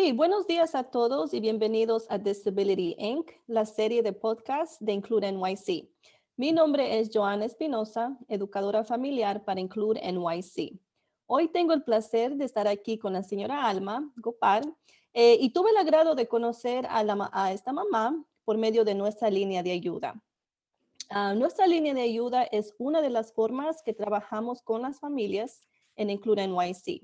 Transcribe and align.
Sí, 0.00 0.12
buenos 0.12 0.46
días 0.46 0.76
a 0.76 0.84
todos 0.84 1.34
y 1.34 1.40
bienvenidos 1.40 2.06
a 2.08 2.18
Disability 2.18 2.94
Inc., 3.00 3.32
la 3.48 3.66
serie 3.66 4.00
de 4.00 4.12
podcast 4.12 4.80
de 4.80 4.92
Include 4.92 5.32
NYC. 5.32 5.90
Mi 6.36 6.52
nombre 6.52 7.00
es 7.00 7.10
Joana 7.12 7.46
Espinosa, 7.46 8.16
educadora 8.28 8.84
familiar 8.84 9.44
para 9.44 9.58
Include 9.58 10.00
NYC. 10.00 10.78
Hoy 11.26 11.48
tengo 11.48 11.72
el 11.72 11.82
placer 11.82 12.36
de 12.36 12.44
estar 12.44 12.68
aquí 12.68 12.96
con 12.96 13.12
la 13.12 13.24
señora 13.24 13.66
Alma 13.66 14.08
Gopar 14.14 14.62
eh, 15.14 15.36
y 15.40 15.50
tuve 15.50 15.70
el 15.70 15.76
agrado 15.78 16.14
de 16.14 16.28
conocer 16.28 16.86
a, 16.88 17.52
esta 17.52 17.72
mamá 17.72 18.24
por 18.44 18.56
medio 18.56 18.84
de 18.84 18.94
nuestra 18.94 19.30
línea 19.30 19.64
de 19.64 19.72
ayuda. 19.72 20.22
Ah, 21.10 21.34
nuestra 21.34 21.66
línea 21.66 21.92
de 21.92 22.02
ayuda 22.02 22.44
es 22.44 22.72
una 22.78 23.02
de 23.02 23.10
las 23.10 23.32
formas 23.32 23.82
que 23.82 23.94
trabajamos 23.94 24.62
con 24.62 24.82
las 24.82 25.00
familias 25.00 25.66
en 25.96 26.10
Include 26.10 26.46
NYC. 26.46 27.02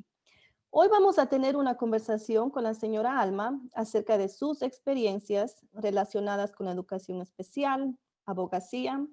Hoy 0.77 0.89
vamos 0.89 1.21
a 1.21 1.27
tener 1.27 1.55
una 1.55 1.77
conversación 1.77 2.51
con 2.51 2.65
la 2.65 2.75
señora 2.75 3.21
Alma 3.21 3.61
acerca 3.75 4.19
de 4.19 4.29
sus 4.29 4.61
experiencias 4.61 5.65
relacionadas 5.73 6.51
con 6.51 6.67
educación 6.67 7.21
especial, 7.21 7.97
abogacía 8.27 9.07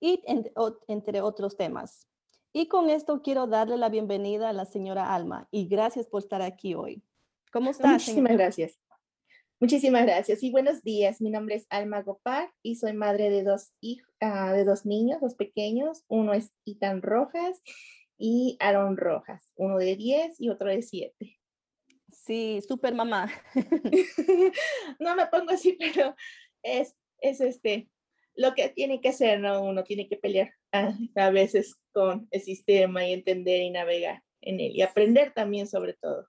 y 0.00 0.22
entre 0.86 1.22
otros 1.22 1.56
temas. 1.56 2.06
Y 2.52 2.68
con 2.68 2.90
esto 2.90 3.22
quiero 3.22 3.46
darle 3.46 3.78
la 3.78 3.88
bienvenida 3.88 4.50
a 4.50 4.52
la 4.52 4.66
señora 4.66 5.14
Alma 5.14 5.48
y 5.50 5.66
gracias 5.66 6.06
por 6.06 6.22
estar 6.22 6.42
aquí 6.42 6.74
hoy. 6.74 7.02
¿Cómo 7.54 7.70
está? 7.70 7.88
Muchísimas 7.88 8.34
gracias. 8.34 8.78
Muchísimas 9.60 10.02
gracias 10.02 10.42
y 10.42 10.50
buenos 10.50 10.82
días. 10.82 11.22
Mi 11.22 11.30
nombre 11.30 11.54
es 11.54 11.66
Alma 11.70 12.02
Gopar 12.02 12.52
y 12.62 12.76
soy 12.76 12.92
madre 12.92 13.30
de 13.30 13.44
dos, 13.44 13.72
hijos, 13.80 14.12
ah, 14.20 14.52
de 14.52 14.64
dos 14.66 14.84
niños, 14.84 15.22
dos 15.22 15.36
pequeños. 15.36 16.04
Uno 16.08 16.34
es 16.34 16.52
Itan 16.64 17.00
Rojas 17.00 17.62
y 18.18 18.56
Aaron 18.60 18.96
Rojas, 18.96 19.52
uno 19.56 19.78
de 19.78 19.96
10 19.96 20.40
y 20.40 20.50
otro 20.50 20.68
de 20.68 20.82
7. 20.82 21.38
Sí, 22.12 22.60
súper 22.66 22.94
mamá. 22.94 23.30
no 24.98 25.14
me 25.16 25.26
pongo 25.26 25.52
así, 25.52 25.78
pero 25.78 26.14
es, 26.62 26.96
es 27.20 27.40
este, 27.40 27.88
lo 28.34 28.54
que 28.54 28.68
tiene 28.68 29.00
que 29.00 29.12
ser, 29.12 29.40
¿no? 29.40 29.62
Uno 29.62 29.84
tiene 29.84 30.08
que 30.08 30.16
pelear 30.16 30.52
a, 30.72 31.30
veces 31.30 31.76
con 31.92 32.28
el 32.30 32.40
sistema 32.40 33.06
y 33.06 33.12
entender 33.12 33.62
y 33.62 33.70
navegar 33.70 34.22
en 34.40 34.60
él 34.60 34.76
y 34.76 34.82
aprender 34.82 35.32
también 35.32 35.66
sobre 35.66 35.94
todo. 35.94 36.26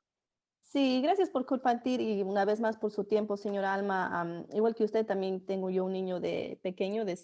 Sí, 0.62 1.02
gracias 1.02 1.30
por 1.30 1.46
compartir 1.46 2.00
y 2.00 2.22
una 2.22 2.46
vez 2.46 2.60
más 2.60 2.78
por 2.78 2.92
su 2.92 3.06
tiempo, 3.06 3.38
señora 3.38 3.74
Alma. 3.74 4.46
igual 4.54 4.76
que 4.76 4.84
usted, 4.84 5.06
también 5.06 5.46
tengo 5.46 5.70
yo 5.70 5.86
un 5.86 5.94
niño 5.94 6.20
de 6.20 6.60
pequeño 6.62 7.06
de 7.06 7.16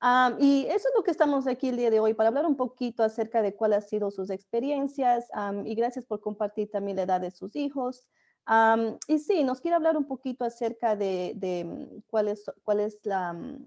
5 0.00 0.36
y 0.40 0.66
eso 0.66 0.88
es 0.88 0.94
lo 0.96 1.02
que 1.02 1.10
estamos 1.10 1.46
aquí 1.46 1.68
el 1.68 1.76
día 1.76 1.90
de 1.90 2.00
hoy 2.00 2.14
para 2.14 2.28
hablar 2.28 2.46
un 2.46 2.56
poquito 2.56 3.02
acerca 3.02 3.42
de 3.42 3.54
cuáles 3.54 3.84
han 3.84 3.88
sido 3.88 4.10
sus 4.10 4.30
experiencias 4.30 5.28
y 5.64 5.74
gracias 5.74 6.04
por 6.04 6.20
compartir 6.20 6.70
también 6.70 6.96
la 6.96 7.04
edad 7.04 7.20
de 7.20 7.30
sus 7.30 7.56
hijos. 7.56 8.06
y 9.08 9.18
sí, 9.18 9.44
nos 9.44 9.60
quiere 9.60 9.76
hablar 9.76 9.96
un 9.96 10.06
poquito 10.06 10.44
acerca 10.44 10.96
de, 10.96 11.32
de 11.36 11.64
mm, 11.64 12.02
cuál 12.06 12.28
es, 12.28 12.44
cuál 12.62 12.80
es 12.80 12.98
la, 13.02 13.32
mm, 13.32 13.66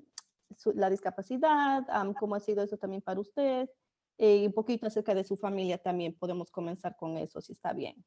la 0.76 0.90
discapacidad, 0.90 1.86
cómo 2.20 2.36
ha 2.36 2.40
sido 2.40 2.64
eso 2.64 2.78
también 2.78 3.02
para 3.02 3.20
usted 3.20 3.70
eh, 4.18 4.38
y 4.38 4.46
un 4.46 4.54
poquito 4.54 4.88
acerca 4.88 5.16
de 5.16 5.24
su 5.24 5.38
familia 5.38 5.78
también. 5.78 6.14
Podemos 6.14 6.52
comenzar 6.52 6.96
con 6.98 7.18
eso, 7.18 7.42
si 7.42 7.54
está 7.54 7.74
bien. 7.74 8.04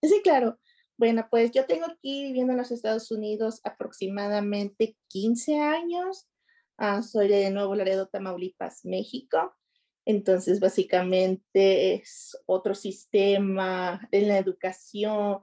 Sí, 0.00 0.20
claro. 0.22 0.58
Bueno, 0.96 1.26
pues 1.30 1.50
yo 1.50 1.66
tengo 1.66 1.86
aquí 1.86 2.22
viviendo 2.22 2.52
en 2.52 2.58
los 2.58 2.70
Estados 2.70 3.10
Unidos 3.10 3.60
aproximadamente 3.64 4.96
15 5.08 5.58
años. 5.60 6.26
Ah, 6.78 7.02
soy 7.02 7.28
de 7.28 7.50
Nuevo 7.50 7.74
Laredo, 7.74 8.06
Tamaulipas, 8.08 8.84
México. 8.84 9.54
Entonces, 10.04 10.60
básicamente 10.60 11.94
es 11.94 12.36
otro 12.46 12.74
sistema 12.74 14.06
en 14.12 14.28
la 14.28 14.38
educación 14.38 15.40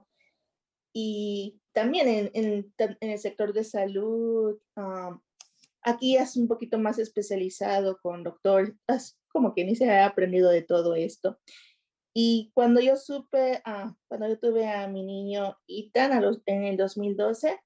y 0.92 1.60
también 1.72 2.30
en, 2.32 2.72
el 3.00 3.18
sector 3.18 3.52
de 3.52 3.64
salud. 3.64 4.58
Ah, 4.76 5.20
aquí 5.82 6.16
es 6.16 6.36
un 6.36 6.48
poquito 6.48 6.78
más 6.78 6.98
especializado 6.98 7.98
con 8.00 8.22
doctor, 8.22 8.76
como 9.28 9.54
que 9.54 9.64
ni 9.64 9.76
se 9.76 9.90
ha 9.90 10.06
aprendido 10.06 10.50
de 10.50 10.62
todo 10.62 10.94
esto. 10.94 11.38
Y 12.14 12.52
cuando 12.54 12.80
yo 12.80 12.96
supe, 12.96 13.60
ah, 13.64 13.96
cuando 14.08 14.28
yo 14.28 14.38
tuve 14.38 14.68
a 14.68 14.86
mi 14.86 15.04
niño 15.04 15.58
los, 16.20 16.40
en 16.46 16.64
el 16.64 16.76
2012, 16.76 17.60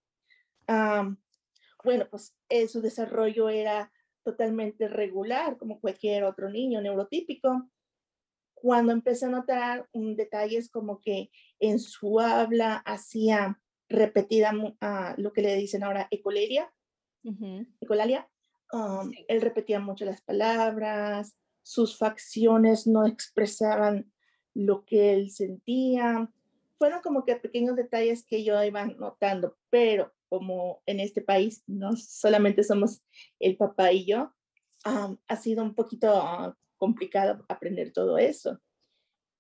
bueno, 1.85 2.07
pues 2.11 2.37
eh, 2.49 2.69
su 2.69 2.81
desarrollo 2.81 3.49
era 3.49 3.93
totalmente 4.25 4.89
regular, 4.89 5.57
como 5.57 5.81
cualquier 5.81 6.25
otro 6.25 6.51
niño 6.51 6.81
neurotípico. 6.81 7.69
Cuando 8.55 8.93
empecé 8.93 9.27
a 9.27 9.31
notar 9.31 9.89
detalles 9.93 10.69
como 10.69 11.01
que 11.01 11.31
en 11.61 11.79
su 11.79 12.21
habla 12.21 12.77
hacía 12.77 13.61
repetida 13.89 14.53
uh, 14.53 15.21
lo 15.21 15.33
que 15.33 15.43
le 15.43 15.57
dicen 15.57 15.83
ahora 15.85 16.09
ecoleria, 16.11 16.73
ecolalia, 17.81 18.29
um, 18.73 19.11
él 19.29 19.41
repetía 19.41 19.81
mucho 19.81 20.05
las 20.05 20.23
palabras, 20.23 21.37
sus 21.63 21.97
facciones 21.97 22.87
no 22.87 23.07
expresaban 23.07 24.11
lo 24.55 24.85
que 24.85 25.13
él 25.13 25.31
sentía. 25.31 26.31
Fueron 26.79 27.01
como 27.01 27.25
que 27.25 27.37
pequeños 27.37 27.77
detalles 27.77 28.25
que 28.25 28.45
yo 28.45 28.63
iba 28.63 28.85
notando, 28.87 29.57
pero 29.71 30.13
como 30.29 30.83
en 30.87 31.01
este 31.01 31.23
país 31.23 31.63
no 31.67 31.97
solamente 31.97 32.63
somos 32.63 33.03
el 33.39 33.57
papá 33.57 33.93
y 33.93 34.07
yo, 34.07 34.33
ha 34.85 35.37
sido 35.37 35.63
un 35.63 35.75
poquito 35.75 36.09
ah, 36.15 36.57
complicado 36.77 37.45
aprender 37.49 37.93
todo 37.93 38.19
eso. 38.19 38.59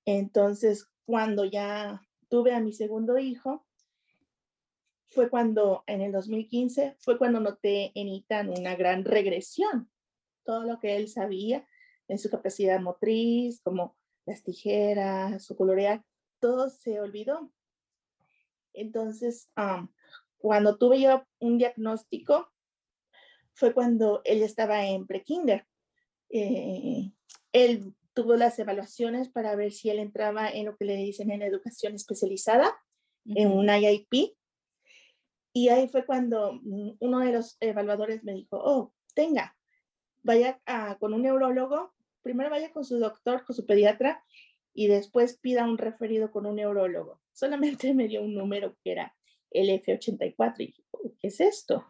Entonces, 0.04 0.88
cuando 1.04 1.44
ya 1.44 2.02
tuve 2.28 2.52
a 2.54 2.60
mi 2.60 2.72
segundo 2.72 3.18
hijo, 3.18 3.66
fue 5.10 5.30
cuando 5.30 5.84
en 5.86 6.02
el 6.02 6.12
2015, 6.12 6.96
fue 6.98 7.18
cuando 7.18 7.40
noté 7.40 7.92
en 7.94 8.08
Itan 8.08 8.50
una 8.50 8.76
gran 8.76 9.04
regresión. 9.04 9.90
Todo 10.44 10.64
lo 10.64 10.78
que 10.78 10.96
él 10.96 11.08
sabía 11.08 11.66
en 12.08 12.18
su 12.18 12.30
capacidad 12.30 12.80
motriz, 12.80 13.60
como 13.62 13.96
las 14.26 14.42
tijeras, 14.42 15.44
su 15.44 15.56
colorear, 15.56 16.04
todo 16.40 16.70
se 16.70 17.00
olvidó. 17.00 17.50
Entonces, 18.74 19.50
cuando 20.38 20.78
tuve 20.78 21.00
yo 21.00 21.24
un 21.38 21.58
diagnóstico, 21.58 22.50
fue 23.54 23.74
cuando 23.74 24.22
él 24.24 24.42
estaba 24.42 24.86
en 24.86 25.06
prekinder. 25.06 25.66
Eh, 26.30 27.10
él 27.52 27.94
tuvo 28.14 28.36
las 28.36 28.58
evaluaciones 28.58 29.28
para 29.28 29.56
ver 29.56 29.72
si 29.72 29.90
él 29.90 29.98
entraba 29.98 30.48
en 30.48 30.66
lo 30.66 30.76
que 30.76 30.84
le 30.84 30.96
dicen 30.96 31.30
en 31.30 31.42
educación 31.42 31.94
especializada, 31.94 32.76
en 33.24 33.50
un 33.50 33.68
IIP. 33.68 34.36
Y 35.52 35.68
ahí 35.70 35.88
fue 35.88 36.06
cuando 36.06 36.54
mm, 36.62 36.96
uno 37.00 37.18
de 37.20 37.32
los 37.32 37.56
evaluadores 37.60 38.22
me 38.22 38.32
dijo, 38.32 38.58
oh, 38.62 38.92
tenga, 39.14 39.56
vaya 40.22 40.60
con 41.00 41.14
un 41.14 41.22
neurólogo, 41.22 41.94
primero 42.22 42.50
vaya 42.50 42.72
con 42.72 42.84
su 42.84 42.98
doctor, 42.98 43.44
con 43.44 43.56
su 43.56 43.66
pediatra, 43.66 44.24
y 44.72 44.86
después 44.86 45.38
pida 45.38 45.64
un 45.64 45.78
referido 45.78 46.30
con 46.30 46.46
un 46.46 46.56
neurólogo. 46.56 47.20
Solamente 47.32 47.92
me 47.94 48.06
dio 48.06 48.22
un 48.22 48.34
número 48.34 48.76
que 48.84 48.92
era 48.92 49.16
el 49.50 49.68
F84 49.70 50.54
y 50.58 50.66
dije, 50.66 50.82
¿qué 51.20 51.28
es 51.28 51.40
esto? 51.40 51.84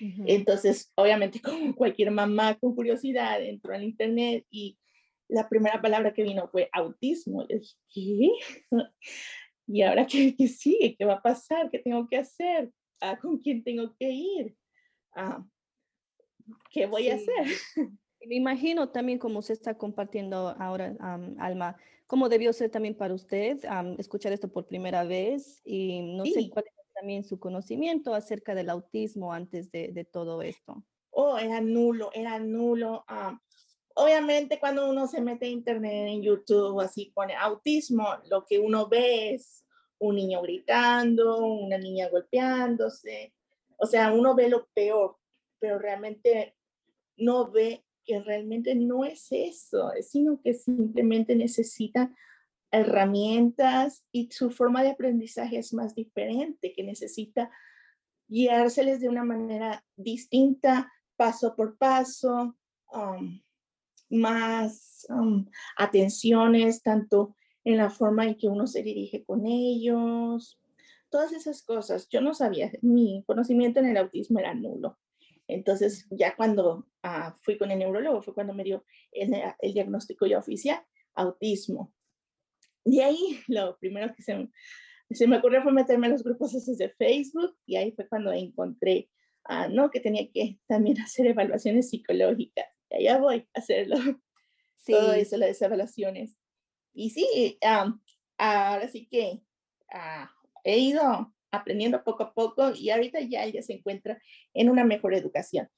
Entonces, 0.00 0.92
obviamente, 0.94 1.40
como 1.42 1.74
cualquier 1.74 2.10
mamá 2.10 2.56
con 2.58 2.74
curiosidad, 2.74 3.42
entró 3.42 3.74
al 3.74 3.84
internet 3.84 4.46
y 4.50 4.78
la 5.28 5.48
primera 5.48 5.80
palabra 5.80 6.12
que 6.12 6.22
vino 6.22 6.48
fue 6.48 6.68
autismo. 6.72 7.44
Y 7.48 7.58
dije, 7.58 7.76
¿qué? 7.92 8.30
¿Y 9.68 9.82
ahora 9.82 10.06
qué, 10.06 10.34
qué, 10.36 10.46
sigue? 10.48 10.94
¿Qué 10.96 11.04
va 11.04 11.14
a 11.14 11.22
pasar? 11.22 11.70
¿Qué 11.70 11.80
tengo 11.80 12.06
que 12.08 12.18
hacer? 12.18 12.70
¿A 13.00 13.18
¿Con 13.18 13.38
quién 13.38 13.64
tengo 13.64 13.94
que 13.98 14.10
ir? 14.10 14.56
Ah, 15.14 15.44
¿Qué 16.70 16.86
voy 16.86 17.08
a 17.08 17.16
hacer? 17.16 17.34
Me 18.24 18.36
imagino 18.36 18.88
también 18.90 19.18
como 19.18 19.42
se 19.42 19.52
está 19.52 19.76
compartiendo 19.76 20.56
ahora, 20.58 20.96
Alma, 21.38 21.76
cómo 22.06 22.28
debió 22.28 22.52
ser 22.52 22.70
también 22.70 22.96
para 22.96 23.14
usted 23.14 23.58
escuchar 23.98 24.32
esto 24.32 24.48
por 24.48 24.66
primera 24.66 25.04
vez 25.04 25.60
y 25.64 26.02
no 26.02 26.24
sé 26.24 26.50
cuál 26.50 26.64
también 26.96 27.24
su 27.24 27.38
conocimiento 27.38 28.14
acerca 28.14 28.54
del 28.54 28.70
autismo 28.70 29.32
antes 29.32 29.70
de, 29.70 30.08
todo 30.10 30.42
esto? 30.42 30.82
Oh, 31.10 31.38
era 31.38 31.60
nulo, 31.60 32.10
era 32.14 32.38
nulo. 32.38 33.04
Ah, 33.06 33.38
obviamente 33.94 34.58
cuando 34.58 34.88
uno 34.88 35.06
se 35.06 35.20
mete 35.20 35.46
a 35.46 35.50
internet, 35.50 36.08
en 36.08 36.22
YouTube, 36.22 36.80
así 36.80 37.12
pone 37.14 37.34
autismo, 37.34 38.06
lo 38.30 38.44
que 38.46 38.58
uno 38.58 38.88
ve 38.88 39.34
es 39.34 39.64
un 39.98 40.16
niño 40.16 40.42
gritando, 40.42 41.38
una 41.44 41.78
niña 41.78 42.08
golpeándose. 42.08 43.34
O 43.78 43.86
sea, 43.86 44.12
uno 44.12 44.34
ve 44.34 44.48
lo 44.48 44.66
peor, 44.74 45.16
pero 45.58 45.78
realmente 45.78 46.56
no 47.16 47.50
ve 47.50 47.84
que 48.04 48.20
realmente 48.20 48.74
no 48.74 49.04
es 49.04 49.26
eso, 49.30 49.90
sino 50.00 50.40
que 50.40 50.54
simplemente 50.54 51.34
necesita 51.34 52.14
herramientas 52.70 54.04
y 54.12 54.30
su 54.30 54.50
forma 54.50 54.82
de 54.82 54.90
aprendizaje 54.90 55.58
es 55.58 55.72
más 55.72 55.94
diferente, 55.94 56.72
que 56.72 56.82
necesita 56.82 57.50
guiárseles 58.28 59.00
de 59.00 59.08
una 59.08 59.24
manera 59.24 59.84
distinta, 59.96 60.92
paso 61.16 61.54
por 61.54 61.76
paso, 61.78 62.56
um, 62.92 63.40
más 64.10 65.06
um, 65.08 65.46
atenciones, 65.76 66.82
tanto 66.82 67.34
en 67.64 67.78
la 67.78 67.90
forma 67.90 68.24
en 68.26 68.36
que 68.36 68.48
uno 68.48 68.66
se 68.66 68.82
dirige 68.82 69.24
con 69.24 69.46
ellos, 69.46 70.60
todas 71.10 71.32
esas 71.32 71.62
cosas. 71.62 72.08
Yo 72.08 72.20
no 72.20 72.34
sabía, 72.34 72.70
mi 72.82 73.24
conocimiento 73.26 73.80
en 73.80 73.86
el 73.86 73.96
autismo 73.96 74.38
era 74.38 74.54
nulo. 74.54 74.98
Entonces, 75.48 76.06
ya 76.10 76.34
cuando 76.34 76.86
ah, 77.02 77.34
fui 77.42 77.56
con 77.56 77.70
el 77.70 77.78
neurólogo, 77.78 78.22
fue 78.22 78.34
cuando 78.34 78.52
me 78.52 78.64
dio 78.64 78.84
el, 79.12 79.32
el, 79.60 79.74
diagnóstico 79.74 80.26
ya 80.26 80.38
oficial, 80.38 80.80
autismo. 81.14 81.92
De 82.86 83.02
ahí, 83.02 83.40
lo 83.48 83.76
primero 83.78 84.14
que 84.14 84.22
se, 84.22 84.48
se 85.10 85.26
me 85.26 85.38
ocurrió 85.38 85.62
fue 85.62 85.72
meterme 85.72 86.06
en 86.06 86.12
los 86.12 86.22
grupos 86.22 86.54
esos 86.54 86.78
de 86.78 86.88
Facebook 86.90 87.56
y 87.66 87.76
ahí 87.76 87.92
fue 87.92 88.08
cuando 88.08 88.32
encontré, 88.32 89.10
ah, 89.44 89.68
no, 89.68 89.90
que 89.90 90.00
tenía 90.00 90.30
que 90.32 90.58
también 90.66 90.98
hacer 91.02 91.26
evaluaciones 91.26 91.90
psicológicas. 91.90 92.66
Y 92.90 92.96
allá 92.96 93.18
voy 93.18 93.48
a 93.54 93.58
hacerlo. 93.58 93.96
Sí. 94.78 94.92
Todo 94.92 95.14
eso, 95.14 95.36
las 95.36 95.60
evaluaciones. 95.60 96.36
Y 96.94 97.10
sí, 97.10 97.58
ahora 98.38 98.86
sí 98.86 99.08
que 99.10 99.42
ah, 99.92 100.30
he 100.62 100.78
ido 100.78 101.34
aprendiendo 101.50 102.04
poco 102.04 102.22
a 102.22 102.32
poco 102.32 102.70
y 102.72 102.90
ahorita 102.90 103.18
ya 103.22 103.42
ella 103.42 103.62
se 103.62 103.72
encuentra 103.72 104.22
en 104.54 104.70
una 104.70 104.84
mejor 104.84 105.12
educación. 105.12 105.68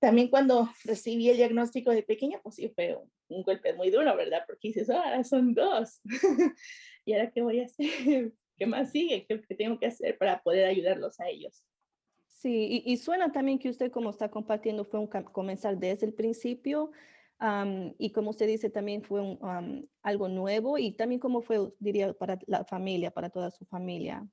También 0.00 0.26
cuando 0.26 0.68
recibí 0.82 1.28
el 1.28 1.36
diagnóstico 1.36 1.92
de 1.92 2.02
pequeña, 2.02 2.40
pues 2.42 2.56
sí 2.56 2.68
fue 2.74 2.96
un, 2.96 3.08
golpe 3.28 3.74
muy 3.74 3.90
duro, 3.90 4.16
¿verdad? 4.16 4.42
Porque 4.46 4.68
dices, 4.68 4.90
ah, 4.90 5.22
son 5.24 5.54
dos. 5.54 6.00
¿Y 7.04 7.12
ahora 7.12 7.30
qué 7.30 7.42
voy 7.42 7.60
a 7.60 7.64
hacer? 7.64 7.86
¿Qué 8.58 8.66
más 8.66 8.90
sigue? 8.90 9.24
¿Qué, 9.26 9.40
qué 9.40 9.54
tengo 9.54 9.78
que 9.78 9.86
hacer 9.86 10.18
para 10.18 10.42
poder 10.42 10.66
ayudarlos 10.66 11.20
a 11.20 11.28
ellos? 11.28 11.64
Sí, 12.26 12.82
y, 12.84 12.92
y, 12.92 12.96
suena 12.98 13.32
también 13.32 13.58
que 13.58 13.68
usted 13.68 13.90
como 13.90 14.10
está 14.10 14.30
compartiendo 14.30 14.84
fue 14.84 15.00
un 15.00 15.08
comenzar 15.08 15.76
desde 15.76 16.06
el 16.06 16.14
principio 16.14 16.92
y 17.98 18.10
como 18.10 18.30
usted 18.30 18.46
dice 18.46 18.68
también 18.68 19.02
fue 19.02 19.20
un, 19.20 19.88
algo 20.02 20.28
nuevo 20.28 20.76
y 20.76 20.92
también 20.92 21.20
cómo 21.20 21.40
fue, 21.40 21.72
diría, 21.78 22.12
para 22.12 22.38
la 22.46 22.64
familia, 22.64 23.12
para 23.12 23.30
toda 23.30 23.50
su 23.50 23.64
familia. 23.66 24.26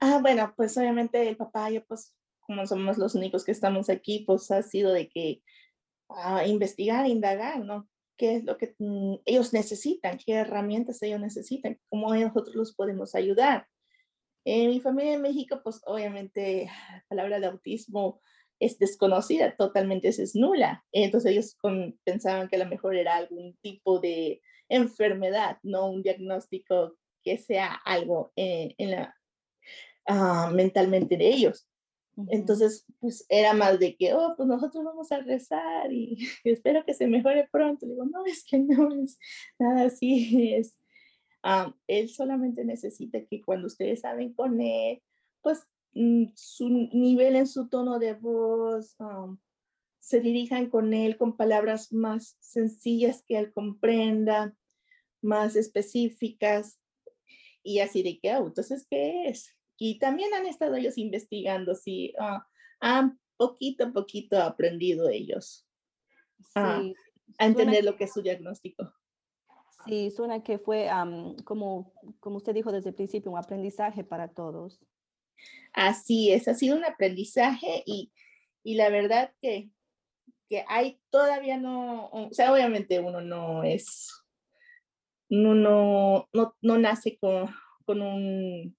Ah, 0.00 0.18
bueno, 0.20 0.52
pues 0.56 0.76
obviamente 0.78 1.28
el 1.28 1.36
papá, 1.36 1.70
yo 1.70 1.84
pues 1.84 2.14
como 2.40 2.66
somos 2.66 2.98
los 2.98 3.14
únicos 3.14 3.44
que 3.44 3.52
estamos 3.52 3.88
aquí, 3.88 4.24
pues 4.26 4.50
ha 4.50 4.62
sido 4.62 4.92
de 4.92 5.08
que 5.08 5.42
uh, 6.08 6.46
investigar, 6.46 7.06
indagar, 7.06 7.64
¿no? 7.64 7.88
¿Qué 8.16 8.36
es 8.36 8.44
lo 8.44 8.56
que 8.56 8.74
mm, 8.78 9.16
ellos 9.24 9.52
necesitan? 9.52 10.18
¿Qué 10.18 10.34
herramientas 10.34 11.02
ellos 11.02 11.20
necesitan? 11.20 11.78
¿Cómo 11.88 12.14
nosotros 12.14 12.54
los 12.54 12.74
podemos 12.74 13.14
ayudar? 13.14 13.66
En 14.44 14.70
mi 14.70 14.80
familia 14.80 15.14
en 15.14 15.22
México, 15.22 15.60
pues 15.62 15.80
obviamente 15.86 16.66
la 16.92 17.04
palabra 17.08 17.40
de 17.40 17.46
autismo 17.46 18.20
es 18.60 18.78
desconocida, 18.78 19.56
totalmente 19.56 20.08
es 20.08 20.34
nula. 20.34 20.84
Entonces 20.92 21.32
ellos 21.32 21.56
pensaban 22.04 22.48
que 22.48 22.56
a 22.56 22.60
lo 22.60 22.66
mejor 22.66 22.94
era 22.96 23.16
algún 23.16 23.56
tipo 23.62 23.98
de 24.00 24.40
enfermedad, 24.68 25.58
no 25.62 25.90
un 25.90 26.02
diagnóstico 26.02 26.96
que 27.22 27.38
sea 27.38 27.74
algo 27.84 28.32
eh, 28.36 28.74
en 28.78 28.90
la, 28.92 29.14
Ah, 30.06 30.50
mentalmente 30.52 31.16
de 31.16 31.28
ellos. 31.28 31.66
Entonces, 32.28 32.86
pues 33.00 33.26
era 33.28 33.54
más 33.54 33.78
de 33.78 33.96
que, 33.96 34.14
oh, 34.14 34.34
pues 34.36 34.48
nosotros 34.48 34.84
vamos 34.84 35.10
a 35.10 35.18
rezar 35.20 35.92
y, 35.92 36.28
espero 36.44 36.84
que 36.84 36.94
se 36.94 37.06
mejore 37.06 37.48
pronto. 37.50 37.86
Le 37.86 37.92
digo, 37.92 38.04
no, 38.06 38.24
es 38.26 38.44
que 38.44 38.58
no 38.58 38.92
es 39.02 39.18
nada 39.58 39.86
así. 39.86 40.54
Es, 40.54 40.76
ah, 41.42 41.74
él 41.86 42.08
solamente 42.08 42.64
necesita 42.64 43.24
que 43.24 43.42
cuando 43.42 43.66
ustedes 43.66 44.04
hablen 44.04 44.32
con 44.32 44.60
él, 44.60 45.02
pues 45.42 45.66
mm, 45.92 46.26
su 46.34 46.68
nivel 46.68 47.36
en 47.36 47.46
su 47.46 47.68
tono 47.68 47.98
de 47.98 48.14
voz, 48.14 48.96
um, 49.00 49.38
se 49.98 50.20
dirijan 50.20 50.68
con 50.68 50.92
él 50.92 51.16
con 51.16 51.36
palabras 51.36 51.92
más 51.92 52.36
sencillas 52.40 53.22
que 53.26 53.38
él 53.38 53.52
comprenda, 53.52 54.54
más 55.22 55.56
específicas 55.56 56.78
y 57.62 57.78
así 57.80 58.02
de 58.02 58.20
que, 58.20 58.36
oh, 58.36 58.46
entonces, 58.46 58.86
¿qué 58.88 59.28
es? 59.28 59.53
Y 59.76 59.98
también 59.98 60.32
han 60.34 60.46
estado 60.46 60.76
ellos 60.76 60.98
investigando 60.98 61.74
si 61.74 62.12
ah, 62.18 62.46
han 62.80 63.18
poquito 63.36 63.84
a 63.84 63.92
poquito 63.92 64.40
aprendido 64.40 65.08
ellos 65.08 65.66
a 66.54 66.82
entender 67.38 67.84
lo 67.84 67.96
que 67.96 68.04
es 68.04 68.12
su 68.12 68.22
diagnóstico. 68.22 68.92
Sí, 69.86 70.10
suena 70.10 70.42
que 70.42 70.58
fue, 70.58 70.88
como, 71.44 71.92
como 72.20 72.36
usted 72.36 72.54
dijo 72.54 72.72
desde 72.72 72.90
el 72.90 72.94
principio, 72.94 73.30
un 73.30 73.38
aprendizaje 73.38 74.02
para 74.02 74.28
todos. 74.28 74.80
Así 75.72 76.32
es, 76.32 76.48
ha 76.48 76.54
sido 76.54 76.76
un 76.76 76.84
aprendizaje 76.84 77.82
y, 77.84 78.12
y 78.62 78.76
la 78.76 78.88
verdad 78.88 79.34
que, 79.42 79.70
que 80.48 80.64
hay 80.68 81.00
todavía 81.10 81.58
no, 81.58 82.08
o 82.10 82.32
sea, 82.32 82.52
obviamente 82.52 83.00
uno 83.00 83.20
no 83.20 83.62
es, 83.62 84.10
uno 85.28 85.54
no, 85.54 86.28
no, 86.32 86.56
no 86.62 86.78
nace 86.78 87.18
con, 87.18 87.46
con 87.84 88.00
un 88.00 88.76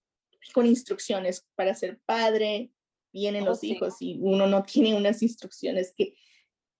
con 0.53 0.65
instrucciones 0.65 1.45
para 1.55 1.75
ser 1.75 1.99
padre, 2.05 2.71
vienen 3.11 3.43
oh, 3.43 3.47
los 3.47 3.63
hijos 3.63 3.95
y 3.99 4.17
uno 4.21 4.47
no 4.47 4.63
tiene 4.63 4.95
unas 4.95 5.21
instrucciones 5.21 5.93
que 5.95 6.15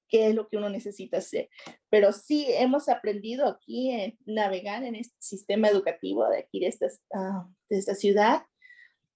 qué 0.08 0.30
es 0.30 0.36
lo 0.36 0.48
que 0.48 0.58
uno 0.58 0.70
necesita 0.70 1.18
hacer. 1.18 1.50
Pero 1.90 2.12
sí 2.12 2.46
hemos 2.50 2.90
aprendido 2.90 3.48
aquí 3.48 3.92
en 3.92 4.18
navegar 4.26 4.84
en 4.84 4.96
este 4.96 5.16
sistema 5.20 5.68
educativo 5.68 6.28
de 6.30 6.40
aquí 6.40 6.60
de 6.60 6.68
esta, 6.68 6.88
ah, 7.14 7.48
de 7.70 7.78
esta 7.78 7.96
ciudad. 7.96 8.44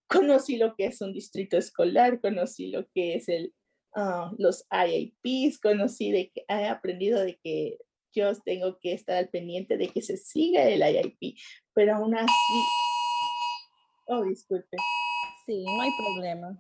Conocí 0.08 0.58
lo 0.58 0.76
que 0.76 0.86
es 0.86 1.02
un 1.02 1.14
distrito 1.14 1.58
escolar, 1.58 2.20
conocí 2.20 2.68
lo 2.72 2.88
que 2.90 3.16
es 3.16 3.30
el, 3.30 3.54
uh, 3.96 4.36
los 4.38 4.66
IAPs, 4.72 5.60
conocí 5.60 6.12
de 6.12 6.32
que 6.32 6.46
he 6.48 6.66
aprendido 6.66 7.20
de 7.24 7.40
que 7.44 7.78
yo 8.12 8.34
tengo 8.44 8.80
que 8.80 8.94
estar 8.94 9.18
al 9.18 9.30
pendiente 9.30 9.78
de 9.78 9.90
que 9.90 10.02
se 10.02 10.18
siga 10.18 10.68
el 10.68 10.82
IIP, 10.82 11.38
pero 11.74 11.96
aún 11.96 12.16
así 12.16 12.34
Oh, 14.12 14.24
disculpe. 14.24 14.76
Sí, 15.46 15.64
no 15.64 15.82
hay 15.82 15.92
problema. 15.98 16.60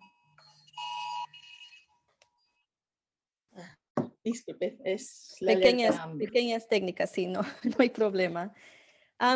Disculpe, 4.23 4.77
es 4.83 5.35
la 5.39 5.53
pequeñas, 5.53 5.95
pequeñas 6.19 6.67
técnicas, 6.67 7.09
sí, 7.09 7.25
no, 7.25 7.41
no 7.63 7.75
hay 7.79 7.89
problema. 7.89 8.53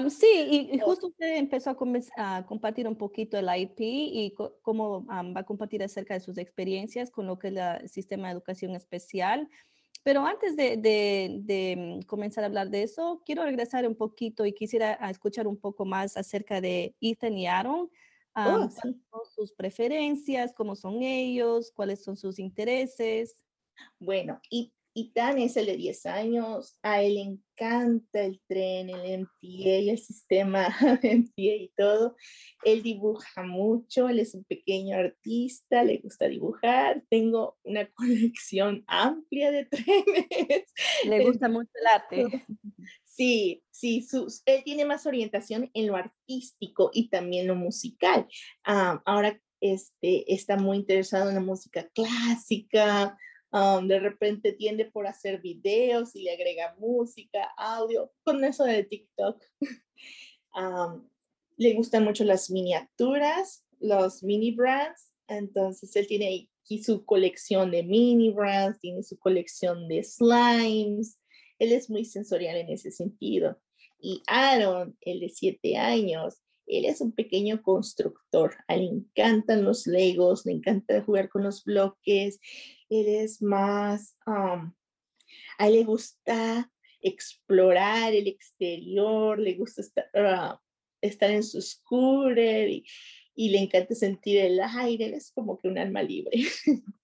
sí, 0.10 0.70
y, 0.72 0.80
oh. 0.82 0.86
justo 0.86 1.08
usted 1.08 1.38
empezó 1.38 1.72
a, 1.72 2.38
a, 2.38 2.46
compartir 2.46 2.88
un 2.88 2.96
poquito 2.96 3.38
el 3.38 3.48
IP 3.56 3.80
y 3.80 4.36
cómo 4.62 5.06
va 5.06 5.40
a 5.40 5.44
compartir 5.44 5.82
acerca 5.82 6.14
de 6.14 6.20
sus 6.20 6.38
experiencias 6.38 7.10
con 7.10 7.26
lo 7.26 7.40
que 7.40 7.48
es 7.48 7.56
el 7.56 7.90
sistema 7.90 8.28
de 8.28 8.34
educación 8.34 8.76
especial. 8.76 9.50
Pero 10.04 10.26
antes 10.26 10.58
de, 10.58 10.76
de, 10.78 11.40
de, 11.42 11.76
mm, 11.78 12.06
comenzar 12.06 12.44
a 12.44 12.48
hablar 12.48 12.70
de 12.70 12.84
eso, 12.84 13.24
quiero 13.26 13.44
regresar 13.44 13.88
un 13.88 13.96
poquito 13.96 14.46
y 14.46 14.54
quisiera 14.54 14.94
escuchar 15.10 15.48
un 15.48 15.58
poco 15.58 15.86
más 15.86 16.18
acerca 16.18 16.60
de 16.62 16.94
Ethan 17.00 17.38
y 17.38 17.48
Aaron. 17.48 17.90
Oh, 18.36 18.70
son 18.70 19.02
sus 19.36 19.54
preferencias? 19.54 20.54
¿Cómo 20.54 20.76
son 20.76 21.04
ellos? 21.04 21.72
¿Cuáles 21.76 22.04
son 22.04 22.18
sus 22.18 22.40
intereses? 22.40 23.36
Bueno, 24.00 24.40
y 24.50 24.74
y 24.96 25.12
Tan 25.12 25.40
es 25.40 25.58
el 25.58 25.66
de 25.66 25.76
10 25.76 26.06
años, 26.06 26.78
a 26.84 27.02
él 27.02 27.16
le 27.16 27.22
encanta 27.22 28.22
el 28.22 28.40
tren, 28.48 28.92
el 28.92 29.22
MTA, 29.22 29.92
el 29.92 29.98
sistema 29.98 30.68
MTA 31.02 31.32
y 31.36 31.72
todo. 31.76 32.16
Él 32.64 32.84
dibuja 32.84 33.42
mucho, 33.42 34.08
él 34.08 34.20
es 34.20 34.36
un 34.36 34.44
pequeño 34.44 34.96
artista, 34.96 35.84
le 35.84 35.98
gusta 35.98 36.28
dibujar. 36.28 37.04
Tengo 37.10 37.58
una 37.64 37.90
colección 37.96 38.84
amplia 38.86 39.52
de 39.52 39.66
trenes. 39.72 40.74
Le 41.06 41.26
gusta 41.26 41.50
mucho 41.50 41.72
el 41.74 41.88
arte. 41.88 42.46
Sí, 43.16 43.64
sí, 43.70 44.08
él 44.48 44.64
tiene 44.64 44.86
más 44.86 45.06
orientación 45.06 45.70
en 45.76 45.86
lo 45.86 45.96
artístico 45.96 46.90
y 46.92 47.10
también 47.10 47.46
lo 47.46 47.54
musical. 47.54 48.28
Ah, 48.64 49.04
ahora 49.06 49.40
este, 49.62 50.34
está 50.34 50.58
muy 50.58 50.78
interesado 50.78 51.30
en 51.30 51.36
la 51.36 51.42
música 51.42 51.88
clásica, 51.94 53.16
de 53.84 54.00
repente 54.00 54.54
tiende 54.54 54.86
por 54.86 55.06
hacer 55.06 55.40
videos 55.42 56.16
y 56.16 56.24
le 56.24 56.34
agrega 56.34 56.76
música, 56.80 57.52
audio, 57.56 58.12
con 58.24 58.44
eso 58.44 58.64
de 58.64 58.84
TikTok. 58.84 59.44
le 61.58 61.74
gustan 61.76 62.04
mucho 62.04 62.24
las 62.24 62.50
miniaturas, 62.50 63.64
los 63.80 64.24
mini 64.24 64.52
brands, 64.56 65.14
entonces 65.28 65.96
él 65.96 66.08
tiene 66.08 66.50
aquí 66.64 66.82
su 66.82 67.06
colección 67.06 67.70
de 67.70 67.84
mini 67.84 68.32
brands, 68.32 68.80
tiene 68.80 69.04
su 69.04 69.20
colección 69.20 69.88
de 69.88 70.04
slimes, 70.04 71.20
él 71.64 71.72
es 71.72 71.90
muy 71.90 72.06
sensorial 72.06 72.58
en 72.58 72.70
ese 72.70 72.92
sentido. 72.92 73.60
Y 74.00 74.22
Aaron, 74.28 74.98
el 75.02 75.22
de 75.22 75.30
siete 75.30 75.78
años, 75.78 76.42
él 76.68 76.86
es 76.86 77.02
un 77.02 77.12
pequeño 77.12 77.62
constructor, 77.62 78.56
a 78.68 78.76
él 78.76 78.82
le 78.82 78.88
encantan 78.88 79.64
los 79.64 79.86
legos, 79.88 80.46
le 80.46 80.54
encanta 80.54 81.02
jugar 81.04 81.30
con 81.30 81.44
los 81.44 81.64
bloques, 81.64 82.40
él 82.90 83.08
es 83.08 83.42
más, 83.42 84.16
a 84.26 85.68
él 85.68 85.74
le 85.74 85.84
gusta 85.84 86.72
explorar 87.02 88.14
el 88.14 88.28
exterior, 88.28 89.40
le 89.40 89.56
gusta 89.56 89.82
estar, 89.82 90.06
ah, 90.16 90.62
estar 91.02 91.30
en 91.32 91.44
su 91.44 91.62
scooter 91.62 92.70
y, 92.70 92.86
y, 93.36 93.50
le 93.50 93.60
encanta 93.60 93.94
sentir 93.94 94.40
el 94.40 94.60
aire, 94.62 95.06
él 95.06 95.14
es 95.16 95.32
como 95.32 95.60
que 95.60 95.68
un 95.68 95.78
alma 95.78 96.02
libre. 96.02 96.32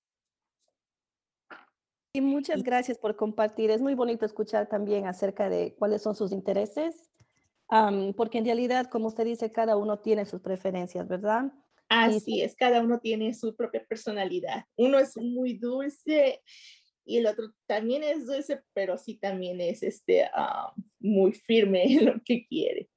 Y 2.19 2.21
muchas 2.21 2.63
gracias 2.63 2.97
por 2.97 3.15
compartir. 3.15 3.71
Es 3.71 3.81
muy 3.81 3.95
bonito 3.95 4.25
escuchar 4.25 4.67
también 4.67 5.07
acerca 5.07 5.49
de 5.49 5.73
cuáles 5.79 6.01
son 6.01 6.15
sus 6.15 6.33
intereses 6.33 7.09
porque 8.17 8.39
en 8.39 8.45
realidad, 8.45 8.89
como 8.89 9.07
usted 9.07 9.23
dice, 9.23 9.51
cada 9.51 9.77
uno 9.77 9.99
tiene 9.99 10.25
sus 10.25 10.41
preferencias, 10.41 11.07
¿verdad? 11.07 11.53
Así 11.87 12.41
es, 12.41 12.55
cada 12.55 12.81
uno 12.81 12.99
tiene 12.99 13.33
su 13.33 13.55
propia 13.55 13.85
personalidad. 13.85 14.65
Uno 14.75 14.99
es 14.99 15.15
muy 15.15 15.53
dulce 15.53 16.41
y 17.05 17.17
el 17.17 17.27
otro 17.27 17.53
también 17.67 18.03
es 18.03 18.25
dulce, 18.25 18.61
pero 18.73 18.97
sí 18.97 19.15
también 19.15 19.61
es 19.61 19.81
este, 19.81 20.25
ah, 20.33 20.73
muy 20.99 21.31
firme 21.31 21.83
en 21.85 22.05
lo 22.07 22.13
que 22.25 22.45
quiere. 22.47 22.89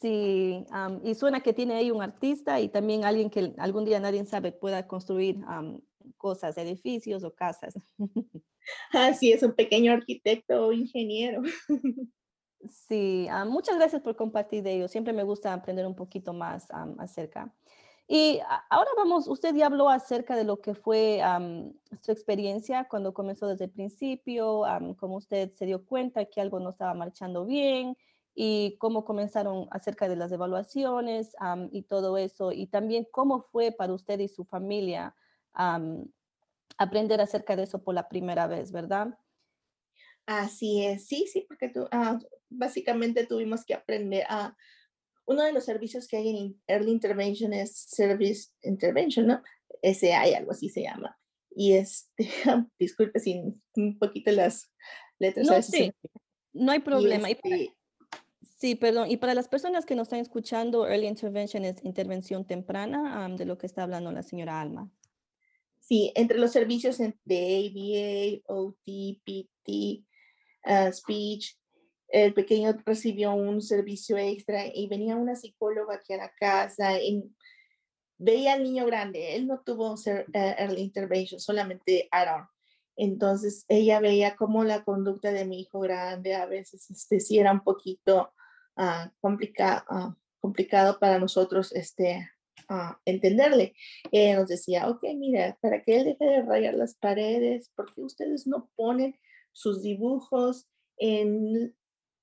Sí, 0.00 0.64
y 1.04 1.14
suena 1.14 1.40
que 1.40 1.52
tiene 1.52 1.74
ahí 1.74 1.90
un 1.92 2.02
artista 2.02 2.60
y 2.60 2.68
también 2.68 3.04
alguien 3.04 3.30
que 3.30 3.54
algún 3.58 3.84
día 3.84 4.00
nadie 4.00 4.24
sabe 4.24 4.50
pueda 4.50 4.88
construir 4.88 5.38
cosas, 6.16 6.56
edificios 6.58 7.24
o 7.24 7.34
casas. 7.34 7.74
Así 8.92 9.32
es, 9.32 9.42
un 9.42 9.52
pequeño 9.52 9.92
arquitecto 9.92 10.66
o 10.66 10.72
ingeniero. 10.72 11.42
Sí, 12.68 13.26
muchas 13.46 13.76
gracias 13.76 14.02
por 14.02 14.16
compartir 14.16 14.62
de 14.62 14.74
ello. 14.74 14.86
Siempre 14.86 15.14
me 15.14 15.22
gusta 15.22 15.54
aprender 15.54 15.86
un 15.86 15.96
poquito 15.96 16.34
más 16.34 16.68
acerca. 16.98 17.54
Y 18.06 18.40
ahora 18.68 18.90
vamos, 18.96 19.28
usted 19.28 19.54
ya 19.54 19.66
habló 19.66 19.88
acerca 19.88 20.34
de 20.34 20.42
lo 20.42 20.60
que 20.60 20.74
fue 20.74 21.22
su 22.00 22.10
experiencia 22.10 22.88
cuando 22.88 23.14
comenzó 23.14 23.46
desde 23.46 23.66
el 23.66 23.70
principio, 23.70 24.64
cómo 24.98 25.16
usted 25.16 25.52
se 25.54 25.64
dio 25.64 25.86
cuenta 25.86 26.24
que 26.24 26.40
algo 26.40 26.58
no 26.58 26.70
estaba 26.70 26.92
marchando 26.92 27.46
bien 27.46 27.96
y 28.34 28.76
cómo 28.78 29.04
comenzaron 29.04 29.68
acerca 29.70 30.08
de 30.08 30.16
las 30.16 30.32
evaluaciones 30.32 31.36
y 31.70 31.82
todo 31.82 32.18
eso, 32.18 32.50
y 32.50 32.66
también 32.66 33.06
cómo 33.12 33.42
fue 33.42 33.70
para 33.70 33.92
usted 33.92 34.18
y 34.18 34.28
su 34.28 34.44
familia 34.44 35.14
aprender 35.52 37.20
acerca 37.20 37.56
de 37.56 37.64
eso 37.64 37.82
por 37.82 37.94
la 37.94 38.08
primera 38.08 38.46
vez, 38.46 38.72
¿verdad? 38.72 39.18
Así 40.26 40.84
es, 40.84 41.06
sí, 41.06 41.26
sí, 41.30 41.44
porque 41.48 41.68
tú, 41.68 41.86
ah, 41.90 42.18
básicamente 42.48 43.26
tuvimos 43.26 43.64
que 43.64 43.74
aprender 43.74 44.24
a... 44.28 44.56
uno 45.26 45.42
de 45.42 45.52
los 45.52 45.64
servicios 45.64 46.06
que 46.06 46.16
hay 46.16 46.28
en 46.28 46.62
Early 46.66 46.90
Intervention 46.90 47.52
es 47.52 47.76
Service 47.76 48.50
Intervention, 48.62 49.26
¿no? 49.26 49.42
SAI, 49.82 50.34
algo 50.34 50.52
así 50.52 50.68
se 50.68 50.82
llama. 50.82 51.18
Y 51.50 51.72
este, 51.72 52.28
disculpe 52.78 53.18
sin 53.18 53.62
un 53.76 53.98
poquito 53.98 54.30
las 54.30 54.72
letras. 55.18 55.46
No, 55.46 55.62
sí, 55.62 55.92
no 56.52 56.72
hay 56.72 56.80
problema. 56.80 57.28
Este 57.28 57.74
sí, 58.56 58.74
perdón. 58.74 59.10
Y 59.10 59.16
para 59.16 59.34
las 59.34 59.48
personas 59.48 59.84
que 59.84 59.94
nos 59.94 60.06
están 60.06 60.20
escuchando, 60.20 60.86
Early 60.86 61.06
Intervention 61.06 61.64
es 61.64 61.84
intervención 61.84 62.46
temprana 62.46 63.28
de 63.36 63.44
lo 63.46 63.58
que 63.58 63.66
está 63.66 63.82
hablando 63.82 64.12
la 64.12 64.22
señora 64.22 64.60
Alma. 64.60 64.90
Sí, 65.90 66.12
entre 66.14 66.38
los 66.38 66.52
servicios 66.52 66.98
de 66.98 68.42
ABA, 68.46 68.54
OT, 68.54 69.20
PT, 69.24 70.04
uh, 70.64 70.92
speech, 70.92 71.58
el 72.06 72.32
pequeño 72.32 72.76
recibió 72.86 73.32
un 73.32 73.60
servicio 73.60 74.16
extra 74.16 74.66
y 74.72 74.86
venía 74.86 75.16
una 75.16 75.34
psicóloga 75.34 75.96
aquí 75.96 76.12
a 76.12 76.18
la 76.18 76.32
casa 76.38 77.00
y 77.00 77.24
veía 78.18 78.52
al 78.52 78.62
niño 78.62 78.86
grande. 78.86 79.34
Él 79.34 79.48
no 79.48 79.62
tuvo 79.62 79.94
uh, 79.94 80.30
early 80.32 80.80
intervention, 80.80 81.40
solamente 81.40 82.06
Aaron. 82.12 82.46
Entonces 82.94 83.64
ella 83.66 83.98
veía 83.98 84.36
cómo 84.36 84.62
la 84.62 84.84
conducta 84.84 85.32
de 85.32 85.44
mi 85.44 85.62
hijo 85.62 85.80
grande 85.80 86.36
a 86.36 86.46
veces 86.46 86.88
este, 86.88 87.18
sí 87.18 87.40
era 87.40 87.50
un 87.50 87.64
poquito 87.64 88.32
uh, 88.76 89.10
complicado 89.20 91.00
para 91.00 91.18
nosotros 91.18 91.72
este, 91.72 92.30
entenderle. 93.04 93.74
Eh, 94.12 94.34
nos 94.34 94.48
decía, 94.48 94.88
ok, 94.88 95.02
mira, 95.16 95.58
para 95.60 95.82
que 95.82 95.96
él 95.96 96.04
deje 96.04 96.24
de 96.24 96.42
rayar 96.42 96.74
las 96.74 96.94
paredes, 96.94 97.70
porque 97.74 98.02
ustedes 98.02 98.46
no 98.46 98.70
ponen 98.76 99.16
sus 99.52 99.82
dibujos 99.82 100.68
en, 100.98 101.74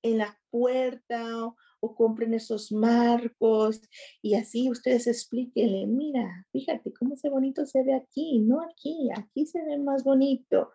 en 0.02 0.18
la 0.18 0.38
puerta 0.50 1.46
o, 1.46 1.56
compren 1.94 2.34
esos 2.34 2.72
marcos 2.72 3.80
y 4.20 4.34
así 4.34 4.68
ustedes 4.68 5.06
explíquenle, 5.06 5.86
mira, 5.86 6.44
fíjate 6.50 6.92
cómo 6.92 7.14
ese 7.14 7.28
bonito 7.28 7.64
se 7.66 7.84
ve 7.84 7.94
aquí, 7.94 8.40
no 8.40 8.62
aquí, 8.62 9.08
aquí 9.16 9.46
se 9.46 9.64
ve 9.64 9.78
más 9.78 10.02
bonito. 10.02 10.72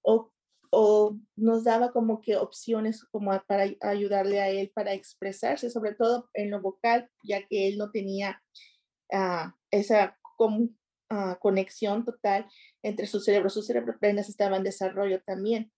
O, 0.00 0.32
o 0.70 1.18
nos 1.36 1.64
daba 1.64 1.92
como 1.92 2.20
que 2.22 2.36
opciones 2.36 3.04
como 3.04 3.38
para 3.46 3.66
ayudarle 3.82 4.40
a 4.40 4.48
él 4.48 4.72
para 4.74 4.94
expresarse, 4.94 5.68
sobre 5.68 5.94
todo 5.94 6.30
en 6.32 6.50
lo 6.50 6.62
vocal, 6.62 7.10
ya 7.22 7.46
que 7.46 7.68
él 7.68 7.76
no 7.76 7.90
tenía 7.90 8.42
esa 9.70 10.18
conexión 11.38 12.04
total 12.04 12.46
entre 12.82 13.06
su 13.06 13.20
cerebro. 13.20 13.50
Su 13.50 13.62
cerebro 13.62 13.94
apenas 13.96 14.28
estaba 14.28 14.56
en 14.56 14.64
desarrollo 14.64 15.22
también. 15.24 15.72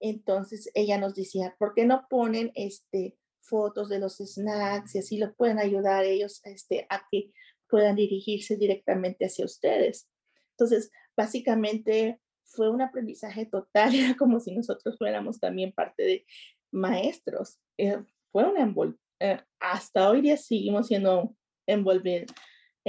Entonces 0.00 0.70
ella 0.74 0.98
nos 0.98 1.14
decía, 1.14 1.56
¿por 1.58 1.74
qué 1.74 1.84
no 1.84 2.06
ponen 2.08 2.52
este, 2.54 3.16
fotos 3.40 3.88
de 3.88 3.98
los 3.98 4.18
snacks 4.18 4.94
y 4.94 4.98
así 4.98 5.18
lo 5.18 5.34
pueden 5.34 5.58
ayudar 5.58 6.04
ellos 6.04 6.40
este, 6.44 6.86
a 6.88 7.02
que 7.10 7.32
puedan 7.68 7.96
dirigirse 7.96 8.56
directamente 8.56 9.26
hacia 9.26 9.44
ustedes? 9.44 10.08
Entonces, 10.52 10.90
básicamente 11.16 12.20
fue 12.44 12.70
un 12.70 12.80
aprendizaje 12.80 13.46
total, 13.46 13.94
era 13.94 14.16
como 14.16 14.40
si 14.40 14.54
nosotros 14.54 14.96
fuéramos 14.98 15.40
también 15.40 15.72
parte 15.72 16.02
de 16.02 16.26
maestros. 16.72 17.58
Eh, 17.76 17.98
fue 18.30 18.44
una 18.44 18.72
eh, 19.20 19.40
hasta 19.58 20.10
hoy 20.10 20.20
día 20.20 20.36
seguimos 20.36 20.86
siendo 20.86 21.34
envolver, 21.66 22.26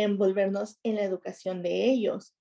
envolvernos 0.03 0.79
en 0.83 0.95
la 0.95 1.03
educación 1.03 1.61
de 1.61 1.85
ellos. 1.85 2.33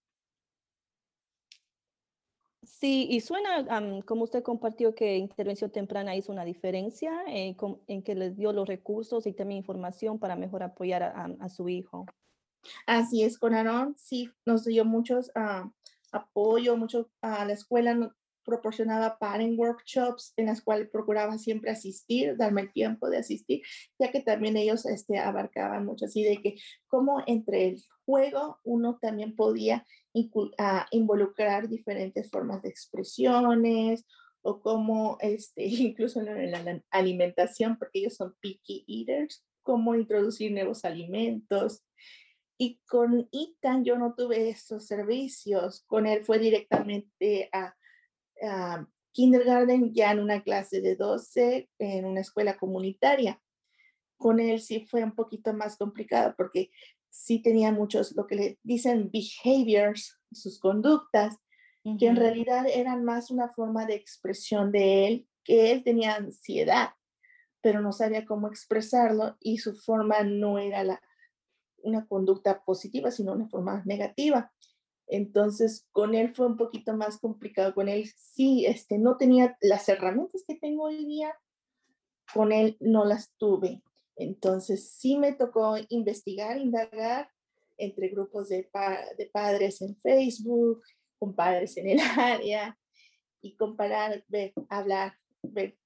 Sí, 2.62 3.08
y 3.10 3.20
suena 3.20 3.66
como 4.04 4.24
usted 4.24 4.42
compartió 4.42 4.94
que 4.94 5.16
intervención 5.16 5.70
temprana 5.70 6.14
hizo 6.14 6.30
una 6.30 6.44
diferencia 6.44 7.12
eh, 7.26 7.56
en 7.88 8.02
que 8.02 8.14
les 8.14 8.36
dio 8.36 8.52
los 8.52 8.68
recursos 8.68 9.26
y 9.26 9.32
también 9.32 9.58
información 9.58 10.18
para 10.18 10.36
mejor 10.36 10.62
apoyar 10.62 11.02
a, 11.02 11.48
su 11.48 11.68
hijo. 11.68 12.06
Así 12.86 13.22
es, 13.22 13.38
con 13.38 13.54
Aaron 13.54 13.96
sí 13.96 14.30
nos 14.44 14.64
dio 14.64 14.84
muchos 14.84 15.32
uh, 15.34 15.68
apoyo, 16.12 16.76
mucho 16.76 17.10
a 17.20 17.44
la 17.44 17.54
escuela 17.54 18.14
proporcionaba 18.48 19.18
parent 19.18 19.58
workshops 19.58 20.32
en 20.38 20.46
las 20.46 20.62
cuales 20.62 20.88
procuraba 20.88 21.36
siempre 21.36 21.70
asistir, 21.70 22.34
darme 22.38 22.62
el 22.62 22.72
tiempo 22.72 23.10
de 23.10 23.18
asistir, 23.18 23.60
ya 23.98 24.10
que 24.10 24.20
también 24.20 24.56
ellos 24.56 24.86
este, 24.86 25.18
abarcaban 25.18 25.84
mucho 25.84 26.06
así 26.06 26.24
de 26.24 26.40
que 26.40 26.56
como 26.86 27.22
entre 27.26 27.68
el 27.68 27.82
juego 28.06 28.58
uno 28.64 28.98
también 29.02 29.36
podía 29.36 29.86
ah, 30.56 30.86
involucrar 30.92 31.68
diferentes 31.68 32.30
formas 32.30 32.62
de 32.62 32.70
expresiones 32.70 34.06
o 34.40 34.62
como 34.62 35.18
este, 35.20 35.64
incluso 35.66 36.20
en 36.20 36.50
la 36.50 36.82
alimentación, 36.90 37.76
porque 37.78 37.98
ellos 37.98 38.14
son 38.14 38.34
picky 38.40 38.84
eaters, 38.88 39.44
cómo 39.62 39.94
introducir 39.94 40.52
nuevos 40.52 40.86
alimentos. 40.86 41.84
Y 42.56 42.80
con 42.88 43.28
Ethan 43.30 43.84
yo 43.84 43.98
no 43.98 44.14
tuve 44.16 44.48
esos 44.48 44.86
servicios, 44.86 45.84
con 45.86 46.06
él 46.06 46.24
fue 46.24 46.38
directamente 46.38 47.50
a 47.52 47.77
kindergarten 49.12 49.92
ya 49.92 50.12
en 50.12 50.20
una 50.20 50.42
clase 50.42 50.80
de 50.80 50.96
12 50.96 51.68
en 51.78 52.04
una 52.04 52.20
escuela 52.20 52.56
comunitaria. 52.56 53.40
Con 54.16 54.40
él 54.40 54.60
sí 54.60 54.86
fue 54.86 55.02
un 55.04 55.14
poquito 55.14 55.52
más 55.52 55.76
complicado 55.76 56.34
porque 56.36 56.70
sí 57.10 57.40
tenía 57.40 57.72
muchos, 57.72 58.14
lo 58.14 58.26
que 58.26 58.36
le 58.36 58.58
dicen 58.62 59.10
behaviors, 59.10 60.18
sus 60.32 60.58
conductas, 60.58 61.36
que 61.98 62.06
en 62.06 62.16
realidad 62.16 62.66
eran 62.66 63.02
más 63.02 63.30
una 63.30 63.48
forma 63.48 63.86
de 63.86 63.94
expresión 63.94 64.72
de 64.72 65.06
él, 65.06 65.28
que 65.42 65.72
él 65.72 65.82
tenía 65.82 66.16
ansiedad, 66.16 66.90
pero 67.62 67.80
no 67.80 67.92
sabía 67.92 68.26
cómo 68.26 68.46
expresarlo 68.48 69.36
y 69.40 69.58
su 69.58 69.74
forma 69.74 70.22
no 70.22 70.58
era 70.58 70.84
la, 70.84 71.00
una 71.78 72.06
conducta 72.06 72.62
positiva, 72.62 73.10
sino 73.10 73.32
una 73.32 73.48
forma 73.48 73.82
negativa. 73.86 74.52
Entonces, 75.08 75.86
con 75.90 76.14
él 76.14 76.34
fue 76.34 76.46
un 76.46 76.56
poquito 76.56 76.94
más 76.94 77.18
complicado. 77.18 77.74
Con 77.74 77.88
él 77.88 78.10
sí, 78.16 78.66
este, 78.66 78.98
no 78.98 79.16
tenía 79.16 79.56
las 79.60 79.88
herramientas 79.88 80.44
que 80.46 80.54
tengo 80.54 80.84
hoy 80.84 81.04
día, 81.04 81.34
con 82.32 82.52
él 82.52 82.76
no 82.80 83.04
las 83.04 83.32
tuve. 83.38 83.82
Entonces, 84.16 84.90
sí 84.90 85.16
me 85.16 85.32
tocó 85.32 85.76
investigar, 85.88 86.58
indagar 86.58 87.30
entre 87.78 88.08
grupos 88.08 88.48
de, 88.48 88.68
padres 89.32 89.80
en 89.80 89.96
Facebook, 89.96 90.82
con 91.18 91.34
padres 91.34 91.76
en 91.76 91.88
el 91.88 92.00
área 92.18 92.78
y 93.40 93.56
comparar, 93.56 94.24
ver, 94.28 94.52
hablar, 94.68 95.14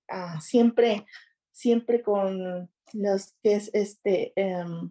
ah, 0.08 0.40
siempre, 0.40 1.06
siempre 1.52 2.02
con 2.02 2.70
los 2.94 3.32
que 3.42 3.54
es 3.54 3.70
este, 3.74 4.32
um, 4.36 4.90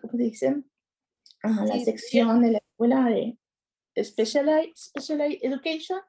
¿cómo 0.00 0.12
se 0.12 0.22
dicen? 0.22 0.70
La 1.48 1.78
sección 1.80 2.40
de 2.42 2.52
la 2.52 2.58
escuela 2.58 3.04
de 3.04 3.38
Specialized, 4.02 5.38
Education. 5.42 6.00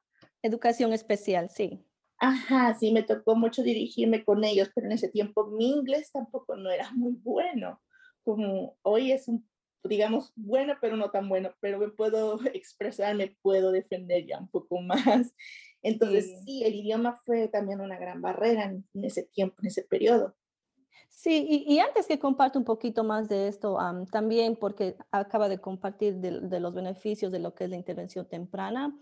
Educación 0.41 0.93
especial, 0.93 1.49
sí. 1.49 1.83
Ajá, 2.19 2.75
sí, 2.79 2.91
me 2.91 3.03
tocó 3.03 3.35
mucho 3.35 3.61
dirigirme 3.61 4.23
con 4.23 4.43
ellos, 4.43 4.71
pero 4.73 4.87
en 4.87 4.93
ese 4.93 5.09
tiempo 5.09 5.47
mi 5.47 5.71
inglés 5.71 6.11
tampoco 6.11 6.55
no 6.55 6.71
era 6.71 6.91
muy 6.91 7.13
bueno. 7.13 7.81
Como 8.23 8.77
hoy 8.81 9.11
es 9.11 9.27
un, 9.27 9.47
digamos, 9.83 10.33
bueno, 10.35 10.75
pero 10.81 10.97
no 10.97 11.11
tan 11.11 11.29
bueno, 11.29 11.53
pero 11.59 11.79
me 11.79 11.89
puedo 11.89 12.39
expresar, 12.53 13.15
me 13.15 13.35
puedo 13.41 13.71
defender 13.71 14.25
ya 14.25 14.39
un 14.39 14.49
poco 14.49 14.81
más. 14.81 15.33
Entonces, 15.83 16.41
sí, 16.43 16.63
el 16.65 16.75
idioma 16.75 17.21
fue 17.25 17.47
también 17.47 17.81
una 17.81 17.97
gran 17.97 18.21
barrera 18.21 18.63
en, 18.65 18.85
ese 19.03 19.23
tiempo, 19.23 19.55
en 19.61 19.67
ese 19.67 19.83
periodo. 19.83 20.35
Sí, 21.09 21.65
y, 21.67 21.79
antes 21.79 22.05
que 22.05 22.19
comparte 22.19 22.59
un 22.59 22.63
poquito 22.63 23.03
más 23.03 23.27
de 23.27 23.47
esto, 23.47 23.77
también 24.11 24.55
porque 24.55 24.95
acaba 25.11 25.49
de 25.49 25.59
compartir 25.59 26.17
de, 26.17 26.59
los 26.59 26.73
beneficios 26.75 27.31
de 27.31 27.39
lo 27.39 27.55
que 27.55 27.63
es 27.63 27.69
la 27.71 27.75
intervención 27.75 28.27
temprana, 28.27 28.95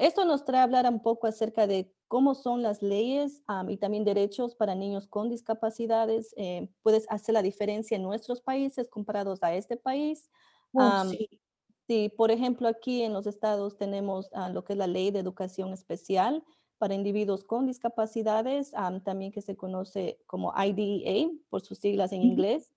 esto 0.00 0.24
nos 0.26 0.44
trae 0.44 0.60
a 0.60 0.64
hablar 0.64 0.86
un 0.88 1.00
poco 1.00 1.26
acerca 1.26 1.66
de 1.66 1.94
cómo 2.08 2.34
son 2.34 2.60
las 2.60 2.82
leyes 2.82 3.42
y 3.68 3.76
también 3.78 4.04
derechos 4.04 4.54
para 4.54 4.74
niños 4.74 5.06
con 5.06 5.28
discapacidades. 5.28 6.34
Eh, 6.36 6.68
puedes 6.82 7.06
hacer 7.08 7.34
la 7.34 7.42
diferencia 7.42 7.96
en 7.96 8.02
nuestros 8.02 8.42
países 8.42 8.90
comparados 8.90 9.42
a 9.42 9.54
este 9.54 9.76
país. 9.76 10.28
Oh, 10.72 11.04
sí. 11.08 11.40
sí. 11.86 12.12
por 12.16 12.30
ejemplo, 12.30 12.68
aquí 12.68 13.02
en 13.02 13.12
los 13.12 13.26
estados 13.26 13.78
tenemos 13.78 14.28
ah, 14.34 14.50
lo 14.50 14.64
que 14.64 14.74
es 14.74 14.78
la 14.78 14.88
ley 14.88 15.10
de 15.10 15.20
educación 15.20 15.72
especial, 15.72 16.44
para 16.80 16.94
individuos 16.94 17.44
con 17.44 17.66
discapacidades, 17.66 18.72
también 19.04 19.32
que 19.32 19.42
se 19.42 19.54
conoce 19.54 20.18
como 20.26 20.54
IDEA 20.56 21.28
por 21.50 21.60
sus 21.60 21.76
siglas 21.76 22.10
en 22.12 22.22
inglés, 22.22 22.70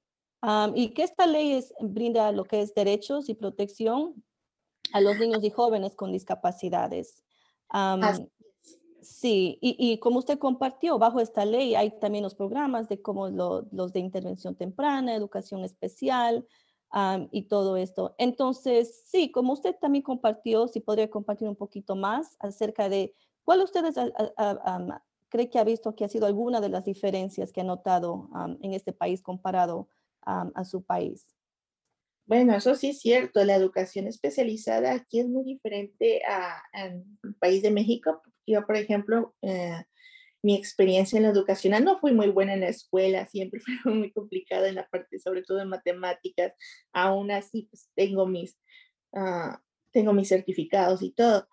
y 0.76 0.90
que 0.90 1.04
esta 1.04 1.26
ley 1.26 1.54
es, 1.54 1.74
brinda 1.80 2.34
lo 2.34 2.44
que 2.44 2.62
es 2.62 2.76
derechos 2.76 3.30
y 3.30 3.34
protección 3.34 4.22
a 4.92 5.00
los 5.00 5.18
niños 5.18 5.42
y 5.46 5.50
jóvenes 5.50 5.96
con 5.96 6.12
discapacidades. 6.12 7.24
sí, 9.02 9.58
y, 9.62 9.98
como 10.00 10.20
usted 10.20 10.38
compartió, 10.38 11.00
bajo 11.00 11.22
esta 11.22 11.46
ley 11.46 11.74
hay 11.76 11.98
también 12.02 12.26
los 12.26 12.36
programas 12.36 12.90
de 12.90 13.02
como 13.02 13.30
los 13.30 13.94
de 13.94 14.02
intervención 14.02 14.56
temprana, 14.56 15.16
educación 15.16 15.64
especial, 15.64 16.46
y 17.32 17.44
todo 17.44 17.78
esto. 17.78 18.16
Entonces, 18.18 19.04
sí, 19.06 19.32
como 19.32 19.54
usted 19.54 19.76
también 19.80 20.04
compartió, 20.04 20.68
si 20.68 20.82
podría 20.82 21.10
compartir 21.10 21.48
un 21.48 21.56
poquito 21.56 21.96
más 21.96 22.36
acerca 22.40 22.90
de 22.90 23.16
¿Cuál 23.44 23.62
ustedes 23.62 23.96
cree 25.30 25.50
que 25.50 25.60
ha 25.60 25.64
visto 25.64 25.96
que 25.96 26.06
ha 26.06 26.10
sido 26.10 26.26
alguna 26.26 26.62
de 26.62 26.70
las 26.70 26.86
diferencias 26.86 27.52
que 27.52 27.62
ha 27.62 27.66
notado 27.66 28.30
en 28.62 28.74
este 28.74 28.94
país 28.94 29.22
comparado 29.22 29.90
a 30.22 30.64
su 30.64 30.84
país? 30.84 31.28
Bueno, 32.26 32.56
eso 32.56 32.74
sí 32.76 32.90
es 32.90 33.02
cierto. 33.02 33.44
La 33.44 33.56
educación 33.56 34.08
especializada 34.08 34.94
aquí 34.94 35.20
es 35.20 35.28
muy 35.28 35.44
diferente 35.44 36.22
a, 36.26 36.62
el 36.74 37.36
país 37.36 37.62
de 37.62 37.72
México. 37.72 38.22
Yo, 38.48 38.66
por 38.66 38.78
ejemplo, 38.78 39.36
eh, 39.42 39.84
mi 40.42 40.56
experiencia 40.56 41.18
en 41.18 41.24
la 41.24 41.30
educacional 41.30 41.84
no 41.84 42.00
fui 42.00 42.14
muy 42.14 42.30
buena 42.30 42.54
en 42.54 42.62
la 42.62 42.70
escuela, 42.70 43.26
siempre 43.28 43.60
fue 43.84 43.94
muy 43.94 44.12
complicada 44.12 44.70
en 44.70 44.76
la 44.76 44.88
parte, 44.88 45.20
sobre 45.20 45.44
todo 45.44 45.62
en 45.62 45.70
matemáticas. 45.70 46.54
Aún 46.94 47.32
así, 47.32 47.68
pues, 47.70 47.90
tengo 47.94 48.26
mis, 48.26 48.58
ah, 49.14 49.62
tengo 49.92 50.14
mis 50.14 50.30
certificados 50.30 51.02
y 51.02 51.12
todo 51.12 51.48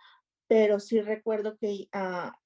pero 0.51 0.81
sí 0.81 1.01
recuerdo 1.01 1.57
que 1.59 1.87
ah, 1.93 2.37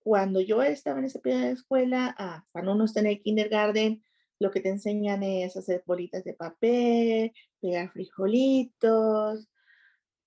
cuando 0.00 0.40
yo 0.40 0.64
estaba 0.64 0.98
en 0.98 1.04
esa 1.04 1.20
primera 1.20 1.48
escuela, 1.48 2.12
ah, 2.18 2.44
cuando 2.50 2.72
uno 2.72 2.86
está 2.86 2.98
en 2.98 3.06
el 3.06 3.22
kindergarten, 3.22 4.02
lo 4.40 4.50
que 4.50 4.58
te 4.58 4.68
enseñan 4.68 5.22
es 5.22 5.56
hacer 5.56 5.84
bolitas 5.86 6.24
de 6.24 6.34
papel, 6.34 7.32
pegar 7.60 7.88
frijolitos. 7.92 9.48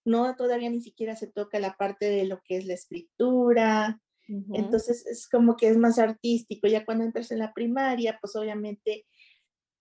No, 0.05 0.33
todavía 0.37 0.69
ni 0.69 0.79
siquiera 0.79 1.17
se 1.17 1.27
toca 1.27 1.59
la 1.59 1.75
parte 1.75 2.09
de 2.09 2.23
lo 2.23 2.41
que 2.41 2.55
es 2.55 2.67
la 2.67 2.73
escritura. 2.73 3.99
Entonces 4.53 5.05
es 5.05 5.27
como 5.27 5.57
que 5.57 5.67
es 5.67 5.75
más 5.75 5.99
artístico. 5.99 6.67
Ya 6.67 6.85
cuando 6.85 7.03
entras 7.03 7.31
en 7.31 7.39
la 7.39 7.53
primaria, 7.53 8.17
pues 8.21 8.37
obviamente 8.37 9.05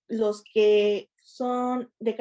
los 0.09 0.43
que 0.53 1.09
son 1.25 1.91
de 1.99 2.15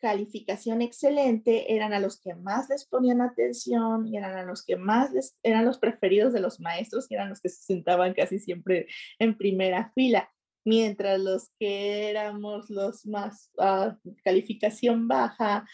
calificación 0.00 0.82
excelente 0.82 1.74
eran 1.74 1.94
a 1.94 1.98
los 1.98 2.20
que 2.20 2.34
más 2.34 2.68
les 2.68 2.84
ponían 2.84 3.22
atención 3.22 4.06
y 4.06 4.18
eran 4.18 4.36
a 4.36 4.42
los 4.42 4.62
que 4.62 4.76
más 4.76 5.10
eran 5.42 5.64
los 5.64 5.78
preferidos 5.78 6.34
de 6.34 6.40
los 6.40 6.60
maestros 6.60 7.10
eran 7.10 7.30
los 7.30 7.40
que 7.40 7.48
se 7.48 7.62
sentaban 7.62 8.12
casi 8.12 8.38
siempre 8.38 8.86
en 9.18 9.38
primera 9.38 9.90
fila, 9.94 10.30
mientras 10.62 11.18
los 11.20 11.50
que 11.58 12.10
éramos 12.10 12.68
los 12.68 13.06
más 13.06 13.50
uh, 13.56 13.92
calificación 14.22 15.08
baja 15.08 15.66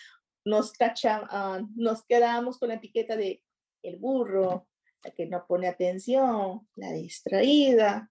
nos 0.44 0.72
tachaban, 0.72 1.70
nos 1.74 2.04
quedábamos 2.06 2.58
con 2.58 2.68
la 2.68 2.76
etiqueta 2.76 3.16
de 3.16 3.42
el 3.82 3.96
burro, 3.96 4.68
la 5.02 5.10
que 5.10 5.26
no 5.26 5.44
pone 5.46 5.66
atención, 5.66 6.68
la 6.76 6.92
distraída, 6.92 8.10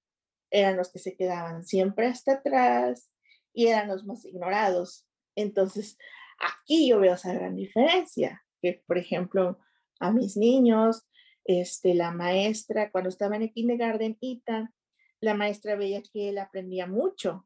eran 0.52 0.76
los 0.76 0.92
que 0.92 1.00
se 1.00 1.16
quedaban 1.16 1.64
siempre 1.64 2.08
hasta 2.08 2.34
atrás 2.34 3.10
y 3.54 3.68
eran 3.68 3.88
los 3.88 4.06
más 4.06 4.26
ignorados. 4.26 5.08
Entonces, 5.36 5.98
aquí 6.40 6.90
yo 6.90 7.00
veo 7.00 7.14
esa 7.14 7.34
gran 7.34 7.56
diferencia, 7.56 8.44
que 8.62 8.84
por 8.86 8.98
ejemplo, 8.98 9.60
a 10.00 10.12
mis 10.12 10.38
niños, 10.38 11.08
este, 11.46 11.94
la 11.94 12.12
maestra, 12.12 12.92
cuando 12.92 13.10
estaba 13.10 13.36
en 13.36 13.44
el 13.44 13.54
kindergarten, 13.54 14.18
Ita, 14.20 14.74
la 15.22 15.34
maestra 15.34 15.76
veía 15.76 16.02
que 16.02 16.30
él 16.30 16.38
aprendía 16.38 16.88
mucho. 16.88 17.46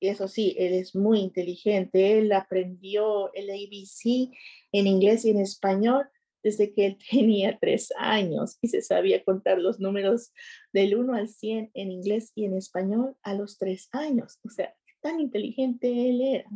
Eso 0.00 0.28
sí, 0.28 0.56
él 0.58 0.72
es 0.72 0.94
muy 0.94 1.20
inteligente. 1.20 2.18
Él 2.18 2.32
aprendió 2.32 3.32
el 3.34 3.50
ABC 3.50 4.30
en 4.72 4.86
inglés 4.86 5.24
y 5.24 5.30
en 5.30 5.40
español 5.40 6.08
desde 6.42 6.72
que 6.72 6.86
él 6.86 6.98
tenía 7.10 7.58
tres 7.60 7.92
años 7.98 8.56
y 8.60 8.68
se 8.68 8.82
sabía 8.82 9.24
contar 9.24 9.58
los 9.58 9.80
números 9.80 10.32
del 10.72 10.96
1 10.96 11.14
al 11.14 11.28
100 11.28 11.70
en 11.74 11.90
inglés 11.90 12.32
y 12.34 12.46
en 12.46 12.56
español 12.56 13.16
a 13.22 13.34
los 13.34 13.58
tres 13.58 13.88
años. 13.92 14.38
O 14.44 14.48
sea, 14.48 14.74
tan 15.00 15.20
inteligente 15.20 16.08
él 16.08 16.20
era. 16.20 16.50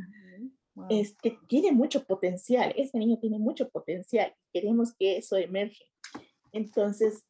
Este, 0.89 1.39
tiene 1.47 1.71
mucho 1.71 2.05
potencial, 2.05 2.75
ese 2.77 2.99
niño 2.99 3.19
tiene 3.19 3.39
mucho 3.39 3.69
potencial, 3.71 4.35
queremos 4.53 4.93
que 4.95 5.19
eso 5.19 5.37
emerge. 5.37 5.85
Entonces, 6.53 7.25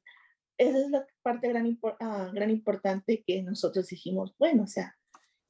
esa 0.57 0.79
es 0.79 0.91
la 0.91 1.07
parte 1.23 1.49
gran, 1.49 1.79
ah, 2.01 2.31
gran 2.33 2.51
importante 2.51 3.23
que 3.27 3.43
nosotros 3.43 3.89
dijimos, 3.89 4.35
bueno, 4.39 4.63
o 4.63 4.67
sea, 4.67 4.97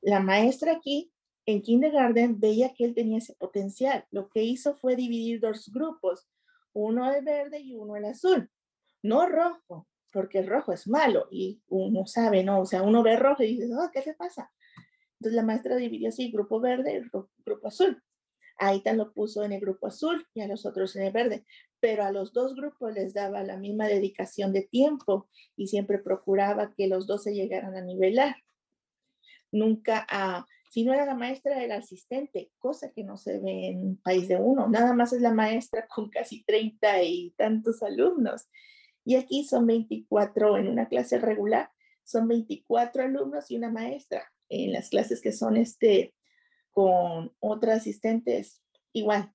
la 0.00 0.20
maestra 0.20 0.72
aquí 0.72 1.12
en 1.46 1.62
kindergarten 1.62 2.40
veía 2.40 2.72
que 2.74 2.84
él 2.84 2.94
tenía 2.94 3.18
ese 3.18 3.34
potencial. 3.34 4.04
Lo 4.10 4.28
que 4.28 4.42
hizo 4.42 4.74
fue 4.76 4.96
dividir 4.96 5.40
dos 5.40 5.70
grupos, 5.72 6.28
uno 6.72 7.12
el 7.12 7.24
verde 7.24 7.60
y 7.60 7.74
uno 7.74 7.96
el 7.96 8.06
azul, 8.06 8.50
no 9.02 9.28
rojo, 9.28 9.86
porque 10.12 10.38
el 10.38 10.46
rojo 10.46 10.72
es 10.72 10.88
malo 10.88 11.26
y 11.30 11.60
uno 11.68 12.06
sabe, 12.06 12.42
¿no? 12.42 12.60
O 12.60 12.66
sea, 12.66 12.82
uno 12.82 13.02
ve 13.02 13.16
rojo 13.16 13.42
y 13.42 13.56
dice, 13.56 13.68
oh, 13.74 13.90
¿qué 13.92 14.02
le 14.04 14.14
pasa? 14.14 14.50
Entonces 15.24 15.36
la 15.36 15.46
maestra 15.46 15.76
dividió 15.76 16.10
así, 16.10 16.30
grupo 16.30 16.60
verde 16.60 17.02
grupo 17.46 17.66
azul. 17.66 18.02
Ahí 18.58 18.82
tan 18.82 18.98
lo 18.98 19.14
puso 19.14 19.42
en 19.42 19.52
el 19.52 19.60
grupo 19.60 19.86
azul 19.86 20.26
y 20.34 20.42
a 20.42 20.46
los 20.46 20.66
otros 20.66 20.94
en 20.96 21.04
el 21.04 21.12
verde, 21.14 21.46
pero 21.80 22.04
a 22.04 22.12
los 22.12 22.34
dos 22.34 22.54
grupos 22.54 22.92
les 22.92 23.14
daba 23.14 23.42
la 23.42 23.56
misma 23.56 23.86
dedicación 23.86 24.52
de 24.52 24.68
tiempo 24.70 25.30
y 25.56 25.68
siempre 25.68 25.98
procuraba 25.98 26.74
que 26.74 26.88
los 26.88 27.06
dos 27.06 27.22
se 27.22 27.32
llegaran 27.32 27.74
a 27.74 27.80
nivelar. 27.80 28.36
Nunca 29.50 30.06
a, 30.10 30.44
si 30.68 30.84
no 30.84 30.92
era 30.92 31.06
la 31.06 31.14
maestra, 31.14 31.62
era 31.62 31.76
asistente, 31.76 32.50
cosa 32.58 32.92
que 32.92 33.02
no 33.02 33.16
se 33.16 33.40
ve 33.40 33.68
en 33.68 33.96
país 33.96 34.28
de 34.28 34.36
uno. 34.36 34.68
Nada 34.68 34.92
más 34.92 35.14
es 35.14 35.22
la 35.22 35.32
maestra 35.32 35.86
con 35.94 36.10
casi 36.10 36.44
30 36.44 37.02
y 37.02 37.30
tantos 37.38 37.82
alumnos. 37.82 38.46
Y 39.06 39.14
aquí 39.14 39.46
son 39.46 39.66
24 39.66 40.58
en 40.58 40.68
una 40.68 40.86
clase 40.86 41.18
regular, 41.18 41.70
son 42.02 42.28
24 42.28 43.04
alumnos 43.04 43.50
y 43.50 43.56
una 43.56 43.70
maestra 43.70 44.30
en 44.54 44.72
las 44.72 44.90
clases 44.90 45.20
que 45.20 45.32
son 45.32 45.56
este, 45.56 46.14
con 46.70 47.34
otras 47.40 47.78
asistentes, 47.78 48.62
igual. 48.92 49.32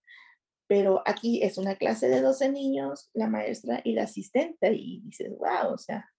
Pero 0.67 1.01
aquí 1.05 1.41
es 1.41 1.58
una 1.58 1.75
clase 1.75 2.10
de 2.10 2.21
12 2.21 2.51
niños, 2.51 3.10
la 3.13 3.27
maestra 3.27 3.82
y 3.84 3.93
la 3.93 4.03
asistente, 4.03 4.73
y 4.73 5.01
dices, 5.01 5.32
wow, 5.38 5.73
o 5.73 5.77
sea, 5.77 6.12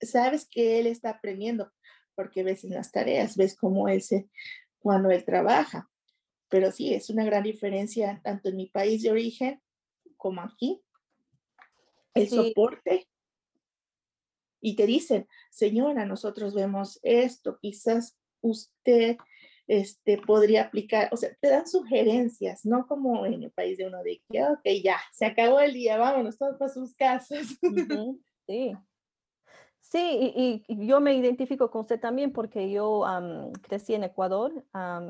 sabes 0.00 0.46
que 0.48 0.78
él 0.78 0.86
está 0.86 1.10
aprendiendo, 1.10 1.72
porque 2.14 2.42
ves 2.42 2.64
en 2.64 2.70
las 2.70 2.92
tareas, 2.92 3.36
ves 3.36 3.56
cómo 3.56 3.88
él 3.88 4.02
se, 4.02 4.28
cuando 4.78 5.10
él 5.10 5.24
trabaja. 5.24 5.90
Pero 6.48 6.70
sí, 6.72 6.94
es 6.94 7.10
una 7.10 7.24
gran 7.24 7.42
diferencia 7.42 8.20
tanto 8.22 8.48
en 8.48 8.56
mi 8.56 8.66
país 8.66 9.02
de 9.02 9.10
origen 9.10 9.62
como 10.16 10.42
aquí. 10.42 10.82
El 12.14 12.28
soporte. 12.28 13.08
Y 14.60 14.76
te 14.76 14.84
dicen, 14.86 15.26
señora, 15.50 16.04
nosotros 16.04 16.54
vemos 16.54 17.00
esto, 17.02 17.58
quizás 17.60 18.19
usted 18.40 19.16
este, 19.66 20.18
podría 20.18 20.62
aplicar, 20.62 21.08
o 21.12 21.16
sea, 21.16 21.30
te 21.40 21.48
dan 21.48 21.66
sugerencias, 21.66 22.64
no 22.64 22.86
como 22.86 23.24
en 23.24 23.44
el 23.44 23.52
país 23.52 23.78
de 23.78 23.86
uno 23.86 24.02
de 24.02 24.20
que, 24.28 24.42
ok, 24.42 24.82
ya, 24.82 24.98
se 25.12 25.26
acabó 25.26 25.60
el 25.60 25.72
día, 25.72 25.96
vámonos 25.96 26.36
todos 26.38 26.56
para 26.56 26.72
sus 26.72 26.94
casas. 26.94 27.46
Sí. 28.46 28.72
Sí, 29.80 30.62
y, 30.68 30.86
yo 30.86 31.00
me 31.00 31.14
identifico 31.14 31.70
con 31.70 31.82
usted 31.82 32.00
también 32.00 32.32
porque 32.32 32.70
yo 32.70 33.04
crecí 33.62 33.94
en 33.94 34.04
Ecuador 34.04 34.64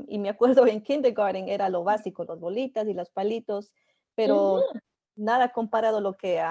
y 0.09 0.19
me 0.19 0.29
acuerdo 0.29 0.66
en 0.66 0.83
kindergarten 0.83 1.49
era 1.49 1.71
lo 1.71 1.83
básico, 1.83 2.25
los 2.25 2.38
bolitas 2.38 2.87
y 2.87 2.95
los 2.95 3.11
palitos, 3.11 3.73
pero 4.14 4.62
nada 5.20 5.52
comparado 5.52 5.98
a 5.98 6.00
lo 6.00 6.16
que 6.16 6.42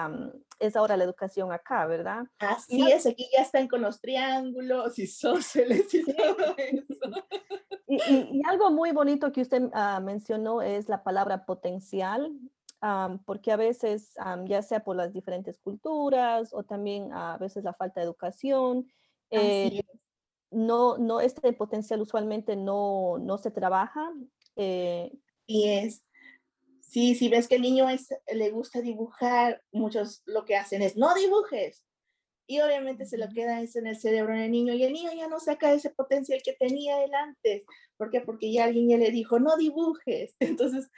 es 0.58 0.76
ahora 0.76 0.96
la 0.96 1.04
educación 1.04 1.52
acá, 1.52 1.86
¿verdad? 1.86 2.24
Así 2.38 2.90
es, 2.90 3.06
aquí 3.06 3.28
ya 3.36 3.42
están 3.42 3.68
con 3.68 3.82
los 3.82 4.00
triángulos 4.00 4.98
y 4.98 5.06
sóceles 5.06 5.92
y 5.94 6.04
todo 6.04 6.54
eso. 6.56 6.86
Y, 7.92 8.40
algo 8.46 8.70
muy 8.70 8.92
bonito 8.92 9.32
que 9.32 9.40
usted 9.40 9.68
ah, 9.72 9.98
mencionó 9.98 10.62
es 10.62 10.88
la 10.88 11.02
palabra 11.02 11.44
potencial, 11.44 12.30
porque 13.26 13.50
a 13.50 13.56
veces, 13.56 14.14
ya 14.46 14.62
sea 14.62 14.84
por 14.84 14.94
las 14.94 15.12
diferentes 15.12 15.58
culturas 15.58 16.54
o 16.54 16.62
también 16.62 17.12
a 17.12 17.36
veces 17.36 17.64
la 17.64 17.74
falta 17.74 17.98
de 17.98 18.06
educación, 18.06 18.86
eh, 19.30 19.82
no, 20.50 20.98
no, 20.98 21.20
este 21.20 21.52
potencial 21.52 22.00
usualmente 22.00 22.54
no, 22.54 23.18
no 23.18 23.38
se 23.38 23.50
trabaja. 23.50 24.12
Eh, 24.54 25.12
y 25.46 25.68
es, 25.68 26.04
sí, 26.90 27.14
si 27.14 27.28
ves 27.28 27.48
que 27.48 27.54
el 27.54 27.62
niño 27.62 27.88
es, 27.88 28.08
le 28.32 28.50
gusta 28.50 28.80
dibujar, 28.80 29.62
muchos 29.72 30.22
lo 30.26 30.44
que 30.44 30.56
hacen 30.56 30.82
es, 30.82 30.96
no 30.96 31.14
dibujes. 31.14 31.86
Y 32.46 32.60
obviamente 32.60 33.06
se 33.06 33.16
lo 33.16 33.28
queda 33.28 33.62
eso 33.62 33.78
en 33.78 33.86
el 33.86 33.96
cerebro 33.96 34.34
del 34.34 34.50
niño 34.50 34.74
y 34.74 34.82
el 34.82 34.92
niño 34.92 35.10
ya 35.16 35.28
no 35.28 35.38
saca 35.38 35.72
ese 35.72 35.90
potencial 35.90 36.40
que 36.44 36.52
tenía 36.52 37.04
él 37.04 37.14
antes. 37.14 37.62
¿Por 37.96 38.10
qué? 38.10 38.20
Porque 38.20 38.52
ya 38.52 38.64
alguien 38.64 38.88
ya 38.88 38.96
le 38.98 39.12
dijo, 39.12 39.38
no 39.38 39.56
dibujes. 39.56 40.34
Entonces, 40.40 40.90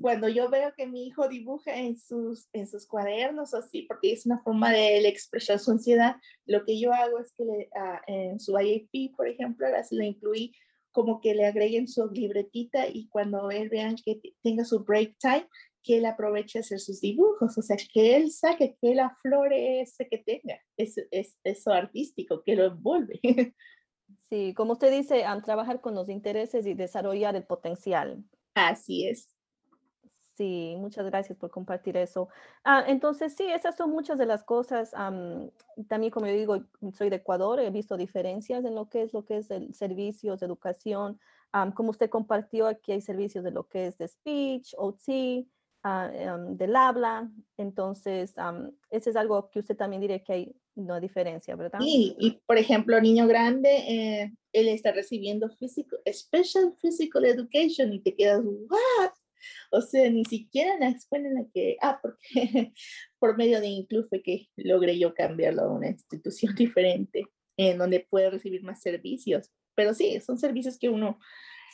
cuando 0.00 0.28
yo 0.28 0.48
veo 0.50 0.74
que 0.76 0.88
mi 0.88 1.06
hijo 1.06 1.28
dibuja 1.28 1.76
en 1.76 1.96
sus, 1.96 2.48
en 2.52 2.66
sus 2.66 2.86
cuadernos 2.88 3.54
así, 3.54 3.82
porque 3.82 4.12
es 4.12 4.26
una 4.26 4.42
forma 4.42 4.72
de 4.72 5.06
expresar 5.06 5.60
su 5.60 5.70
ansiedad, 5.70 6.16
lo 6.44 6.64
que 6.64 6.80
yo 6.80 6.92
hago 6.92 7.20
es 7.20 7.32
que 7.34 7.44
le, 7.44 7.68
ah, 7.76 8.00
en 8.08 8.40
su 8.40 8.58
IAP, 8.58 9.14
por 9.16 9.28
ejemplo, 9.28 9.66
ahora 9.66 9.84
se 9.84 9.94
lo 9.94 10.02
incluí 10.02 10.52
como 10.92 11.20
que 11.20 11.34
le 11.34 11.46
agreguen 11.46 11.88
su 11.88 12.08
libretita 12.10 12.88
y 12.88 13.08
cuando 13.08 13.50
él 13.50 13.68
vean 13.68 13.96
que 13.96 14.20
tenga 14.42 14.64
su 14.64 14.84
break 14.84 15.16
time, 15.18 15.46
que 15.82 15.98
él 15.98 16.06
aproveche 16.06 16.58
a 16.58 16.60
hacer 16.60 16.80
sus 16.80 17.00
dibujos, 17.00 17.56
o 17.56 17.62
sea, 17.62 17.76
que 17.92 18.16
él 18.16 18.30
saque, 18.30 18.76
que 18.80 18.92
él 18.92 19.00
aflore 19.00 19.80
ese 19.80 20.06
que 20.08 20.18
tenga, 20.18 20.60
es, 20.76 20.96
es, 21.10 21.38
eso 21.44 21.72
artístico, 21.72 22.42
que 22.44 22.56
lo 22.56 22.66
envuelve. 22.66 23.20
Sí, 24.28 24.54
como 24.54 24.72
usted 24.74 24.90
dice, 24.92 25.24
a 25.24 25.40
trabajar 25.40 25.80
con 25.80 25.94
los 25.94 26.08
intereses 26.08 26.66
y 26.66 26.74
desarrollar 26.74 27.34
el 27.36 27.44
potencial. 27.44 28.24
Así 28.54 29.06
es. 29.06 29.28
Sí, 30.40 30.74
muchas 30.78 31.04
gracias 31.04 31.36
por 31.36 31.50
compartir 31.50 31.98
eso. 31.98 32.30
Ah, 32.64 32.82
entonces, 32.86 33.34
sí, 33.36 33.44
esas 33.44 33.76
son 33.76 33.90
muchas 33.90 34.16
de 34.16 34.24
las 34.24 34.42
cosas. 34.42 34.90
también, 35.86 36.10
como 36.10 36.28
yo 36.28 36.32
digo, 36.32 36.64
soy 36.94 37.10
de 37.10 37.16
Ecuador, 37.16 37.60
he 37.60 37.68
visto 37.68 37.98
diferencias 37.98 38.64
en 38.64 38.74
lo 38.74 38.88
que 38.88 39.02
es 39.02 39.12
lo 39.12 39.22
que 39.26 39.36
es 39.36 39.50
el 39.50 39.74
servicios 39.74 40.40
de 40.40 40.46
educación. 40.46 41.20
como 41.74 41.90
usted 41.90 42.08
compartió, 42.08 42.68
aquí 42.68 42.92
hay 42.92 43.02
servicios 43.02 43.44
de 43.44 43.50
lo 43.50 43.68
que 43.68 43.88
es 43.88 43.98
de 43.98 44.08
speech, 44.08 44.72
OT, 44.78 45.46
ah, 45.82 46.10
del 46.48 46.74
habla. 46.74 47.30
Entonces, 47.58 48.34
ese 48.88 49.10
es 49.10 49.16
algo 49.16 49.50
que 49.50 49.58
usted 49.58 49.76
también 49.76 50.00
diría 50.00 50.24
que 50.24 50.32
hay 50.32 50.56
una 50.74 51.00
diferencia, 51.00 51.54
¿verdad? 51.54 51.80
Sí, 51.80 52.16
y 52.18 52.40
por 52.46 52.56
ejemplo, 52.56 52.98
niño 52.98 53.26
grande, 53.26 53.76
eh, 53.76 54.32
él 54.54 54.68
está 54.68 54.90
recibiendo 54.92 55.50
físico, 55.50 55.98
special 56.10 56.74
physical 56.80 57.26
education 57.26 57.92
y 57.92 58.00
te 58.00 58.14
quedas, 58.14 58.40
¿what? 58.42 59.10
O 59.70 59.80
sea, 59.80 60.10
ni 60.10 60.24
siquiera 60.24 60.74
en 60.74 60.80
la 60.80 60.88
escuela 60.88 61.28
en 61.28 61.34
la 61.34 61.44
que, 61.52 61.76
ah, 61.80 62.00
porque 62.02 62.20
por 63.18 63.36
medio 63.36 63.60
de 63.60 63.68
Inclu 63.68 64.06
fue 64.08 64.22
que 64.22 64.48
logré 64.56 64.98
yo 64.98 65.14
cambiarlo 65.14 65.62
a 65.62 65.72
una 65.72 65.88
institución 65.88 66.54
diferente, 66.56 67.24
en 67.56 67.78
donde 67.78 68.06
puede 68.08 68.30
recibir 68.30 68.62
más 68.62 68.80
servicios. 68.82 69.50
Pero 69.74 69.94
sí, 69.94 70.20
son 70.20 70.38
servicios 70.38 70.78
que 70.78 70.88
uno, 70.88 71.18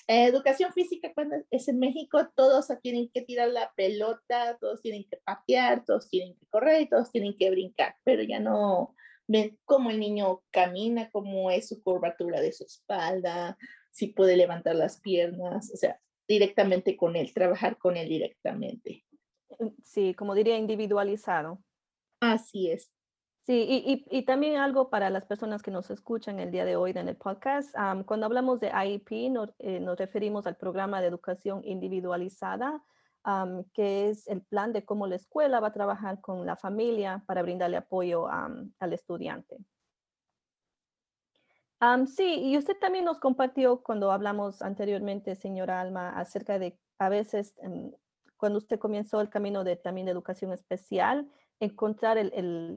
eh, 0.08 0.26
educación 0.26 0.72
física 0.72 1.12
cuando 1.14 1.36
es 1.50 1.68
en 1.68 1.78
México, 1.78 2.28
todos 2.36 2.68
tienen 2.82 3.10
que 3.12 3.22
tirar 3.22 3.48
la 3.48 3.72
pelota, 3.76 4.56
todos 4.60 4.80
tienen 4.80 5.04
que 5.10 5.16
patear, 5.24 5.84
todos 5.84 6.08
tienen 6.08 6.34
que 6.36 6.46
correr, 6.46 6.88
todos 6.88 7.10
tienen 7.10 7.36
que 7.36 7.50
brincar, 7.50 7.96
pero 8.04 8.22
ya 8.22 8.38
no 8.38 8.94
ven 9.26 9.58
cómo 9.64 9.90
el 9.90 9.98
niño 9.98 10.42
camina, 10.52 11.10
cómo 11.10 11.50
es 11.50 11.68
su 11.68 11.82
curvatura 11.82 12.40
de 12.40 12.52
su 12.52 12.64
espalda, 12.64 13.58
si 13.90 14.08
puede 14.08 14.36
levantar 14.36 14.76
las 14.76 15.00
piernas, 15.00 15.70
o 15.72 15.76
sea, 15.76 15.98
directamente 16.28 16.96
con 16.96 17.16
él, 17.16 17.32
trabajar 17.32 17.78
con 17.78 17.96
él 17.96 18.08
directamente. 18.08 19.04
Mm, 19.58 19.68
sí, 19.82 20.14
como 20.14 20.34
diría, 20.34 20.56
individualizado. 20.56 21.60
Así 22.20 22.70
es. 22.70 22.90
Sí, 23.46 23.64
y, 23.68 24.04
y, 24.10 24.24
también 24.24 24.56
algo 24.56 24.90
para 24.90 25.08
las 25.08 25.24
personas 25.24 25.62
que 25.62 25.70
nos 25.70 25.88
escuchan 25.90 26.40
el 26.40 26.50
día 26.50 26.64
de 26.64 26.74
hoy 26.74 26.90
en 26.90 27.08
el 27.08 27.16
podcast. 27.16 27.72
cuando 28.04 28.26
hablamos 28.26 28.58
de 28.58 28.72
IEP, 28.72 29.12
eh, 29.60 29.78
nos 29.78 29.96
referimos 29.96 30.48
al 30.48 30.56
programa 30.56 31.00
de 31.00 31.06
educación 31.06 31.62
individualizada, 31.64 32.82
que 33.72 34.08
es 34.08 34.26
el 34.26 34.42
plan 34.42 34.72
de 34.72 34.84
cómo 34.84 35.06
la 35.06 35.14
escuela 35.14 35.60
va 35.60 35.68
a 35.68 35.72
trabajar 35.72 36.20
con 36.20 36.44
la 36.44 36.56
familia 36.56 37.22
para 37.26 37.42
brindarle 37.42 37.76
apoyo 37.76 38.26
al 38.28 38.92
estudiante 38.92 39.58
sí, 42.06 42.40
y 42.42 42.56
usted 42.56 42.76
también 42.78 43.04
nos 43.04 43.18
compartió 43.18 43.82
cuando 43.82 44.10
hablamos 44.10 44.62
anteriormente, 44.62 45.36
señora 45.36 45.80
Alma, 45.80 46.10
acerca 46.10 46.58
de 46.58 46.78
a 46.98 47.08
veces 47.08 47.54
em, 47.62 47.92
cuando 48.36 48.58
usted 48.58 48.78
comenzó 48.78 49.20
el 49.20 49.28
camino 49.28 49.64
de 49.64 49.76
también 49.76 50.06
de 50.06 50.12
educación 50.12 50.52
especial, 50.52 51.30
encontrar 51.60 52.18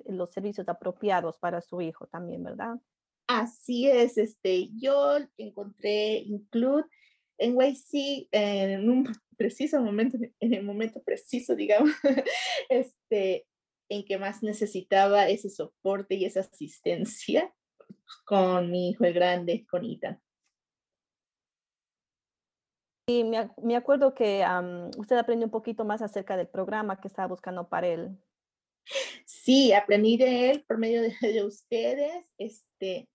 los 0.06 0.32
servicios 0.32 0.68
apropiados 0.70 1.38
para 1.38 1.62
su 1.62 1.82
hijo 1.82 2.08
también, 2.08 2.44
¿verdad? 2.44 2.76
Así 3.28 3.88
es, 3.88 4.18
este, 4.18 4.70
yo 4.76 5.18
encontré 5.38 6.20
Include 6.26 6.86
en 7.38 7.56
YC 7.56 8.28
en 8.32 8.90
un 8.90 9.04
preciso 9.38 9.82
momento, 9.82 10.18
en 10.40 10.54
el 10.54 10.64
momento 10.64 11.02
preciso, 11.04 11.56
digamos, 11.56 11.92
este, 12.70 13.46
en 13.90 14.04
que 14.04 14.18
más 14.18 14.44
necesitaba 14.44 15.30
ese 15.30 15.50
soporte 15.50 16.16
y 16.16 16.26
esa 16.26 16.42
asistencia 16.42 17.54
con 18.26 18.72
mi 18.72 18.90
hijo 18.90 19.06
el 19.06 19.14
grande, 19.14 19.66
con 19.70 19.86
Ethan. 19.86 20.22
Y 23.10 23.24
me, 23.24 23.76
acuerdo 23.76 24.14
que 24.14 24.46
usted 24.96 25.18
aprendió 25.18 25.48
un 25.48 25.52
poquito 25.52 25.84
más 25.84 26.04
acerca 26.04 26.38
del 26.38 26.48
programa 26.48 27.02
que 27.02 27.08
estaba 27.08 27.28
buscando 27.28 27.68
para 27.68 27.88
él. 27.88 28.16
Sí, 29.26 29.74
aprendí 29.74 30.16
de 30.16 30.52
él 30.52 30.64
por 30.68 30.78
medio 30.78 31.02
de, 31.02 31.44
ustedes. 31.44 32.24
Este, 32.38 33.10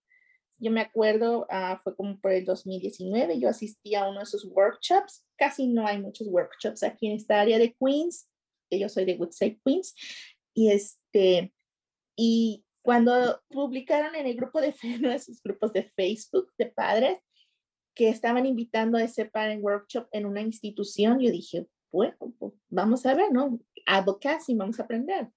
yo 0.59 0.73
me 0.73 0.81
acuerdo, 0.81 1.47
ah, 1.49 1.81
fue 1.85 1.95
como 1.95 2.19
por 2.21 2.33
el 2.33 2.45
2019, 2.45 3.39
yo 3.39 3.49
asistí 3.49 3.95
a 3.95 4.09
uno 4.09 4.19
de 4.19 4.27
sus 4.27 4.45
workshops. 4.47 5.25
Casi 5.37 5.69
no 5.69 5.87
hay 5.87 6.01
muchos 6.01 6.27
workshops 6.27 6.83
aquí 6.83 7.07
en 7.07 7.13
esta 7.13 7.41
área 7.41 7.59
de 7.59 7.77
Queens, 7.79 8.29
que 8.69 8.81
yo 8.81 8.89
soy 8.89 9.05
de 9.05 9.15
Woodside, 9.15 9.61
Queens. 9.65 9.95
Y 10.55 10.73
este, 10.73 11.53
y 12.17 12.64
cuando 12.85 13.41
publicaron 13.49 14.15
en 14.15 14.27
el 14.27 14.37
grupo 14.37 14.61
de 14.61 14.75
esos 15.15 15.43
grupos 15.43 15.73
de 15.73 15.91
Facebook 15.97 16.53
de 16.59 16.67
padres 16.67 17.19
que 17.95 18.11
estaban 18.11 18.45
invitando 18.45 18.99
a 18.99 19.03
ese 19.03 19.25
parent 19.25 19.65
workshop 19.65 20.07
en 20.13 20.27
una 20.27 20.43
institución, 20.43 21.19
yo 21.19 21.31
dije, 21.31 21.67
bueno, 21.91 22.35
pues 22.39 22.53
vamos 22.69 23.07
a 23.07 23.15
ver, 23.15 23.33
¿no? 23.33 23.59
Advocacy, 23.87 24.55
vamos 24.55 24.79
a 24.79 24.83
aprender. 24.83 25.31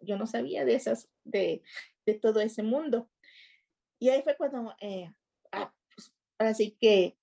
Yo 0.00 0.18
no 0.18 0.26
sabía 0.26 0.64
de 0.64 0.74
esas, 0.74 1.08
de, 1.22 1.62
de 2.04 2.14
todo 2.14 2.40
ese 2.40 2.64
mundo. 2.64 3.08
Y 4.00 4.08
ahí 4.08 4.22
fue 4.22 4.36
cuando, 4.36 4.74
eh, 4.80 5.08
ah, 5.52 5.72
pues, 5.94 6.12
así 6.38 6.76
que 6.80 7.16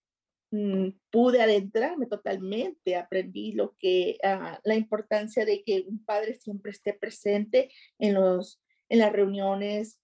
mm, 0.51 0.89
pude 1.09 1.41
adentrarme 1.41 2.05
totalmente, 2.05 2.95
aprendí 2.95 3.51
lo 3.51 3.75
que, 3.77 4.19
ah, 4.23 4.57
la 4.63 4.75
importancia 4.75 5.43
de 5.43 5.63
que 5.63 5.83
un 5.85 6.01
padre 6.05 6.35
siempre 6.35 6.71
esté 6.71 6.93
presente 6.93 7.73
en 7.99 8.13
los 8.13 8.61
en 8.89 8.99
las 8.99 9.11
reuniones 9.11 9.99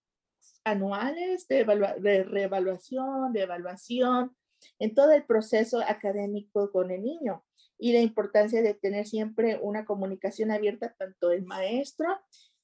anuales 0.63 1.47
de, 1.47 1.65
de 1.99 2.23
reevaluación, 2.23 3.33
de 3.33 3.41
evaluación, 3.41 4.35
en 4.79 4.93
todo 4.93 5.11
el 5.11 5.25
proceso 5.25 5.81
académico 5.81 6.71
con 6.71 6.91
el 6.91 7.03
niño 7.03 7.43
y 7.77 7.93
la 7.93 7.99
importancia 7.99 8.61
de 8.61 8.75
tener 8.75 9.07
siempre 9.07 9.59
una 9.61 9.85
comunicación 9.85 10.51
abierta 10.51 10.93
tanto 10.97 11.31
el 11.31 11.43
maestro 11.43 12.07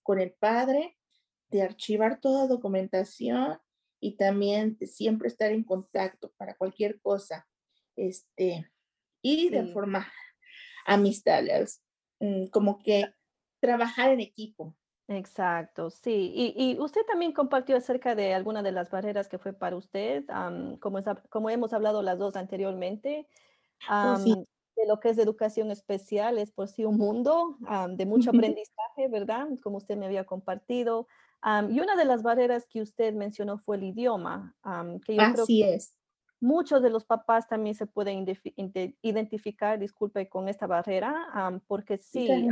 con 0.03 0.19
el 0.19 0.31
padre, 0.31 0.95
de 1.49 1.63
archivar 1.63 2.19
toda 2.19 2.47
documentación 2.47 3.57
y 3.99 4.15
también 4.15 4.77
siempre 4.85 5.27
estar 5.27 5.51
en 5.51 5.63
contacto 5.63 6.31
para 6.37 6.55
cualquier 6.55 6.99
cosa. 7.01 7.47
Este, 7.95 8.69
y 9.21 9.49
de 9.49 9.65
forma 9.73 10.11
amistad, 10.85 11.43
mm, 12.19 12.47
como 12.47 12.79
que 12.79 13.11
trabajar 13.59 14.11
en 14.11 14.19
equipo. 14.19 14.75
Exacto, 15.09 15.89
sí. 15.89 16.33
Y, 16.35 16.77
usted 16.79 17.01
también 17.05 17.31
compartió 17.31 17.77
acerca 17.77 18.13
de 18.13 18.33
alguna 18.33 18.61
de 18.61 18.73
las 18.73 18.89
barreras 18.89 19.29
que 19.29 19.37
fue 19.37 19.53
para 19.53 19.77
usted, 19.77 20.25
como, 20.79 20.99
como 21.29 21.49
hemos 21.49 21.71
hablado 21.73 22.01
las 22.01 22.19
dos 22.19 22.35
anteriormente, 22.35 23.27
oh, 23.89 24.17
de 24.75 24.85
lo 24.85 24.99
que 24.99 25.09
es 25.09 25.17
educación 25.17 25.71
especial, 25.71 26.37
es 26.37 26.51
por 26.51 26.67
sí 26.67 26.83
un 26.83 26.97
mundo 26.97 27.57
de 27.89 28.05
mucho 28.05 28.31
aprendizaje, 28.31 29.07
¿verdad? 29.09 29.47
Como 29.63 29.77
usted 29.77 29.95
me 29.95 30.05
había 30.05 30.25
compartido. 30.25 31.07
y 31.69 31.79
una 31.79 31.95
de 31.95 32.05
las 32.05 32.21
barreras 32.21 32.65
que 32.65 32.81
usted 32.81 33.13
mencionó 33.13 33.57
fue 33.59 33.77
el 33.77 33.83
idioma, 33.83 34.55
que 35.05 35.15
yo 35.15 35.23
creo 35.31 35.43
Así 35.43 35.63
es. 35.63 35.95
muchos 36.41 36.81
de 36.81 36.89
los 36.89 37.05
papás 37.05 37.47
también 37.47 37.75
se 37.75 37.87
pueden 37.87 38.25
identificar, 39.01 39.79
disculpe, 39.79 40.27
con 40.27 40.49
esta 40.49 40.67
barrera, 40.67 41.61
porque 41.65 41.97
sí, 41.97 42.49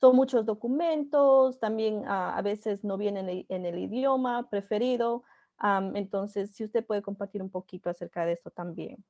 son 0.00 0.16
muchos 0.16 0.44
documentos, 0.46 1.58
también 1.60 2.02
ah, 2.06 2.36
a 2.36 2.42
veces 2.42 2.84
no 2.84 2.98
vienen 2.98 3.46
en 3.48 3.66
el, 3.66 3.78
idioma 3.78 4.48
preferido. 4.50 5.24
entonces, 5.94 6.54
si 6.54 6.64
usted 6.64 6.84
puede 6.84 7.02
compartir 7.02 7.42
un 7.42 7.50
poquito 7.50 7.90
acerca 7.90 8.26
de 8.26 8.32
esto 8.32 8.50
también. 8.50 9.04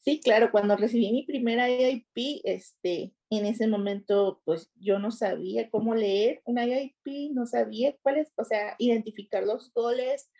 Sí, 0.00 0.20
claro, 0.20 0.50
cuando 0.50 0.76
recibí 0.76 1.10
mi 1.12 1.22
primera 1.22 1.70
IIP, 1.70 2.42
este, 2.44 3.14
en 3.30 3.46
ese 3.46 3.66
momento, 3.66 4.42
pues 4.44 4.70
yo 4.74 4.98
no 4.98 5.10
sabía 5.10 5.70
cómo 5.70 5.94
leer 5.94 6.42
una 6.44 6.66
IIP, 6.66 7.32
no 7.32 7.46
sabía 7.46 7.96
cuáles, 8.02 8.30
o 8.36 8.44
sea, 8.44 8.76
identificar 8.78 9.44
los 9.44 9.72
goles. 9.72 10.30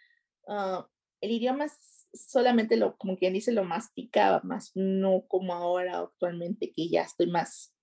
Ah, 0.46 0.86
el 1.22 1.30
idioma 1.30 1.66
solamente 2.12 2.76
lo, 2.76 2.96
como 2.98 3.16
quien 3.16 3.32
dice, 3.32 3.52
lo 3.52 3.64
masticaba, 3.64 4.40
más 4.44 4.72
no 4.74 5.24
como 5.28 5.54
ahora 5.54 5.98
actualmente 5.98 6.70
que 6.70 6.88
ya 6.88 7.02
estoy 7.02 7.30
más 7.30 7.74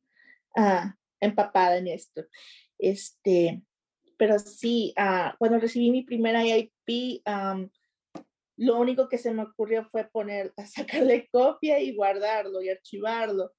ah, 0.56 0.96
empapada 1.22 1.78
en 1.78 1.88
esto. 1.88 2.24
Este, 2.78 3.62
pero 4.18 4.38
sí, 4.40 4.94
uh, 4.98 5.36
cuando 5.38 5.60
recibí 5.60 5.92
mi 5.92 6.04
primera 6.04 6.44
IIP, 6.46 7.24
lo 8.58 8.78
único 8.78 9.10
que 9.10 9.18
se 9.18 9.32
me 9.32 9.44
ocurrió 9.44 9.86
fue 9.86 10.10
poner, 10.10 10.54
sacarle 10.68 11.28
copia 11.32 11.80
y 11.80 11.96
guardarlo 11.96 12.62
y 12.62 12.70
archivarlo, 12.70 13.54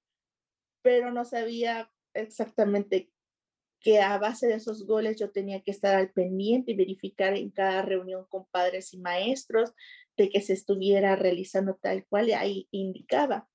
pero 0.83 1.11
no 1.11 1.25
sabía 1.25 1.91
exactamente 2.15 3.11
que 3.81 4.01
a 4.01 4.17
base 4.19 4.47
de 4.47 4.55
esos 4.55 4.87
goles 4.87 5.19
yo 5.19 5.31
tenía 5.33 5.61
que 5.63 5.73
estar 5.73 5.97
al 5.97 6.13
pendiente 6.13 6.73
y 6.73 6.77
verificar 6.77 7.37
en 7.37 7.51
cada 7.51 7.83
reunión 7.83 8.27
con 8.29 8.47
padres 8.47 8.95
y 8.95 8.99
maestros 8.99 9.73
de 10.17 10.29
que 10.29 10.41
se 10.41 10.53
estuviera 10.53 11.17
realizando 11.17 11.75
tal 11.75 12.07
cual 12.07 12.33
ahí 12.33 12.69
indicaba. 12.71 13.49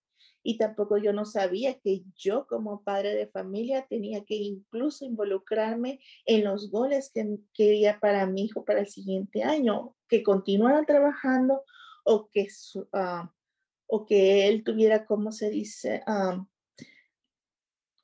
Y 0.49 0.57
tampoco 0.57 0.97
yo 0.97 1.11
no 1.11 1.25
sabía 1.25 1.77
que 1.77 2.03
yo 2.15 2.47
como 2.47 2.81
padre 2.81 3.13
de 3.13 3.27
familia 3.27 3.85
tenía 3.89 4.23
que 4.23 4.35
incluso 4.35 5.03
involucrarme 5.03 5.99
en 6.25 6.45
los 6.45 6.71
goles 6.71 7.11
que 7.13 7.37
quería 7.53 7.99
para 7.99 8.25
mi 8.27 8.45
hijo 8.45 8.63
para 8.63 8.79
el 8.79 8.87
siguiente 8.87 9.43
año, 9.43 9.93
que 10.07 10.23
continuara 10.23 10.85
trabajando 10.85 11.63
o 12.05 12.29
que, 12.31 12.47
uh, 12.93 13.27
o 13.87 14.05
que 14.05 14.47
él 14.47 14.63
tuviera, 14.63 15.05
como 15.05 15.33
se 15.33 15.49
dice, 15.49 16.01
uh, 16.07 16.45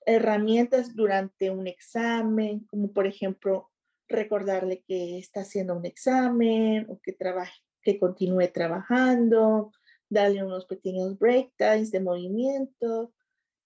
herramientas 0.05 0.97
durante 0.97 1.49
un 1.49 1.65
examen, 1.65 2.65
como 2.65 2.91
por 2.91 3.07
ejemplo 3.07 3.71
recordarle 4.09 4.83
que 4.85 5.17
está 5.17 5.39
haciendo 5.43 5.77
un 5.77 5.85
examen 5.85 6.87
o 6.89 6.99
que 6.99 7.13
trabaje, 7.13 7.61
que 7.81 7.97
continúe 7.97 8.49
trabajando, 8.53 9.71
darle 10.13 10.43
unos 10.43 10.65
pequeños 10.65 11.17
break 11.17 11.51
times 11.57 11.91
de 11.91 11.99
movimiento. 11.99 13.13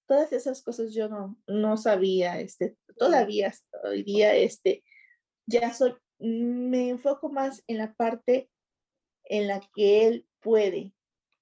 Todas 0.07 0.31
esas 0.31 0.61
cosas 0.63 0.93
yo 0.93 1.09
no, 1.09 1.37
no 1.47 1.77
sabía, 1.77 2.39
este, 2.39 2.77
todavía 2.97 3.53
hoy 3.83 4.03
día, 4.03 4.35
este, 4.35 4.83
ya 5.45 5.73
soy, 5.73 5.95
me 6.19 6.89
enfoco 6.89 7.29
más 7.29 7.63
en 7.67 7.77
la 7.77 7.93
parte 7.93 8.49
en 9.25 9.47
la 9.47 9.61
que 9.75 10.07
él 10.07 10.27
puede, 10.39 10.93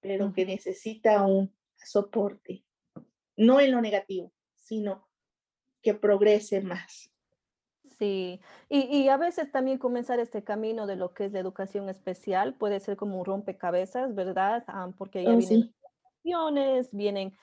pero 0.02 0.34
que 0.34 0.46
necesita 0.46 1.24
un 1.26 1.56
soporte, 1.76 2.66
no 3.38 3.60
en 3.60 3.72
lo 3.72 3.82
negativo, 3.82 4.34
sino 4.56 5.08
que 5.82 5.94
progrese 5.94 6.62
más. 6.62 7.12
Sí, 7.98 8.42
y, 8.70 8.80
y, 8.80 9.10
a 9.10 9.18
veces 9.18 9.52
también 9.52 9.78
comenzar 9.78 10.20
este 10.20 10.44
camino 10.44 10.86
de 10.86 10.96
lo 10.96 11.14
que 11.14 11.26
es 11.26 11.32
la 11.32 11.40
educación 11.40 11.88
especial 11.90 12.54
puede 12.56 12.80
ser 12.80 12.98
como 12.98 13.20
un 13.20 13.26
rompecabezas, 13.26 14.14
¿verdad? 14.14 14.66
porque 14.98 15.24
ya 15.24 15.30
oh, 15.30 15.38
vienen 15.38 16.84
sí. 16.84 16.90
vienen, 16.92 17.34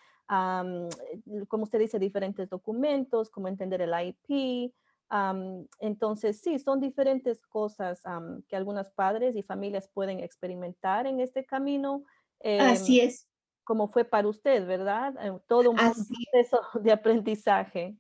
como 1.49 1.65
usted 1.65 1.79
dice, 1.79 1.99
diferentes 1.99 2.51
documentos, 2.51 3.31
como 3.31 3.49
entender 3.49 3.81
el 3.81 3.93
IP. 3.95 4.75
entonces, 5.81 6.41
sí, 6.41 6.59
son 6.59 6.81
diferentes 6.81 7.41
cosas 7.47 8.03
que 8.49 8.57
algunos 8.57 8.91
padres 8.91 9.37
y 9.37 9.43
familias 9.43 9.89
pueden 9.89 10.21
experimentar 10.21 11.07
en 11.07 11.21
este 11.21 11.47
camino. 11.47 12.05
Así 12.45 13.01
em, 13.01 13.09
es 13.09 13.29
como 13.65 13.89
fue 13.89 14.05
para 14.05 14.29
usted, 14.29 14.67
¿verdad? 14.67 15.15
Eh, 15.21 15.39
todo 15.47 15.71
un 15.71 15.77
proceso 15.77 16.61
de 16.83 16.93
aprendizaje. 16.93 17.97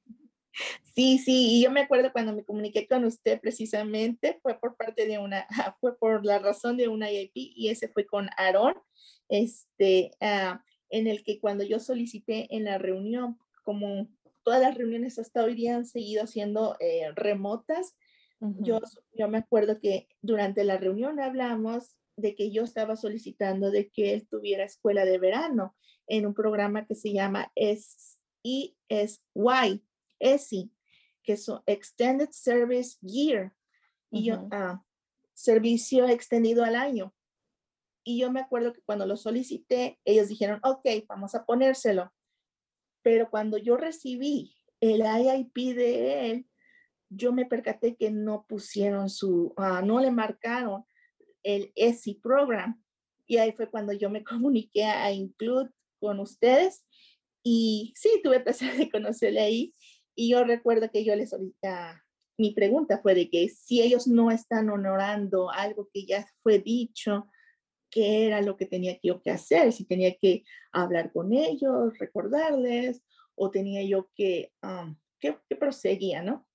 Sí, 0.94 1.18
sí, 1.18 1.58
y 1.58 1.62
yo 1.62 1.70
me 1.70 1.80
acuerdo 1.80 2.12
cuando 2.12 2.34
me 2.34 2.44
comuniqué 2.44 2.86
con 2.86 3.04
usted 3.04 3.40
precisamente, 3.40 4.38
fue 4.42 4.58
por 4.58 4.76
parte 4.76 5.06
de 5.06 5.18
una, 5.18 5.46
fue 5.80 5.96
por 5.96 6.24
la 6.24 6.38
razón 6.38 6.76
de 6.76 6.88
una 6.88 7.10
IIP 7.10 7.32
y 7.34 7.68
ese 7.68 7.88
fue 7.88 8.06
con 8.06 8.28
Aaron, 8.36 8.74
este, 9.28 10.10
ah, 10.20 10.62
en 10.90 11.06
el 11.06 11.24
que 11.24 11.40
cuando 11.40 11.64
yo 11.64 11.80
solicité 11.80 12.54
en 12.54 12.64
la 12.64 12.78
reunión, 12.78 13.38
como 13.64 14.08
todas 14.42 14.60
las 14.60 14.74
reuniones 14.76 15.18
hasta 15.18 15.42
hoy 15.42 15.54
día 15.54 15.76
han 15.76 15.86
seguido 15.86 16.26
siendo 16.26 16.76
eh, 16.80 17.10
remotas, 17.14 17.96
yo, 18.58 18.80
yo 19.12 19.28
me 19.28 19.38
acuerdo 19.38 19.78
que 19.78 20.08
durante 20.20 20.64
la 20.64 20.76
reunión 20.76 21.20
hablamos 21.20 21.96
de 22.16 22.34
que 22.34 22.50
yo 22.50 22.64
estaba 22.64 22.96
solicitando 22.96 23.70
de 23.70 23.88
que 23.88 24.14
él 24.14 24.26
tuviera 24.28 24.64
escuela 24.64 25.04
de 25.04 25.18
verano 25.18 25.76
en 26.08 26.26
un 26.26 26.34
programa 26.34 26.84
que 26.84 26.96
se 26.96 27.12
llama 27.12 27.52
ESY, 27.54 28.76
ESI, 30.22 30.72
que 31.22 31.34
es 31.34 31.46
Extended 31.66 32.30
Service 32.30 32.96
Year, 33.00 33.52
y 34.10 34.24
yo, 34.24 34.46
ah, 34.50 34.82
servicio 35.32 36.06
extendido 36.06 36.64
al 36.64 36.76
año. 36.76 37.14
Y 38.04 38.18
yo 38.20 38.30
me 38.30 38.40
acuerdo 38.40 38.72
que 38.72 38.82
cuando 38.82 39.06
lo 39.06 39.16
solicité, 39.16 39.98
ellos 40.04 40.28
dijeron, 40.28 40.60
ok, 40.62 40.86
vamos 41.08 41.34
a 41.34 41.44
ponérselo. 41.44 42.12
Pero 43.02 43.30
cuando 43.30 43.58
yo 43.58 43.76
recibí 43.76 44.54
el 44.80 45.02
IIP 45.02 45.74
de 45.74 46.30
él, 46.30 46.46
yo 47.08 47.32
me 47.32 47.46
percaté 47.46 47.96
que 47.96 48.10
no 48.10 48.46
pusieron 48.48 49.08
su, 49.08 49.54
ah, 49.56 49.82
no 49.82 50.00
le 50.00 50.10
marcaron 50.10 50.84
el 51.42 51.72
ESI 51.74 52.14
Program. 52.14 52.82
Y 53.26 53.38
ahí 53.38 53.52
fue 53.52 53.70
cuando 53.70 53.92
yo 53.92 54.10
me 54.10 54.24
comuniqué 54.24 54.84
a 54.84 55.12
Include 55.12 55.70
con 56.00 56.20
ustedes. 56.20 56.84
Y 57.42 57.92
sí, 57.96 58.20
tuve 58.22 58.40
placer 58.40 58.76
de 58.76 58.90
conocerle 58.90 59.40
ahí. 59.40 59.74
Y 60.14 60.30
yo 60.30 60.44
recuerdo 60.44 60.90
que 60.90 61.04
yo 61.04 61.14
les 61.16 61.32
ahorita, 61.32 62.04
mi 62.38 62.52
pregunta 62.52 62.98
fue 62.98 63.14
de 63.14 63.30
que 63.30 63.48
si 63.48 63.80
ellos 63.82 64.06
no 64.06 64.30
están 64.30 64.70
honorando 64.70 65.50
algo 65.50 65.88
que 65.92 66.04
ya 66.04 66.26
fue 66.42 66.58
dicho, 66.58 67.28
¿qué 67.90 68.26
era 68.26 68.40
lo 68.40 68.56
que 68.56 68.66
tenía 68.66 68.98
yo 69.02 69.22
que 69.22 69.30
hacer? 69.30 69.72
Si 69.72 69.84
tenía 69.84 70.14
que 70.16 70.44
hablar 70.72 71.12
con 71.12 71.32
ellos, 71.32 71.98
recordarles, 71.98 73.02
o 73.34 73.50
tenía 73.50 73.82
yo 73.82 74.10
que, 74.14 74.52
um, 74.62 74.96
¿qué, 75.18 75.38
¿qué, 75.48 75.56
proseguía, 75.56 76.22
no? 76.22 76.46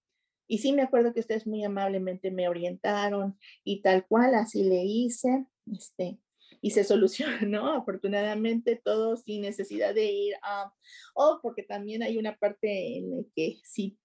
Y 0.48 0.60
sí 0.60 0.72
me 0.72 0.82
acuerdo 0.82 1.13
que 1.13 1.20
ustedes 1.20 1.46
muy 1.46 1.63
amablemente 1.63 2.32
me 2.32 2.48
orientaron 2.48 3.38
y 3.63 3.82
tal 3.82 4.06
cual 4.08 4.36
así 4.36 4.63
le 4.63 4.84
hice, 4.86 5.46
este, 5.72 6.20
y 6.62 6.72
se 6.72 6.84
solucionó 6.84 7.74
afortunadamente 7.74 8.82
todo 8.84 9.17
sin 9.17 9.41
necesidad 9.41 9.93
de 9.93 10.12
ir 10.12 10.36
a, 10.43 10.74
oh, 11.15 11.39
porque 11.41 11.63
también 11.63 12.04
hay 12.04 12.17
una 12.17 12.36
parte 12.38 12.98
en 12.98 13.12
la 13.12 13.24
que 13.36 13.60
si 13.63 13.98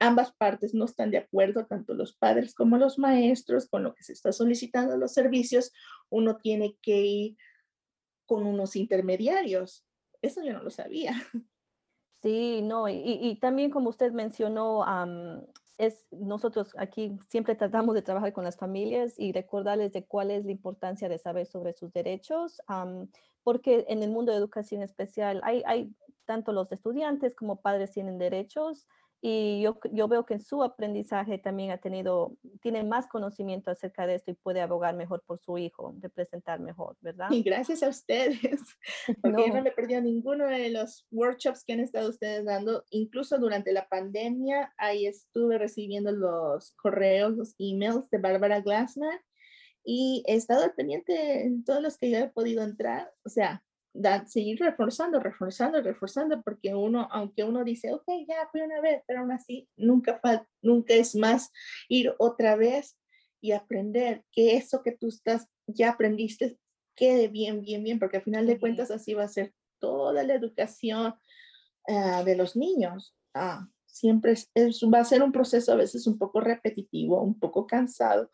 ambas 0.00 0.32
partes 0.32 0.74
no 0.74 0.84
están 0.84 1.10
de 1.10 1.18
acuerdo, 1.18 1.66
tanto 1.66 1.94
los 1.94 2.14
padres 2.14 2.54
como 2.54 2.76
los 2.76 2.98
maestros, 2.98 3.68
con 3.68 3.82
lo 3.82 3.94
que 3.94 4.04
se 4.04 4.12
está 4.12 4.32
solicitando 4.32 4.96
los 4.96 5.12
servicios, 5.12 5.72
uno 6.10 6.36
tiene 6.36 6.76
que 6.82 7.00
ir 7.00 7.36
con 8.26 8.46
unos 8.46 8.76
intermediarios. 8.76 9.86
Eso 10.22 10.42
yo 10.42 10.52
no 10.52 10.62
lo 10.62 10.70
sabía. 10.70 11.14
Sí, 12.20 12.62
no, 12.62 12.88
y, 12.88 13.00
y 13.04 13.36
también 13.38 13.70
como 13.70 13.90
usted 13.90 14.10
mencionó, 14.10 14.84
es, 15.78 16.06
nosotros 16.10 16.74
aquí 16.76 17.18
siempre 17.28 17.54
tratamos 17.54 17.94
de 17.94 18.02
trabajar 18.02 18.32
con 18.32 18.44
las 18.44 18.56
familias 18.56 19.14
y 19.16 19.32
recordarles 19.32 19.92
de 19.92 20.04
cuál 20.04 20.30
es 20.30 20.44
la 20.44 20.50
importancia 20.50 21.08
de 21.08 21.18
saber 21.18 21.46
sobre 21.46 21.72
sus 21.72 21.92
derechos, 21.92 22.60
porque 23.44 23.86
en 23.88 24.02
el 24.02 24.10
mundo 24.10 24.32
de 24.32 24.38
educación 24.38 24.82
especial 24.82 25.40
hay, 25.44 25.94
tanto 26.26 26.52
los 26.52 26.70
estudiantes 26.72 27.34
como 27.34 27.62
padres 27.62 27.92
tienen 27.92 28.18
derechos 28.18 28.86
y 29.20 29.62
yo, 29.62 29.80
yo 29.92 30.06
veo 30.06 30.24
que 30.24 30.34
en 30.34 30.40
su 30.40 30.62
aprendizaje 30.62 31.38
también 31.38 31.72
ha 31.72 31.78
tenido, 31.78 32.36
tiene 32.62 32.84
más 32.84 33.08
conocimiento 33.08 33.70
acerca 33.70 34.06
de 34.06 34.14
esto 34.14 34.30
y 34.30 34.34
puede 34.34 34.60
abogar 34.60 34.94
mejor 34.94 35.24
por 35.26 35.40
su 35.40 35.58
hijo, 35.58 35.92
representar 36.00 36.60
mejor, 36.60 36.96
¿verdad? 37.00 37.28
Y 37.30 37.42
gracias 37.42 37.82
a 37.82 37.88
ustedes, 37.88 38.38
porque 39.22 39.36
no. 39.36 39.46
yo 39.46 39.54
no 39.54 39.62
me 39.62 39.72
perdido 39.72 40.00
ninguno 40.00 40.46
de 40.46 40.70
los 40.70 41.06
workshops 41.10 41.64
que 41.64 41.72
han 41.72 41.80
estado 41.80 42.10
ustedes 42.10 42.44
dando, 42.44 42.84
incluso 42.90 43.38
durante 43.38 43.72
la 43.72 43.88
pandemia, 43.88 44.72
ahí 44.76 45.06
estuve 45.06 45.58
recibiendo 45.58 46.12
los 46.12 46.72
correos, 46.76 47.36
los 47.36 47.54
emails 47.58 48.08
de 48.10 48.18
Bárbara 48.18 48.60
Glassman 48.60 49.18
y 49.84 50.22
he 50.26 50.34
estado 50.34 50.62
al 50.62 50.74
pendiente 50.74 51.42
en 51.42 51.64
todos 51.64 51.82
los 51.82 51.98
que 51.98 52.10
yo 52.10 52.18
he 52.18 52.28
podido 52.28 52.62
entrar, 52.62 53.12
o 53.24 53.30
sea, 53.30 53.64
seguir 54.26 54.58
reforzando, 54.60 55.20
reforzando, 55.20 55.80
reforzando, 55.82 56.42
porque 56.42 56.74
uno, 56.74 57.08
aunque 57.10 57.44
uno 57.44 57.64
dice, 57.64 57.92
ok, 57.92 58.04
ya 58.26 58.48
fui 58.50 58.60
una 58.60 58.80
vez, 58.80 59.02
pero 59.06 59.20
aún 59.20 59.32
así 59.32 59.68
nunca, 59.76 60.20
nunca 60.62 60.94
es 60.94 61.14
más 61.14 61.50
ir 61.88 62.14
otra 62.18 62.56
vez 62.56 62.96
y 63.40 63.52
aprender 63.52 64.24
que 64.32 64.56
eso 64.56 64.82
que 64.82 64.92
tú 64.92 65.08
estás, 65.08 65.46
ya 65.66 65.90
aprendiste, 65.90 66.58
quede 66.96 67.28
bien, 67.28 67.60
bien, 67.60 67.84
bien, 67.84 67.98
porque 67.98 68.18
al 68.18 68.24
final 68.24 68.46
de 68.46 68.58
cuentas 68.58 68.90
así 68.90 69.14
va 69.14 69.24
a 69.24 69.28
ser 69.28 69.52
toda 69.78 70.24
la 70.24 70.34
educación 70.34 71.14
uh, 71.88 72.24
de 72.24 72.36
los 72.36 72.56
niños. 72.56 73.14
Uh, 73.34 73.64
siempre 73.86 74.32
es, 74.32 74.50
es, 74.54 74.80
va 74.82 75.00
a 75.00 75.04
ser 75.04 75.22
un 75.22 75.32
proceso 75.32 75.72
a 75.72 75.76
veces 75.76 76.06
un 76.06 76.18
poco 76.18 76.40
repetitivo, 76.40 77.22
un 77.22 77.38
poco 77.38 77.66
cansado, 77.66 78.30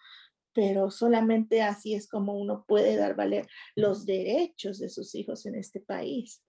pero 0.54 0.90
solamente 0.90 1.62
así 1.62 1.94
es 1.94 2.08
como 2.08 2.34
uno 2.34 2.64
puede 2.66 2.96
dar 2.96 3.14
valer 3.16 3.46
los 3.74 4.06
derechos 4.06 4.78
de 4.78 4.88
sus 4.88 5.14
hijos 5.14 5.44
en 5.46 5.56
este 5.56 5.80
país. 5.80 6.42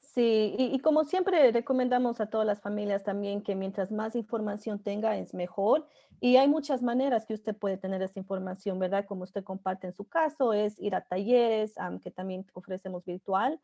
Sí, 0.00 0.54
y, 0.58 0.78
como 0.80 1.04
siempre 1.04 1.52
recomendamos 1.52 2.20
a 2.20 2.26
todas 2.26 2.46
las 2.46 2.60
familias 2.60 3.04
también 3.04 3.42
que 3.42 3.54
mientras 3.54 3.92
más 3.92 4.16
información 4.16 4.82
tenga 4.82 5.16
es 5.16 5.34
mejor. 5.34 5.86
Y 6.20 6.36
hay 6.36 6.48
muchas 6.48 6.82
maneras 6.82 7.26
que 7.26 7.34
usted 7.34 7.54
puede 7.54 7.76
tener 7.76 8.02
esa 8.02 8.18
información, 8.18 8.78
¿verdad? 8.78 9.04
Como 9.06 9.22
usted 9.22 9.44
comparte 9.44 9.86
en 9.86 9.92
su 9.92 10.08
caso, 10.08 10.52
es 10.52 10.76
ir 10.80 10.96
a 10.96 11.02
talleres 11.02 11.74
que 12.02 12.10
también 12.10 12.46
ofrecemos 12.54 13.04
virtual 13.04 13.60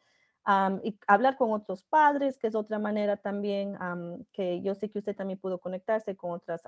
y 0.82 0.98
hablar 1.06 1.36
con 1.36 1.52
otros 1.52 1.84
padres, 1.84 2.36
que 2.36 2.48
es 2.48 2.54
otra 2.54 2.78
manera 2.78 3.16
también 3.16 3.76
que 4.32 4.60
yo 4.60 4.74
sé 4.74 4.90
que 4.90 4.98
usted 4.98 5.16
también 5.16 5.38
pudo 5.38 5.58
conectarse 5.58 6.16
con 6.16 6.32
otros 6.32 6.60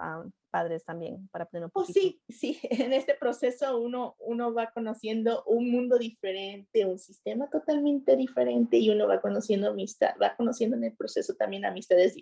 padres 0.51 0.85
también 0.85 1.29
para 1.29 1.45
aprender 1.45 1.67
un 1.67 1.71
oh, 1.75 1.81
poquito. 1.81 2.01
sí, 2.01 2.23
sí, 2.29 2.59
en 2.71 2.93
este 2.95 3.15
proceso 3.15 3.79
uno, 3.79 4.17
uno 4.19 4.55
va 4.55 4.71
conociendo 4.71 5.45
un 5.45 5.71
mundo 5.71 5.99
diferente, 5.99 6.87
un 6.87 6.99
sistema 6.99 7.51
totalmente 7.51 8.17
diferente 8.17 8.79
y 8.79 8.89
uno 8.89 9.07
va 9.07 9.21
conociendo 9.21 9.69
amistad, 9.69 10.15
va 10.23 10.35
conociendo 10.37 10.77
en 10.77 10.85
el 10.85 10.97
proceso 10.97 11.35
también 11.35 11.67
amistades 11.67 12.17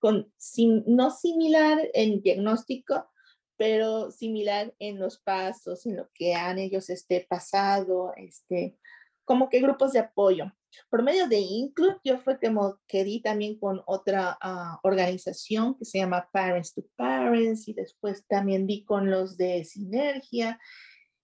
con, 0.00 0.32
sin, 0.36 0.82
no 0.86 1.10
similar 1.10 1.78
en 1.94 2.22
diagnóstico, 2.22 3.08
pero 3.56 4.10
similar 4.10 4.74
en 4.78 4.98
los 4.98 5.20
pasos, 5.20 5.86
en 5.86 5.96
lo 5.96 6.08
que 6.14 6.34
han 6.34 6.58
ellos 6.58 6.90
este, 6.90 7.26
pasado, 7.28 8.12
este, 8.16 8.78
como 9.28 9.50
que 9.50 9.60
grupos 9.60 9.92
de 9.92 9.98
apoyo. 9.98 10.50
Por 10.88 11.02
medio 11.02 11.28
de 11.28 11.38
Include, 11.38 11.98
yo 12.02 12.18
fue 12.18 12.40
como 12.40 12.80
que 12.88 13.04
di 13.04 13.20
también 13.20 13.58
con 13.58 13.82
otra 13.86 14.38
ah, 14.40 14.80
organización 14.82 15.76
que 15.76 15.84
se 15.84 15.98
llama 15.98 16.30
Parents 16.32 16.72
to 16.72 16.82
Parents 16.96 17.68
y 17.68 17.74
después 17.74 18.26
también 18.26 18.66
di 18.66 18.84
con 18.84 19.10
los 19.10 19.36
de 19.36 19.64
Sinergia 19.64 20.58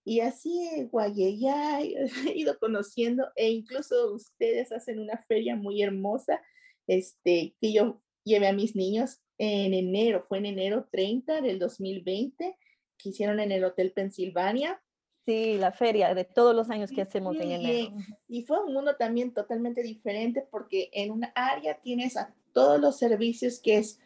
y 0.03 0.19
así 0.19 0.87
Guayaya 0.91 1.79
he 1.81 2.37
ido 2.37 2.59
conociendo 2.59 3.27
e 3.35 3.49
incluso 3.49 4.13
ustedes 4.13 4.71
hacen 4.71 4.99
una 4.99 5.17
feria 5.27 5.55
muy 5.55 5.81
hermosa 5.81 6.39
este, 6.85 7.55
que 7.59 7.73
yo 7.73 8.03
llevé 8.23 8.49
a 8.49 8.53
mis 8.53 8.75
niños 8.75 9.19
en 9.39 9.73
enero, 9.73 10.25
fue 10.29 10.37
en 10.37 10.45
enero 10.45 10.87
30 10.91 11.41
del 11.41 11.57
2020 11.57 12.55
que 12.99 13.09
hicieron 13.09 13.39
en 13.39 13.51
el 13.51 13.63
Hotel 13.63 13.91
Pensilvania 13.93 14.79
Sí, 15.25 15.57
la 15.57 15.71
feria 15.71 16.13
de 16.13 16.23
todos 16.23 16.55
los 16.55 16.69
años 16.69 16.91
que 16.91 17.01
hacemos 17.01 17.35
en 17.37 17.51
enero. 17.51 17.95
Y 18.27 18.43
fue 18.43 18.63
un 18.63 18.73
mundo 18.73 18.95
también 18.95 19.33
totalmente 19.33 19.81
diferente 19.81 20.45
porque 20.51 20.89
en 20.93 21.11
una 21.11 21.31
área 21.33 21.79
tienes 21.81 22.15
a 22.15 22.31
todos 22.53 22.79
los 22.79 22.97
servicios 22.99 23.59
que 23.59 23.77
es 23.77 23.99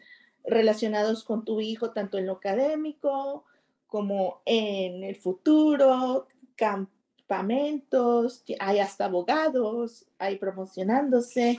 relacionados 0.45 1.25
con 1.25 1.43
tu 1.43 1.60
hijo, 1.60 1.91
tanto 1.91 2.17
en 2.17 2.25
lo 2.25 2.34
académico 2.34 3.43
como 3.88 4.41
en 4.45 5.03
el 5.03 5.15
futuro, 5.15 6.27
campamentos, 6.55 8.43
hay 8.60 8.79
hasta 8.79 9.05
abogados, 9.05 10.05
hay 10.19 10.38
promocionándose. 10.38 11.58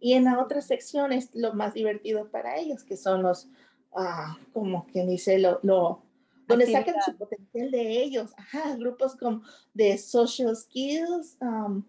Y 0.00 0.14
en 0.14 0.24
la 0.24 0.40
otra 0.40 0.62
sección 0.62 1.12
es 1.12 1.34
lo 1.34 1.52
más 1.54 1.74
divertido 1.74 2.30
para 2.30 2.56
ellos, 2.56 2.82
que 2.82 2.96
son 2.96 3.22
los, 3.22 3.48
ah, 3.94 4.38
como 4.52 4.86
quien 4.86 5.08
dice, 5.08 5.38
lo, 5.38 5.58
lo 5.62 6.02
donde 6.46 6.66
sacan 6.66 6.96
su 7.04 7.16
potencial 7.16 7.70
de 7.70 8.02
ellos. 8.02 8.32
Ajá, 8.36 8.76
grupos 8.76 9.16
como 9.16 9.42
de 9.74 9.98
social 9.98 10.54
skills, 10.56 11.36
um, 11.40 11.82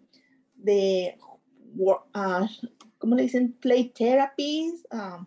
de, 0.55 1.17
uh, 1.77 2.45
¿cómo 2.97 3.15
le 3.15 3.23
dicen? 3.23 3.53
Play 3.53 3.89
therapies, 3.89 4.85
um, 4.91 5.25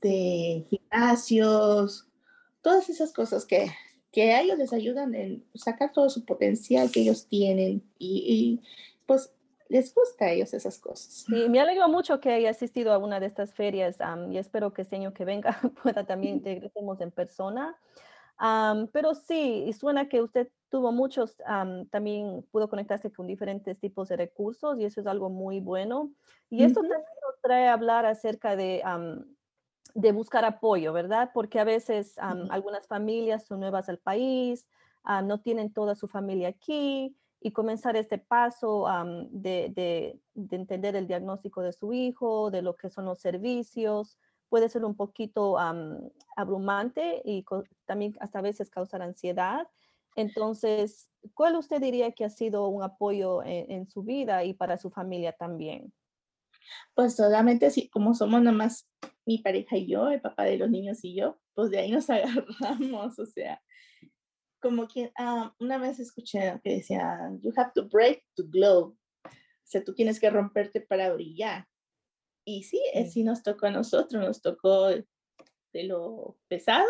de 0.00 0.66
gimnasios, 0.68 2.06
todas 2.62 2.88
esas 2.88 3.12
cosas 3.12 3.44
que, 3.44 3.70
que 4.12 4.32
a 4.32 4.42
ellos 4.42 4.58
les 4.58 4.72
ayudan 4.72 5.14
en 5.14 5.44
sacar 5.54 5.92
todo 5.92 6.08
su 6.10 6.24
potencial 6.24 6.90
que 6.90 7.00
ellos 7.00 7.26
tienen 7.26 7.82
y, 7.98 8.60
pues 9.06 9.32
les 9.68 9.94
gusta 9.94 10.26
a 10.26 10.30
ellos 10.30 10.52
esas 10.52 10.78
cosas. 10.78 11.24
Sí, 11.26 11.48
me 11.48 11.58
alegro 11.58 11.88
mucho 11.88 12.20
que 12.20 12.30
haya 12.30 12.50
asistido 12.50 12.92
a 12.92 12.98
una 12.98 13.18
de 13.18 13.26
estas 13.26 13.54
ferias 13.54 13.98
um, 14.00 14.30
y 14.30 14.38
espero 14.38 14.72
que 14.72 14.82
este 14.82 14.96
año 14.96 15.14
que 15.14 15.24
venga 15.24 15.58
pueda 15.82 16.06
también 16.06 16.42
regresemos 16.44 17.00
en 17.00 17.10
persona 17.10 17.76
pero 18.92 19.14
sí, 19.14 19.72
suena 19.72 20.08
que 20.08 20.22
usted 20.22 20.50
tuvo 20.68 20.90
muchos, 20.92 21.36
también 21.90 22.44
pudo 22.50 22.68
conectarse 22.68 23.12
con 23.12 23.26
diferentes 23.26 23.78
tipos 23.78 24.08
de 24.08 24.16
recursos 24.16 24.78
y 24.78 24.84
eso 24.84 25.00
es 25.00 25.06
algo 25.06 25.30
muy 25.30 25.60
bueno. 25.60 26.12
Y 26.50 26.64
esto 26.64 26.80
también 26.80 27.00
nos 27.00 27.40
trae 27.42 27.68
a 27.68 27.74
hablar 27.74 28.06
acerca 28.06 28.56
de, 28.56 28.82
de 29.94 30.12
buscar 30.12 30.44
apoyo, 30.44 30.92
¿verdad? 30.92 31.30
Porque 31.32 31.60
a 31.60 31.64
veces 31.64 32.16
algunas 32.18 32.86
familias 32.88 33.46
son 33.46 33.60
nuevas 33.60 33.88
al 33.88 33.98
país, 33.98 34.66
no 35.24 35.40
tienen 35.40 35.72
toda 35.72 35.94
su 35.94 36.08
familia 36.08 36.48
aquí 36.48 37.16
y 37.40 37.52
comenzar 37.52 37.94
este 37.94 38.18
paso 38.18 38.86
de, 39.30 39.70
de, 39.74 40.20
de 40.34 40.56
entender 40.56 40.96
el 40.96 41.06
diagnóstico 41.06 41.62
de 41.62 41.72
su 41.72 41.92
hijo, 41.92 42.50
de 42.50 42.62
lo 42.62 42.74
que 42.74 42.90
son 42.90 43.04
los 43.04 43.20
servicios, 43.20 44.18
puede 44.48 44.68
ser 44.68 44.84
un 44.84 44.94
poquito 44.94 45.56
abrumante 46.36 47.22
y 47.24 47.44
también 47.86 48.16
hasta 48.20 48.38
a 48.38 48.42
veces 48.42 48.70
causar 48.70 49.02
ansiedad. 49.02 49.68
Entonces, 50.16 51.08
¿cuál 51.34 51.56
usted 51.56 51.80
diría 51.80 52.12
que 52.12 52.24
ha 52.24 52.30
sido 52.30 52.68
un 52.68 52.82
apoyo 52.82 53.42
en, 53.44 53.88
su 53.88 54.02
vida 54.02 54.44
y 54.44 54.54
para 54.54 54.78
su 54.78 54.90
familia 54.90 55.32
también? 55.32 55.92
Pues 56.94 57.16
solamente 57.16 57.66
así, 57.66 57.88
como 57.88 58.14
somos 58.14 58.42
nomás 58.42 58.88
mi 59.26 59.38
pareja 59.38 59.76
y 59.76 59.86
yo, 59.86 60.08
el 60.08 60.20
papá 60.20 60.44
de 60.44 60.56
los 60.56 60.70
niños 60.70 61.04
y 61.04 61.14
yo, 61.14 61.38
pues 61.54 61.70
de 61.70 61.78
ahí 61.78 61.90
nos 61.90 62.08
agarramos, 62.10 63.18
o 63.18 63.26
sea, 63.26 63.60
como 64.60 64.86
que 64.88 65.12
ah, 65.18 65.54
una 65.58 65.78
vez 65.78 65.98
escuché 66.00 66.60
que 66.62 66.76
decía, 66.76 67.30
you 67.42 67.52
have 67.56 67.72
to 67.74 67.86
break 67.88 68.24
to 68.34 68.44
glow, 68.46 68.96
o 69.24 69.66
sea, 69.66 69.82
tú 69.82 69.94
tienes 69.94 70.20
que 70.20 70.30
romperte 70.30 70.80
para 70.80 71.12
brillar. 71.12 71.66
Y 72.44 72.64
sí, 72.64 72.80
sí 73.10 73.24
nos 73.24 73.42
tocó 73.42 73.66
a 73.66 73.70
nosotros, 73.70 74.22
nos 74.22 74.42
tocó 74.42 74.88
de 74.88 75.84
lo 75.84 76.38
pesado. 76.48 76.88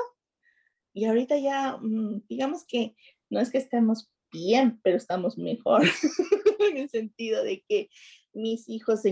Y 0.92 1.06
ahorita 1.06 1.38
ya, 1.38 1.76
mm, 1.80 2.26
digamos 2.28 2.64
que 2.64 2.94
no 3.30 3.40
es 3.40 3.50
que 3.50 3.58
estemos 3.58 4.10
bien, 4.32 4.80
pero 4.82 4.96
estamos 4.96 5.38
mejor 5.38 5.82
en 6.70 6.76
el 6.76 6.88
sentido 6.88 7.42
de 7.42 7.64
que 7.68 7.88
mis 8.32 8.68
hijos 8.68 9.02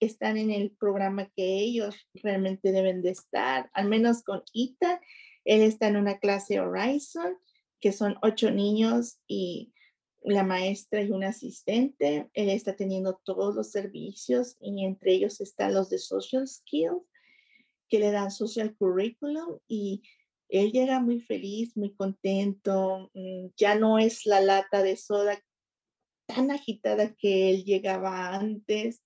están 0.00 0.36
en 0.36 0.50
el 0.50 0.72
programa 0.72 1.30
que 1.36 1.58
ellos 1.60 1.94
realmente 2.14 2.72
deben 2.72 3.00
de 3.02 3.10
estar, 3.10 3.70
al 3.74 3.88
menos 3.88 4.22
con 4.22 4.42
Ita. 4.52 5.00
Él 5.44 5.62
está 5.62 5.88
en 5.88 5.96
una 5.96 6.18
clase 6.18 6.60
Horizon, 6.60 7.36
que 7.80 7.92
son 7.92 8.16
ocho 8.22 8.50
niños 8.50 9.18
y 9.26 9.72
la 10.24 10.44
maestra 10.44 11.02
y 11.02 11.10
un 11.10 11.24
asistente. 11.24 12.30
Él 12.34 12.48
está 12.48 12.76
teniendo 12.76 13.20
todos 13.24 13.54
los 13.54 13.70
servicios 13.70 14.56
y 14.60 14.84
entre 14.84 15.14
ellos 15.14 15.40
están 15.40 15.74
los 15.74 15.90
de 15.90 15.98
social 15.98 16.46
skills 16.46 17.02
que 17.88 17.98
le 17.98 18.10
dan 18.10 18.30
social 18.30 18.74
curriculum 18.76 19.58
y 19.68 20.02
él 20.48 20.70
llega 20.70 21.00
muy 21.00 21.20
feliz, 21.20 21.76
muy 21.76 21.94
contento. 21.94 23.10
Mm, 23.14 23.48
ya 23.56 23.74
no 23.74 23.98
es 23.98 24.26
la 24.26 24.40
lata 24.40 24.82
de 24.82 24.96
soda 24.96 25.42
tan 26.26 26.50
agitada 26.50 27.14
que 27.14 27.50
él 27.50 27.64
llegaba 27.64 28.34
antes. 28.34 29.02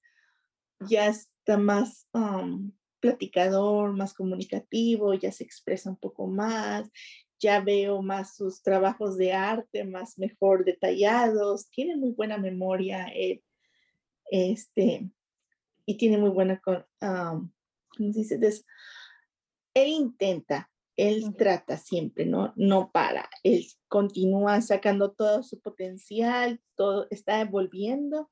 Ya 0.81 1.07
está 1.07 1.57
más 1.57 2.09
um, 2.12 2.72
platicador, 3.00 3.92
más 3.92 4.12
comunicativo, 4.12 5.14
ya 5.14 5.33
se 5.33 5.44
expresa 5.44 5.88
un 5.90 5.96
poco 5.96 6.26
más, 6.26 6.90
ya 7.38 7.61
veo 7.61 8.03
más 8.03 8.37
sus 8.37 8.62
trabajos 8.62 9.16
de 9.16 9.33
arte, 9.33 9.85
más 9.85 10.18
mejor 10.18 10.64
detallados, 10.64 11.68
tiene 11.70 11.96
muy 11.96 12.12
buena 12.12 12.38
memoria, 12.38 13.07
eh, 13.14 13.42
este, 14.31 15.11
y 15.85 15.96
tiene 15.96 16.18
muy 16.18 16.31
buena, 16.31 16.61
¿cómo 16.61 16.83
se 17.99 18.18
dice? 18.20 18.38
él 19.75 19.88
intenta, 19.88 20.70
él 20.96 21.35
trata 21.37 21.77
siempre, 21.77 22.25
¿no? 22.25 22.53
No 22.57 22.90
para, 22.90 23.29
él 23.42 23.66
continúa 23.88 24.61
sacando 24.62 25.12
todo 25.12 25.42
su 25.42 25.61
potencial, 25.61 26.61
todo 26.75 27.07
está 27.11 27.40
evolviendo. 27.40 28.31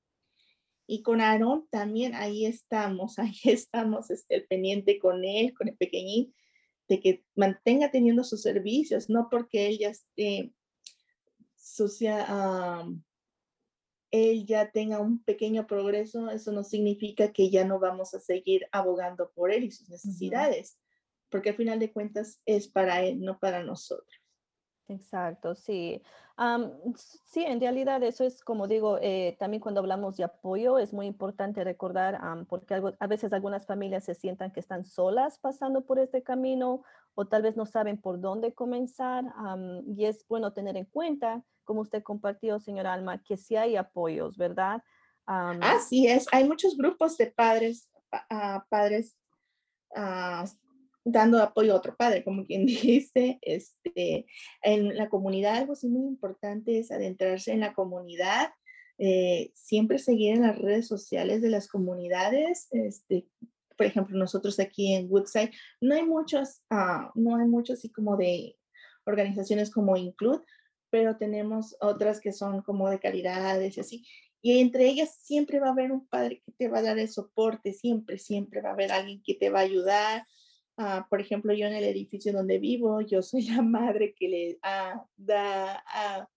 Y 0.86 1.02
con 1.02 1.20
Aarón 1.20 1.66
también 1.70 2.14
ahí 2.14 2.46
estamos, 2.46 3.18
ahí 3.18 3.38
estamos, 3.44 4.10
este, 4.10 4.36
el 4.36 4.46
pendiente 4.46 4.98
con 4.98 5.24
él, 5.24 5.54
con 5.54 5.68
el 5.68 5.76
pequeñín, 5.76 6.34
de 6.88 7.00
que 7.00 7.24
mantenga 7.34 7.90
teniendo 7.90 8.24
sus 8.24 8.42
servicios, 8.42 9.08
no 9.08 9.28
porque 9.30 9.68
él 9.68 9.78
ya 9.78 9.88
esté, 9.88 10.52
él 14.10 14.46
ya 14.46 14.70
tenga 14.70 15.00
un 15.00 15.22
pequeño 15.24 15.66
progreso, 15.66 16.30
eso 16.30 16.52
no 16.52 16.62
significa 16.62 17.32
que 17.32 17.50
ya 17.50 17.64
no 17.64 17.80
vamos 17.80 18.14
a 18.14 18.20
seguir 18.20 18.66
abogando 18.70 19.30
por 19.34 19.50
él 19.50 19.64
y 19.64 19.70
sus 19.70 19.88
necesidades, 19.88 20.78
porque 21.30 21.50
al 21.50 21.56
final 21.56 21.78
de 21.80 21.92
cuentas 21.92 22.40
es 22.46 22.68
para 22.68 23.02
él, 23.04 23.20
no 23.20 23.38
para 23.38 23.64
nosotros. 23.64 24.23
Exacto, 24.88 25.54
sí. 25.54 26.02
sí, 27.24 27.42
en 27.42 27.58
realidad 27.58 28.02
eso 28.02 28.22
es 28.24 28.44
como 28.44 28.68
digo, 28.68 28.98
eh, 29.00 29.34
también 29.38 29.62
cuando 29.62 29.80
hablamos 29.80 30.18
de 30.18 30.24
apoyo 30.24 30.78
es 30.78 30.92
muy 30.92 31.06
importante 31.06 31.64
recordar, 31.64 32.20
porque 32.48 32.74
a 32.98 33.06
veces 33.06 33.32
algunas 33.32 33.66
familias 33.66 34.04
se 34.04 34.14
sientan 34.14 34.52
que 34.52 34.60
están 34.60 34.84
solas 34.84 35.38
pasando 35.38 35.86
por 35.86 35.98
este 35.98 36.22
camino 36.22 36.82
o 37.14 37.26
tal 37.26 37.42
vez 37.42 37.56
no 37.56 37.64
saben 37.64 37.98
por 37.98 38.20
dónde 38.20 38.52
comenzar 38.52 39.24
y 39.86 40.04
es 40.04 40.26
bueno 40.28 40.52
tener 40.52 40.76
en 40.76 40.84
cuenta, 40.84 41.42
como 41.64 41.80
usted 41.80 42.02
compartió, 42.02 42.60
señora 42.60 42.92
Alma, 42.92 43.22
que 43.22 43.38
sí 43.38 43.56
hay 43.56 43.76
apoyos, 43.76 44.36
¿verdad? 44.36 44.82
Así 45.26 46.06
es, 46.08 46.26
hay 46.30 46.46
muchos 46.46 46.76
grupos 46.76 47.16
de 47.16 47.28
padres, 47.28 47.88
padres 48.68 49.16
ah, 49.96 50.44
dando 51.04 51.40
apoyo 51.40 51.72
a 51.72 51.76
otro 51.76 51.96
padre, 51.96 52.24
como 52.24 52.44
quien 52.44 52.66
dice, 52.66 53.38
este, 53.42 54.26
en 54.62 54.96
la 54.96 55.08
comunidad 55.08 55.56
algo 55.56 55.74
muy 55.84 56.08
importante 56.08 56.78
es 56.78 56.90
adentrarse 56.90 57.52
en 57.52 57.60
la 57.60 57.74
comunidad, 57.74 58.50
eh, 58.98 59.50
siempre 59.54 59.98
seguir 59.98 60.34
en 60.34 60.42
las 60.42 60.58
redes 60.58 60.86
sociales 60.86 61.42
de 61.42 61.50
las 61.50 61.68
comunidades, 61.68 62.68
este, 62.70 63.28
por 63.76 63.86
ejemplo, 63.86 64.16
nosotros 64.16 64.58
aquí 64.60 64.94
en 64.94 65.10
Woodside, 65.10 65.50
no 65.80 65.94
hay 65.94 66.04
muchos, 66.04 66.62
ah, 66.70 67.10
no 67.14 67.36
hay 67.36 67.46
muchos 67.46 67.78
así 67.78 67.90
como 67.90 68.16
de 68.16 68.56
organizaciones 69.04 69.70
como 69.70 69.96
Include, 69.96 70.44
pero 70.90 71.16
tenemos 71.16 71.76
otras 71.80 72.20
que 72.20 72.32
son 72.32 72.62
como 72.62 72.88
de 72.88 73.00
caridades 73.00 73.76
y 73.76 73.80
así. 73.80 74.06
Y 74.40 74.60
entre 74.60 74.86
ellas 74.86 75.18
siempre 75.22 75.58
va 75.58 75.68
a 75.68 75.72
haber 75.72 75.90
un 75.90 76.06
padre 76.06 76.42
que 76.44 76.52
te 76.52 76.68
va 76.68 76.78
a 76.78 76.82
dar 76.82 76.98
el 76.98 77.08
soporte, 77.08 77.72
siempre, 77.72 78.18
siempre 78.18 78.60
va 78.60 78.70
a 78.70 78.72
haber 78.74 78.92
alguien 78.92 79.22
que 79.24 79.34
te 79.34 79.50
va 79.50 79.60
a 79.60 79.62
ayudar. 79.62 80.26
Ah, 80.76 81.06
por 81.08 81.20
ejemplo, 81.20 81.52
yo 81.52 81.66
en 81.66 81.74
el 81.74 81.84
edificio 81.84 82.32
donde 82.32 82.58
vivo, 82.58 83.00
yo 83.00 83.22
soy 83.22 83.42
la 83.46 83.62
madre 83.62 84.14
que 84.14 84.28
le 84.28 84.58
ah, 84.62 85.06
da, 85.16 85.82
ah, 85.86 86.28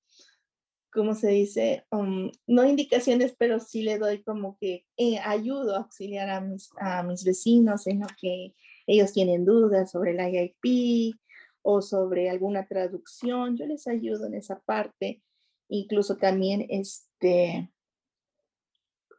¿cómo 0.91 1.15
se 1.15 1.29
dice? 1.29 1.85
Um, 1.91 2.31
no 2.45 2.67
indicaciones, 2.67 3.35
pero 3.37 3.59
sí 3.59 3.81
le 3.81 3.97
doy 3.97 4.23
como 4.23 4.57
que 4.59 4.85
eh, 4.97 5.19
ayudo 5.19 5.75
a 5.75 5.79
auxiliar 5.79 6.29
a 6.29 6.41
mis, 6.41 6.69
a 6.79 7.03
mis 7.03 7.23
vecinos 7.23 7.87
en 7.87 8.01
lo 8.01 8.07
que 8.19 8.53
ellos 8.85 9.13
tienen 9.13 9.43
dudas 9.45 9.91
sobre 9.91 10.11
el 10.11 10.19
IIP 10.19 11.15
o 11.61 11.81
sobre 11.81 12.29
alguna 12.29 12.67
traducción. 12.67 13.57
Yo 13.57 13.65
les 13.65 13.87
ayudo 13.87 14.27
en 14.27 14.35
esa 14.35 14.59
parte. 14.59 15.21
Incluso 15.69 16.15
también 16.15 16.65
este, 16.69 17.69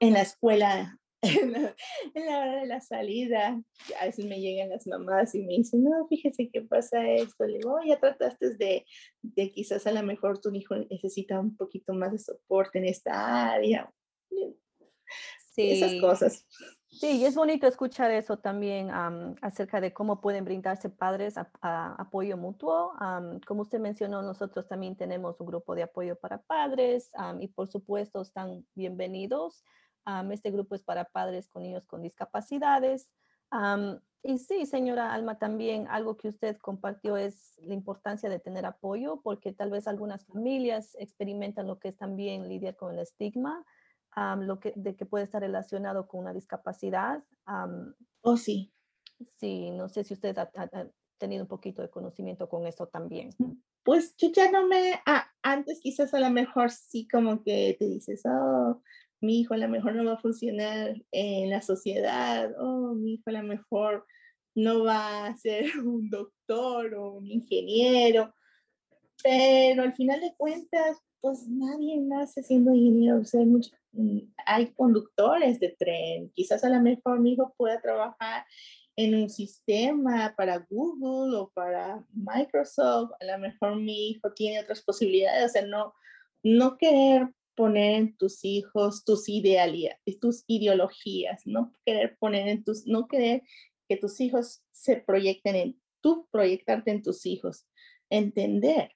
en 0.00 0.12
la 0.14 0.22
escuela, 0.22 0.98
en 1.22 1.52
la, 1.52 2.38
hora 2.38 2.60
de 2.60 2.66
la 2.66 2.80
salida, 2.80 3.60
a 4.00 4.04
veces 4.04 4.24
me 4.24 4.40
llegan 4.40 4.70
las 4.70 4.86
mamás 4.86 5.34
y 5.34 5.42
me 5.42 5.54
dicen, 5.54 5.82
no, 5.82 6.06
fíjese 6.08 6.48
qué 6.50 6.62
pasa 6.62 7.08
esto. 7.10 7.44
Le 7.44 7.58
digo, 7.58 7.74
oh, 7.74 7.84
ya 7.84 7.98
trataste 7.98 8.54
de, 8.54 8.86
de 9.22 9.50
quizás 9.50 9.86
a 9.86 9.92
lo 9.92 10.02
mejor 10.02 10.40
tu 10.40 10.54
hijo 10.54 10.76
necesita 10.76 11.40
un 11.40 11.56
poquito 11.56 11.92
más 11.92 12.12
de 12.12 12.18
soporte 12.18 12.78
en 12.78 12.84
esta 12.84 13.52
área. 13.52 13.92
Sí. 14.30 15.72
Esas 15.72 16.00
cosas. 16.00 16.46
Sí, 16.88 17.18
y 17.18 17.24
es 17.24 17.34
bonito 17.34 17.66
escuchar 17.66 18.10
eso 18.12 18.38
también 18.38 18.90
acerca 19.42 19.80
de 19.80 19.92
cómo 19.92 20.20
pueden 20.20 20.44
brindarse 20.44 20.88
padres 20.88 21.36
a, 21.36 21.50
apoyo 21.98 22.36
mutuo. 22.36 22.92
como 23.46 23.62
usted 23.62 23.78
mencionó, 23.78 24.22
nosotros 24.22 24.68
también 24.68 24.96
tenemos 24.96 25.40
un 25.40 25.46
grupo 25.46 25.74
de 25.74 25.82
apoyo 25.82 26.16
para 26.16 26.42
padres 26.42 27.10
y 27.40 27.48
por 27.48 27.68
supuesto 27.68 28.22
están 28.22 28.64
bienvenidos. 28.74 29.64
Este 30.30 30.50
grupo 30.50 30.74
es 30.74 30.82
para 30.82 31.04
padres 31.06 31.48
con 31.48 31.62
niños 31.62 31.86
con 31.86 32.02
discapacidades. 32.02 33.08
y 34.22 34.38
sí, 34.38 34.66
señora 34.66 35.12
Alma, 35.12 35.38
también 35.38 35.86
algo 35.88 36.16
que 36.16 36.28
usted 36.28 36.56
compartió 36.58 37.16
es 37.16 37.58
la 37.58 37.74
importancia 37.74 38.28
de 38.28 38.38
tener 38.38 38.66
apoyo, 38.66 39.20
porque 39.22 39.52
tal 39.52 39.70
vez 39.70 39.86
algunas 39.86 40.26
familias 40.26 40.96
experimentan 40.98 41.66
lo 41.66 41.78
que 41.78 41.88
es 41.88 41.96
también 41.96 42.48
lidiar 42.48 42.76
con 42.76 42.92
el 42.92 43.00
estigma 43.00 43.64
lo 44.40 44.60
que, 44.60 44.72
de 44.76 44.96
que 44.96 45.06
puede 45.06 45.24
estar 45.24 45.42
relacionado 45.42 46.06
con 46.08 46.20
una 46.20 46.32
discapacidad. 46.32 47.22
oh, 48.22 48.36
sí. 48.36 48.72
Sí, 49.36 49.70
no 49.72 49.88
sé 49.88 50.04
si 50.04 50.14
usted 50.14 50.36
ha, 50.38 50.50
tenido 51.18 51.42
un 51.42 51.48
poquito 51.48 51.82
de 51.82 51.90
conocimiento 51.90 52.48
con 52.48 52.66
eso 52.66 52.86
también. 52.86 53.30
Pues 53.82 54.14
yo 54.16 54.30
ya 54.32 54.50
no 54.52 54.68
me, 54.68 55.00
ah, 55.06 55.26
antes 55.42 55.80
quizás 55.80 56.14
a 56.14 56.20
lo 56.20 56.30
mejor 56.30 56.70
sí 56.70 57.08
como 57.08 57.42
que 57.42 57.74
te 57.76 57.86
dices, 57.86 58.22
oh, 58.24 58.80
mi 59.20 59.40
hijo 59.40 59.54
a 59.54 59.58
lo 59.58 59.68
mejor 59.68 59.94
no 59.94 60.04
va 60.04 60.14
a 60.14 60.20
funcionar 60.20 60.94
en 61.12 61.50
la 61.50 61.62
sociedad, 61.62 62.52
oh, 62.58 62.94
mi 62.94 63.14
hijo 63.14 63.24
a 63.26 63.32
lo 63.32 63.42
mejor 63.42 64.06
no 64.54 64.84
va 64.84 65.26
a 65.26 65.36
ser 65.36 65.64
un 65.84 66.10
doctor 66.10 66.94
o 66.94 67.14
un 67.14 67.26
ingeniero, 67.26 68.34
pero 69.22 69.82
al 69.82 69.94
final 69.94 70.20
de 70.20 70.34
cuentas, 70.36 70.98
pues 71.20 71.48
nadie 71.48 71.96
nace 71.98 72.42
siendo 72.42 72.72
ingeniero, 72.72 73.20
o 73.20 73.24
sea, 73.24 73.44
mm, 73.44 74.18
hay 74.46 74.72
conductores 74.74 75.58
de 75.60 75.74
tren, 75.78 76.30
quizás 76.34 76.62
a 76.64 76.68
lo 76.68 76.80
mejor 76.80 77.20
mi 77.20 77.32
hijo 77.32 77.54
pueda 77.56 77.80
trabajar 77.80 78.44
en 78.96 79.14
un 79.14 79.30
sistema 79.30 80.34
para 80.36 80.66
Google 80.68 81.36
o 81.36 81.50
para 81.54 82.04
Microsoft, 82.12 83.12
a 83.20 83.24
lo 83.24 83.38
mejor 83.38 83.76
mi 83.76 84.10
hijo 84.10 84.32
tiene 84.32 84.60
otras 84.60 84.82
posibilidades, 84.82 85.46
o 85.46 85.48
sea, 85.52 85.66
no, 85.66 85.94
no 86.42 86.76
querer 86.76 87.28
poner 87.58 87.96
en 87.96 88.16
tus 88.16 88.44
hijos 88.44 89.04
tus 89.04 89.28
idealidades, 89.28 89.98
tus 90.20 90.44
ideologías, 90.46 91.42
no 91.44 91.74
querer 91.84 92.16
poner 92.20 92.46
en 92.46 92.62
tus, 92.62 92.86
no 92.86 93.08
querer 93.08 93.42
que 93.88 93.96
tus 93.96 94.20
hijos 94.20 94.62
se 94.70 94.98
proyecten 94.98 95.56
en 95.56 95.82
tú, 96.00 96.28
proyectarte 96.30 96.92
en 96.92 97.02
tus 97.02 97.26
hijos, 97.26 97.66
entender 98.10 98.92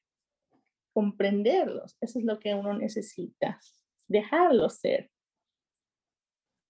comprenderlos. 0.93 1.97
Eso 2.01 2.21
es 2.21 2.25
lo 2.25 2.39
que 2.39 2.55
uno 2.55 2.79
necesita, 2.79 3.61
dejarlos 4.07 4.79
ser, 4.79 5.11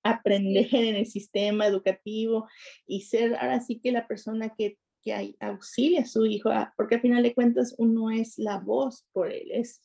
aprender 0.03 0.75
en 0.75 0.97
el 0.97 1.07
sistema 1.07 1.67
educativo 1.67 2.49
y 2.87 3.03
ser 3.03 3.35
ahora 3.37 3.61
sí 3.61 3.81
que 3.81 3.93
la 3.93 4.07
persona 4.07 4.55
que, 4.57 4.79
que 5.03 5.37
auxilia 5.41 6.03
a 6.03 6.07
su 6.07 6.25
hijo, 6.25 6.49
ah, 6.49 6.73
porque 6.79 6.95
al 6.95 7.03
final 7.03 7.23
de 7.23 7.35
cuentas 7.35 7.75
uno 7.77 8.11
es 8.11 8.39
la 8.39 8.59
voz 8.61 9.07
por 9.13 9.31
él, 9.31 9.51
es 9.51 9.83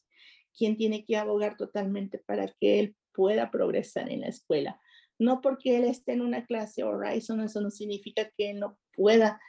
quien 0.57 0.75
tiene 0.75 1.05
que 1.05 1.15
abogar 1.17 1.55
totalmente 1.55 2.17
para 2.17 2.47
que 2.59 2.79
él 2.79 2.95
pueda 3.13 3.51
progresar 3.51 4.11
en 4.11 4.21
la 4.21 4.27
escuela. 4.27 4.81
No 5.19 5.41
porque 5.41 5.77
él 5.77 5.85
esté 5.85 6.13
en 6.13 6.21
una 6.21 6.45
clase 6.45 6.83
Horizon, 6.83 7.41
eso 7.41 7.61
no 7.61 7.71
significa 7.71 8.29
que 8.37 8.51
él 8.51 8.59
no 8.59 8.77
pueda 8.93 9.39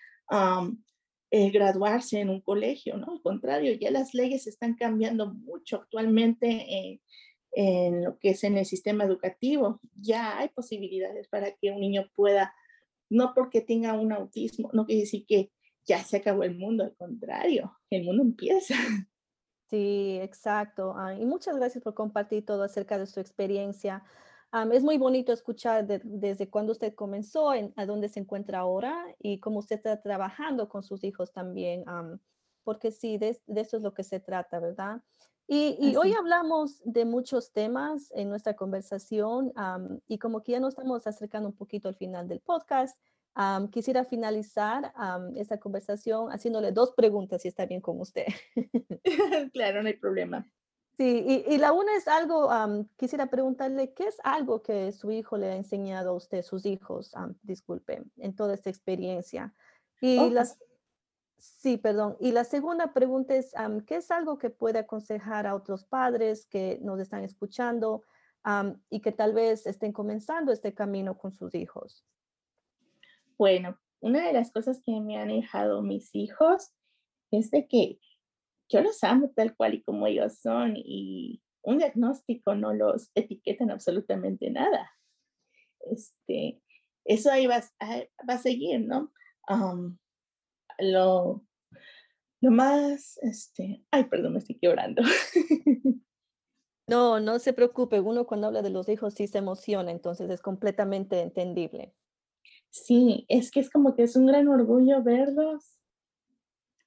eh, 1.31 1.51
graduarse 1.51 2.21
en 2.21 2.31
un 2.31 2.41
colegio, 2.41 2.97
¿no? 2.97 3.13
Al 3.13 3.23
contrario, 3.23 3.73
ya 3.75 3.91
las 3.91 4.15
leyes 4.15 4.47
están 4.47 4.75
cambiando 4.75 5.33
mucho 5.33 5.77
actualmente 5.77 7.01
en 7.53 8.05
lo 8.05 8.19
que 8.19 8.31
es 8.31 8.45
en 8.45 8.57
el 8.57 8.67
sistema 8.67 9.05
educativo. 9.05 9.81
Ya 9.95 10.39
hay 10.39 10.49
posibilidades 10.49 11.29
para 11.29 11.53
que 11.53 11.71
un 11.71 11.81
niño 11.81 12.11
pueda, 12.15 12.55
no 13.11 13.33
porque 13.35 13.61
tenga 13.61 13.95
un 13.95 14.13
autismo, 14.13 14.71
no 14.73 14.87
quiere 14.87 15.03
decir 15.03 15.25
que 15.27 15.51
ya 15.87 16.05
se 16.05 16.19
acabó 16.19 16.45
el 16.45 16.57
mundo, 16.57 16.85
al 16.85 16.95
contrario, 16.97 17.79
el 17.91 18.05
mundo 18.05 18.23
empieza. 18.23 18.75
Sí, 19.69 20.19
exacto. 20.23 20.95
Ah, 20.97 21.15
y 21.15 21.25
muchas 21.27 21.57
gracias 21.57 21.85
por 21.85 21.95
compartir 21.95 22.45
todo 22.45 22.63
acerca 22.63 22.99
de 22.99 23.07
su 23.07 23.21
experiencia 23.21 24.03
es 24.73 24.83
muy 24.83 24.97
bonito 24.97 25.33
escuchar 25.33 25.87
desde 25.87 26.49
cuando 26.49 26.73
usted 26.73 26.95
comenzó, 26.95 27.53
en, 27.53 27.73
a 27.77 27.85
dónde 27.85 28.09
se 28.09 28.21
encuentra 28.21 28.61
ahora 28.61 29.05
y 29.19 29.41
cómo 29.41 29.59
usted 29.59 29.77
está 29.77 30.01
trabajando 30.01 30.69
con 30.69 30.83
sus 30.83 31.05
hijos 31.05 31.33
también, 31.33 31.85
porque 32.65 32.91
sí, 32.91 33.19
de, 33.19 33.41
eso 33.47 33.77
es 33.77 33.83
lo 33.83 33.93
que 33.93 34.05
se 34.05 34.21
trata, 34.21 34.59
¿verdad? 34.59 35.03
Y, 35.47 35.97
hoy 35.97 36.13
hablamos 36.13 36.81
de 36.85 37.07
muchos 37.07 37.53
temas 37.53 38.11
en 38.15 38.29
nuestra 38.29 38.55
conversación 38.55 39.53
y 40.07 40.19
como 40.19 40.43
que 40.43 40.53
ya 40.53 40.61
nos 40.61 40.75
estamos 40.75 41.07
acercando 41.07 41.49
un 41.49 41.57
poquito 41.57 41.89
al 41.89 41.95
final 41.95 42.29
del 42.29 42.41
podcast, 42.41 42.99
quisiera 43.71 44.05
finalizar 44.05 44.93
esta 45.37 45.59
conversación 45.59 46.31
haciéndole 46.31 46.73
dos 46.73 46.93
preguntas, 46.93 47.43
si 47.43 47.49
está 47.49 47.67
bien 47.67 47.81
con 47.81 48.01
usted. 48.01 48.27
claro, 49.53 49.83
no 49.83 49.89
hay 49.89 49.97
problema. 49.97 50.51
Sí, 50.99 51.45
y, 51.47 51.59
la 51.59 51.73
una 51.73 51.97
es 51.97 52.09
algo, 52.09 52.51
quisiera 52.97 53.27
preguntarle, 53.27 53.93
¿qué 53.93 54.09
es 54.09 54.17
algo 54.25 54.63
que 54.63 54.91
su 54.91 55.13
hijo 55.13 55.37
le 55.37 55.53
ha 55.53 55.57
enseñado 55.57 56.11
a 56.11 56.15
usted, 56.15 56.43
sus 56.43 56.67
hijos, 56.67 57.13
disculpe, 57.43 58.03
en 58.17 58.35
toda 58.35 58.55
esta 58.55 58.69
experiencia? 58.69 59.55
Y 60.01 60.31
las, 60.31 60.59
sí, 61.37 61.77
perdón. 61.77 62.17
Y 62.19 62.33
la 62.33 62.43
segunda 62.43 62.93
pregunta 62.93 63.37
es, 63.37 63.53
¿qué 63.87 63.97
es 63.97 64.11
algo 64.11 64.39
que 64.39 64.51
puede 64.51 64.81
aconsejar 64.81 65.47
a 65.47 65.55
otros 65.55 65.85
padres 65.85 66.47
que 66.47 66.81
nos 66.83 66.99
están 66.99 67.23
escuchando 67.23 68.03
y 68.91 68.99
que 68.99 69.13
tal 69.13 69.35
vez 69.35 69.69
estén 69.69 69.93
comenzando 69.93 70.51
este 70.51 70.75
camino 70.75 71.17
con 71.17 71.33
sus 71.33 71.55
hijos? 71.55 72.05
Bueno, 73.39 73.79
una 74.01 74.27
de 74.27 74.33
las 74.33 74.51
cosas 74.51 74.83
que 74.85 75.01
me 75.01 75.17
han 75.17 75.29
dejado 75.29 75.83
mis 75.83 76.15
hijos 76.15 76.73
es 77.31 77.51
de 77.51 77.69
que 77.69 78.01
yo 78.69 78.83
los 78.83 79.03
amo 79.05 79.31
tal 79.35 79.57
cual 79.57 79.75
y 79.75 79.83
como 79.83 80.07
ellos 80.07 80.39
son 80.41 80.75
y 80.77 81.41
un 81.63 81.79
diagnóstico 81.79 82.55
no 82.55 82.73
los 82.75 83.11
etiqueta 83.15 83.65
en 83.65 83.71
absolutamente 83.71 84.51
nada. 84.51 84.91
Este, 85.81 86.61
eso 87.05 87.31
ahí 87.31 87.47
va, 87.47 87.63
va 88.29 88.35
a 88.35 88.39
seguir, 88.39 88.81
¿no? 88.81 89.13
lo, 90.79 91.43
lo 92.43 92.51
más, 92.51 93.19
este, 93.23 93.85
ay, 93.91 94.05
perdón, 94.05 94.35
me 94.35 94.39
estoy 94.41 94.59
quebrando. 94.59 95.03
No, 96.89 97.21
no 97.21 97.39
se 97.39 97.53
preocupe, 97.53 98.01
uno 98.01 98.27
cuando 98.27 98.47
habla 98.47 98.63
de 98.63 98.71
los 98.71 98.89
hijos 98.89 99.13
sí 99.13 99.27
se 99.27 99.37
emociona, 99.37 99.91
entonces 99.91 100.31
es 100.31 100.41
completamente 100.41 101.21
entendible. 101.21 101.95
Sí, 102.85 103.25
es 103.29 103.51
que 103.51 103.61
es 103.61 103.71
como 103.71 103.95
que 103.95 104.05
es 104.05 104.17
un 104.17 104.27
gran 104.27 104.49
orgullo 104.49 105.03
verlos 105.03 105.79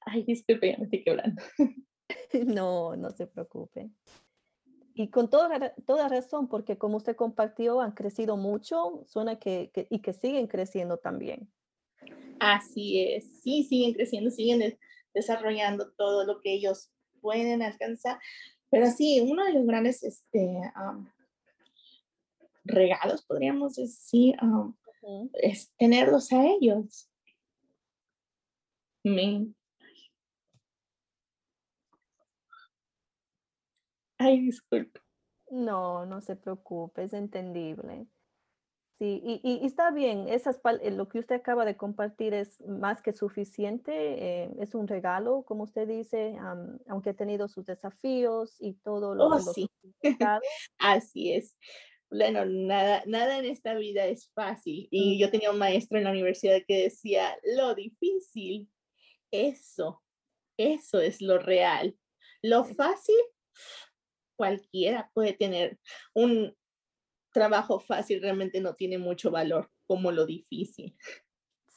Ay, 0.05 0.23
disculpe, 0.23 0.71
ya 0.71 0.77
me 0.77 0.85
estoy 0.85 1.03
quebrando. 1.03 1.41
No, 2.45 2.97
no 2.97 3.09
se 3.11 3.25
preocupe. 3.25 3.89
y 4.93 5.09
con 5.09 5.29
toda, 5.29 5.73
toda 5.85 6.09
razón, 6.09 6.49
porque 6.49 6.77
como 6.77 6.97
usted 6.97 7.15
compartió, 7.15 7.79
han 7.79 7.93
crecido 7.93 8.35
mucho, 8.35 9.05
suena 9.05 9.39
que, 9.39 9.71
y 9.89 9.99
que 9.99 10.11
siguen 10.11 10.47
creciendo 10.47 10.97
también. 10.97 11.49
Así 12.41 13.01
es, 13.01 13.41
sí, 13.41 13.63
siguen 13.63 13.93
creciendo, 13.93 14.29
siguen 14.29 14.77
desarrollando 15.13 15.93
todo 15.93 16.25
lo 16.25 16.41
que 16.41 16.53
ellos 16.53 16.91
pueden 17.21 17.61
alcanzar. 17.61 18.19
Pero 18.69 18.87
sí, 18.91 19.21
uno 19.21 19.45
de 19.45 19.53
los 19.53 19.65
grandes 19.65 20.03
este, 20.03 20.59
regalos, 22.65 23.23
podríamos 23.23 23.75
decir, 23.75 24.35
es 25.33 25.71
tenerlos 25.77 26.31
a 26.31 26.45
ellos. 26.45 27.09
Ay, 34.17 34.39
disculpe. 34.41 34.99
No, 35.49 36.05
no 36.05 36.21
se 36.21 36.35
preocupe, 36.35 37.03
es 37.03 37.13
entendible. 37.13 38.07
Sí, 38.99 39.19
y, 39.43 39.65
está 39.65 39.89
bien, 39.89 40.27
esas, 40.29 40.61
eh, 40.79 40.91
lo 40.91 41.07
que 41.07 41.17
usted 41.17 41.33
acaba 41.33 41.65
de 41.65 41.75
compartir 41.75 42.35
es 42.35 42.61
más 42.67 43.01
que 43.01 43.13
suficiente, 43.13 43.91
eh, 43.93 44.51
es 44.59 44.75
un 44.75 44.87
regalo, 44.87 45.41
como 45.41 45.63
usted 45.63 45.87
dice, 45.87 46.37
aunque 46.87 47.09
ha 47.09 47.13
tenido 47.15 47.47
sus 47.47 47.65
desafíos 47.65 48.57
y 48.59 48.73
todo 48.75 49.15
lo, 49.15 49.25
oh, 49.25 49.39
sí. 49.39 49.67
Así 50.77 51.33
es. 51.33 51.57
Bueno, 52.11 52.45
nada, 52.45 53.03
nada 53.07 53.39
en 53.39 53.45
esta 53.45 53.73
vida 53.73 54.05
es 54.05 54.29
fácil. 54.33 54.89
Y 54.91 55.17
yo 55.17 55.31
tenía 55.31 55.49
un 55.49 55.57
maestro 55.57 55.97
en 55.97 56.03
la 56.03 56.11
universidad 56.11 56.59
que 56.67 56.83
decía, 56.83 57.37
lo 57.55 57.73
difícil, 57.73 58.69
eso, 59.31 60.03
eso 60.57 60.99
es 60.99 61.21
lo 61.21 61.39
real. 61.39 61.97
Lo 62.41 62.65
fácil, 62.65 63.15
cualquiera 64.35 65.09
puede 65.13 65.33
tener 65.33 65.79
un 66.13 66.53
trabajo 67.31 67.79
fácil, 67.79 68.21
realmente 68.21 68.59
no 68.59 68.75
tiene 68.75 68.97
mucho 68.97 69.31
valor 69.31 69.71
como 69.87 70.11
lo 70.11 70.25
difícil. 70.25 70.97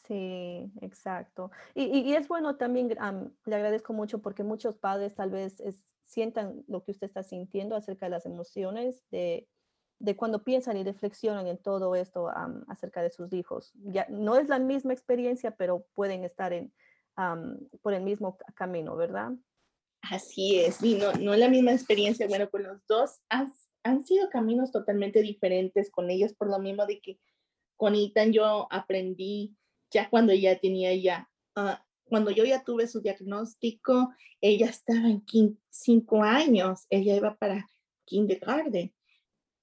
Sí, 0.07 0.71
exacto. 0.83 1.53
Y, 1.75 2.13
es 2.13 2.27
bueno 2.27 2.57
también, 2.57 2.89
le 2.89 3.55
agradezco 3.55 3.93
mucho 3.93 4.21
porque 4.21 4.43
muchos 4.43 4.77
padres 4.77 5.15
tal 5.15 5.31
vez 5.31 5.63
sientan 6.05 6.65
lo 6.67 6.83
que 6.83 6.91
usted 6.91 7.07
está 7.07 7.23
sintiendo 7.23 7.77
acerca 7.77 8.07
de 8.07 8.11
las 8.11 8.27
emociones, 8.27 9.03
de, 9.11 9.49
cuando 10.17 10.45
piensan 10.45 10.77
y 10.77 10.85
reflexionan 10.85 11.47
en 11.47 11.59
todo 11.59 11.95
esto 11.95 12.31
acerca 12.69 13.03
de 13.03 13.11
sus 13.11 13.33
hijos. 13.33 13.73
Ya, 13.75 14.07
no 14.11 14.37
es 14.37 14.49
la 14.49 14.59
misma 14.59 14.93
experiencia, 14.93 15.57
pero 15.57 15.87
pueden 15.95 16.25
estar 16.25 16.53
en, 16.53 16.73
por 17.81 17.95
el 17.95 18.03
mismo 18.03 18.37
camino, 18.55 18.97
¿verdad? 18.97 19.33
Así 20.03 20.61
es, 20.61 20.83
no, 20.83 21.13
no 21.15 21.35
la 21.35 21.49
misma 21.49 21.73
experiencia, 21.73 22.29
bueno, 22.29 22.51
con 22.51 22.63
los 22.63 22.87
dos 22.87 23.21
han, 23.31 23.51
sido 24.05 24.29
caminos 24.31 24.71
totalmente 24.71 25.23
diferentes 25.23 25.91
con 25.91 26.11
ellos, 26.11 26.35
por 26.35 26.49
lo 26.49 26.59
mismo 26.59 26.85
de 26.87 27.01
que 27.01 27.19
con 27.77 27.95
Ethan 27.95 28.33
yo 28.33 28.67
aprendí 28.71 29.57
ya 29.91 30.11
cuando 30.11 30.33
ella 30.33 30.59
tenía 30.59 30.95
ya, 30.95 31.31
uh, 31.57 31.77
cuando 32.05 32.31
yo 32.31 32.45
ya 32.45 32.65
tuve 32.65 32.87
su 32.87 33.01
diagnóstico, 33.01 34.13
ella 34.41 34.67
estaba 34.67 35.09
en 35.09 35.25
cinco 35.71 36.23
años, 36.23 36.87
ella 36.91 37.17
iba 37.17 37.37
para 37.37 37.67
kindergarten 38.05 38.93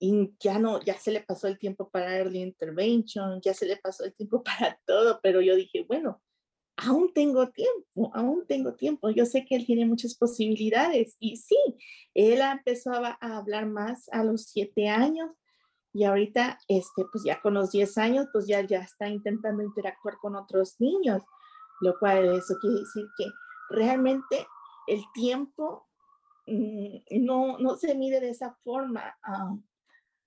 y 0.04 0.34
ya 0.40 0.58
no, 0.58 0.82
ya 0.82 0.98
se 0.98 1.12
le 1.12 1.22
pasó 1.22 1.48
el 1.48 1.60
tiempo 1.60 1.88
para 1.88 2.18
early 2.18 2.42
intervention, 2.42 3.40
ya 3.40 3.54
se 3.54 3.68
le 3.68 3.78
pasó 3.78 4.04
el 4.04 4.16
tiempo 4.16 4.44
para 4.44 4.80
todo, 4.88 5.20
pero 5.22 5.42
yo 5.42 5.56
dije, 5.56 5.86
bueno, 5.88 6.20
aún 6.76 7.14
tengo 7.14 7.50
tiempo, 7.50 8.12
aún 8.16 8.44
tengo 8.48 8.74
tiempo. 8.74 9.12
Yo 9.12 9.28
sé 9.28 9.46
que 9.46 9.56
él 9.56 9.68
tiene 9.68 9.86
muchas 9.86 10.16
posibilidades 10.16 11.16
y 11.20 11.38
sí, 11.38 11.56
él 12.16 12.42
empezó 12.42 12.92
a, 12.94 13.16
hablar 13.22 13.68
más 13.68 14.10
a 14.12 14.24
los 14.24 14.46
siete 14.46 14.90
años 14.90 15.30
y 15.94 16.06
ahorita, 16.06 16.58
este, 16.68 17.06
pues 17.12 17.24
ya 17.24 17.40
con 17.40 17.54
los 17.54 17.72
diez 17.72 17.96
años, 18.00 18.26
pues 18.34 18.48
ya, 18.48 18.62
ya 18.62 18.80
está 18.80 19.08
intentando 19.08 19.62
interactuar 19.62 20.16
con 20.18 20.36
otros 20.36 20.78
niños, 20.80 21.22
lo 21.80 22.00
cual 22.00 22.38
eso 22.38 22.56
quiere 22.60 22.80
decir 22.80 23.06
que 23.20 23.26
realmente 23.70 24.48
el 24.88 25.04
tiempo 25.14 25.88
mm, 26.48 27.24
no, 27.24 27.60
no 27.60 27.76
se 27.76 27.94
mide 27.94 28.20
de 28.20 28.32
esa 28.32 28.58
forma, 28.64 29.16
ah, 29.22 29.56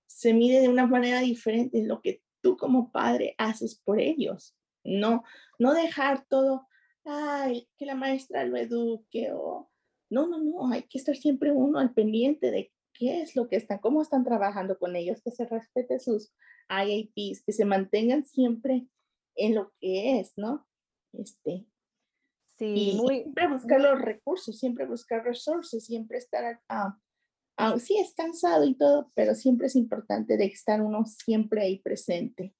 se 0.06 0.32
mide 0.32 0.60
de 0.60 0.68
una 0.68 0.86
manera 0.86 1.20
diferente, 1.20 1.84
lo 1.84 2.00
que 2.00 2.22
tú 2.42 2.56
como 2.56 2.90
padre 2.92 3.34
haces 3.38 3.80
por 3.84 4.00
ellos. 4.00 4.56
No, 4.84 5.24
no 5.58 5.72
dejar 5.72 6.26
todo, 6.26 6.66
ay, 7.04 7.68
que 7.78 7.86
la 7.86 7.94
maestra 7.94 8.44
lo 8.44 8.56
eduque 8.56 9.32
o 9.32 9.70
no, 10.10 10.26
no, 10.28 10.38
no, 10.38 10.70
hay 10.70 10.82
que 10.82 10.98
estar 10.98 11.16
siempre 11.16 11.50
uno 11.50 11.78
al 11.78 11.92
pendiente 11.92 12.50
de 12.50 12.72
qué 12.92 13.22
es 13.22 13.34
lo 13.34 13.48
que 13.48 13.56
están, 13.56 13.78
cómo 13.78 14.02
están 14.02 14.24
trabajando 14.24 14.78
con 14.78 14.94
ellos, 14.96 15.20
que 15.22 15.30
se 15.30 15.46
respete 15.46 15.98
sus 15.98 16.32
IAPs, 16.68 17.42
que 17.44 17.52
se 17.52 17.64
mantengan 17.64 18.24
siempre 18.24 18.86
en 19.34 19.54
lo 19.54 19.72
que 19.80 20.20
es, 20.20 20.32
¿no? 20.36 20.66
Este. 21.12 21.66
Sí, 22.56 22.92
y 22.92 22.96
muy, 22.96 23.22
siempre 23.22 23.48
buscar 23.48 23.80
los 23.80 24.00
recursos, 24.00 24.58
siempre 24.58 24.86
buscar 24.86 25.24
resources, 25.24 25.84
siempre 25.84 26.18
estar, 26.18 26.60
ah, 26.68 26.96
ah, 27.56 27.78
sí, 27.78 27.98
es 27.98 28.14
cansado 28.14 28.64
y 28.64 28.74
todo, 28.74 29.10
pero 29.14 29.34
siempre 29.34 29.66
es 29.66 29.76
importante 29.76 30.36
de 30.36 30.46
estar 30.46 30.82
uno 30.82 31.04
siempre 31.04 31.62
ahí 31.62 31.78
presente. 31.78 32.54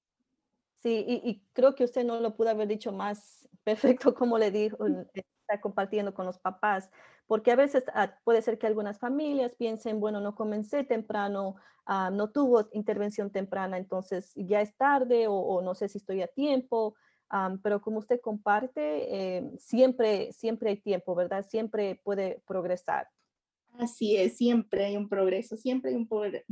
Sí, 0.81 1.03
y, 1.07 1.41
creo 1.53 1.73
que 1.73 1.83
usted 1.83 2.05
no 2.05 2.19
lo 2.19 2.35
pudo 2.35 2.49
haber 2.49 2.67
dicho 2.67 2.91
más 2.91 3.47
perfecto 3.63 4.13
como 4.13 4.37
le 4.37 4.51
dijo, 4.51 4.85
está 4.85 5.59
compartiendo 5.59 6.13
con 6.13 6.25
los 6.25 6.37
papás, 6.39 6.89
porque 7.27 7.51
a 7.51 7.55
veces 7.55 7.83
ah, 7.93 8.15
puede 8.23 8.41
ser 8.41 8.59
que 8.59 8.67
algunas 8.67 8.99
familias 8.99 9.55
piensen, 9.55 9.99
bueno, 9.99 10.21
no 10.21 10.35
comencé 10.35 10.83
temprano, 10.83 11.55
ah, 11.85 12.11
no 12.11 12.31
tuvo 12.31 12.69
intervención 12.73 13.31
temprana, 13.31 13.77
entonces 13.77 14.31
ya 14.35 14.61
es 14.61 14.75
tarde 14.77 15.25
o, 15.27 15.61
no 15.61 15.73
sé 15.73 15.89
si 15.89 15.97
estoy 15.97 16.21
a 16.21 16.27
tiempo, 16.27 16.95
pero 17.63 17.81
como 17.81 17.99
usted 17.99 18.21
comparte, 18.21 19.37
eh, 19.37 19.51
siempre, 19.57 20.31
siempre 20.31 20.69
hay 20.69 20.77
tiempo, 20.77 21.15
¿verdad? 21.15 21.45
Siempre 21.49 21.99
puede 22.03 22.43
progresar. 22.47 23.09
Así 23.77 24.15
es, 24.15 24.37
siempre 24.37 24.85
hay 24.85 24.97
un 24.97 25.09
progreso, 25.09 25.57
siempre 25.57 25.91
hay 25.91 25.97
un, 25.97 26.07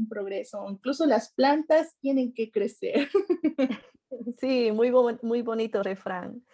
progreso. 0.10 0.66
Incluso 0.70 1.06
las 1.06 1.32
plantas 1.34 1.96
tienen 2.00 2.34
que 2.34 2.52
crecer. 2.52 3.10
Sí, 4.38 4.72
muy, 4.72 4.92
muy 5.24 5.42
bonito 5.42 5.82
refrán. 5.82 6.46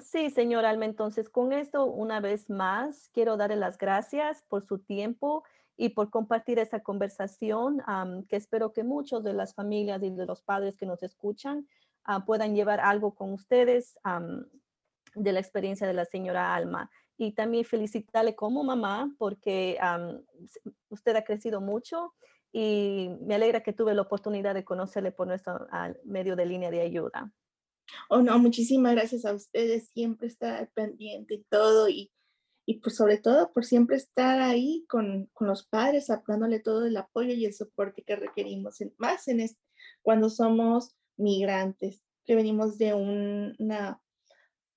sí, 0.00 0.30
señor 0.30 0.64
Alma, 0.64 0.84
entonces 0.84 1.28
con 1.28 1.52
esto 1.52 1.86
una 1.86 2.20
vez 2.20 2.48
más 2.48 3.08
quiero 3.12 3.36
darle 3.36 3.56
las 3.56 3.78
gracias 3.78 4.44
por 4.48 4.64
su 4.64 4.78
tiempo 4.78 5.42
y 5.76 5.88
por 5.88 6.10
compartir 6.10 6.60
esta 6.60 6.80
conversación 6.80 7.82
que 8.28 8.36
espero 8.36 8.72
que 8.72 8.84
muchos 8.84 9.24
de 9.24 9.32
las 9.32 9.56
familias 9.56 10.00
y 10.04 10.10
de 10.10 10.24
los 10.24 10.40
padres 10.42 10.76
que 10.76 10.86
nos 10.86 11.02
escuchan 11.02 11.66
ah, 12.04 12.24
puedan 12.24 12.54
llevar 12.54 12.78
algo 12.78 13.16
con 13.16 13.32
ustedes 13.32 13.98
de 15.14 15.32
la 15.32 15.40
experiencia 15.40 15.86
de 15.86 15.94
la 15.94 16.04
señora 16.04 16.54
Alma. 16.54 16.90
Y 17.22 17.30
también 17.30 17.64
felicitarle 17.64 18.34
como 18.34 18.64
mamá 18.64 19.14
porque 19.16 19.78
usted 20.88 21.14
ha 21.14 21.22
crecido 21.22 21.60
mucho 21.60 22.14
y 22.50 23.10
me 23.20 23.36
alegra 23.36 23.62
que 23.62 23.72
tuve 23.72 23.94
la 23.94 24.02
oportunidad 24.02 24.54
de 24.54 24.64
conocerle 24.64 25.12
por 25.12 25.28
nuestro 25.28 25.68
medio 26.04 26.34
de 26.34 26.46
línea 26.46 26.72
de 26.72 26.80
ayuda. 26.80 27.32
Oh, 28.08 28.22
no, 28.22 28.36
muchísimas 28.40 28.94
gracias 28.94 29.24
a 29.24 29.34
ustedes, 29.34 29.90
siempre 29.90 30.26
estar 30.26 30.68
pendiente 30.72 31.34
y 31.34 31.44
todo, 31.44 31.88
y, 31.88 32.10
y 32.66 32.80
pues 32.80 32.96
sobre 32.96 33.18
todo 33.18 33.52
por 33.52 33.64
siempre 33.64 33.96
estar 33.96 34.40
ahí 34.40 34.84
con, 34.88 35.26
con 35.32 35.46
los 35.46 35.64
padres, 35.64 36.08
dándole 36.26 36.58
todo 36.58 36.86
el 36.86 36.96
apoyo 36.96 37.34
y 37.34 37.46
el 37.46 37.54
soporte 37.54 38.02
que 38.02 38.16
requerimos, 38.16 38.78
más 38.98 39.28
en 39.28 39.38
este, 39.38 39.60
cuando 40.02 40.28
somos 40.28 40.96
migrantes, 41.16 42.02
que 42.24 42.34
venimos 42.34 42.78
de 42.78 42.94
una 42.94 44.02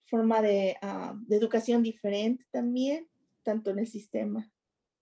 forma 0.05 0.41
de, 0.41 0.77
ah, 0.81 1.13
de 1.27 1.35
educación 1.35 1.83
diferente 1.83 2.45
también, 2.51 3.07
tanto 3.43 3.71
en 3.71 3.79
el 3.79 3.87
sistema. 3.87 4.49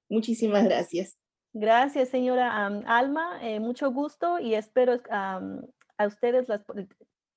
Muchísimas 0.10 0.64
gracias. 0.64 1.18
Gracias, 1.54 2.10
señora 2.10 2.66
Alma. 2.88 3.40
Eh, 3.42 3.60
mucho 3.60 3.92
gusto 3.92 4.40
y 4.40 4.56
espero 4.56 5.00
a 5.10 6.08
ustedes 6.08 6.50
las, 6.50 6.64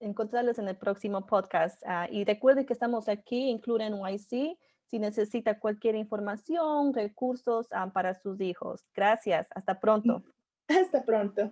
encontrarles 0.00 0.58
en 0.58 0.68
el 0.68 0.76
próximo 0.76 1.26
podcast. 1.26 1.82
Ah, 1.86 2.08
y 2.10 2.24
recuerde 2.24 2.64
que 2.64 2.72
estamos 2.72 3.08
aquí, 3.08 3.50
incluye 3.50 3.90
NYC, 3.90 4.58
si 4.86 4.98
necesita 4.98 5.58
cualquier 5.58 5.96
información, 5.96 6.94
recursos 6.94 7.68
para 7.92 8.14
sus 8.14 8.40
hijos. 8.40 8.86
Gracias. 8.94 9.48
Hasta 9.54 9.80
pronto. 9.80 10.22
Hasta 10.68 11.04
pronto. 11.04 11.50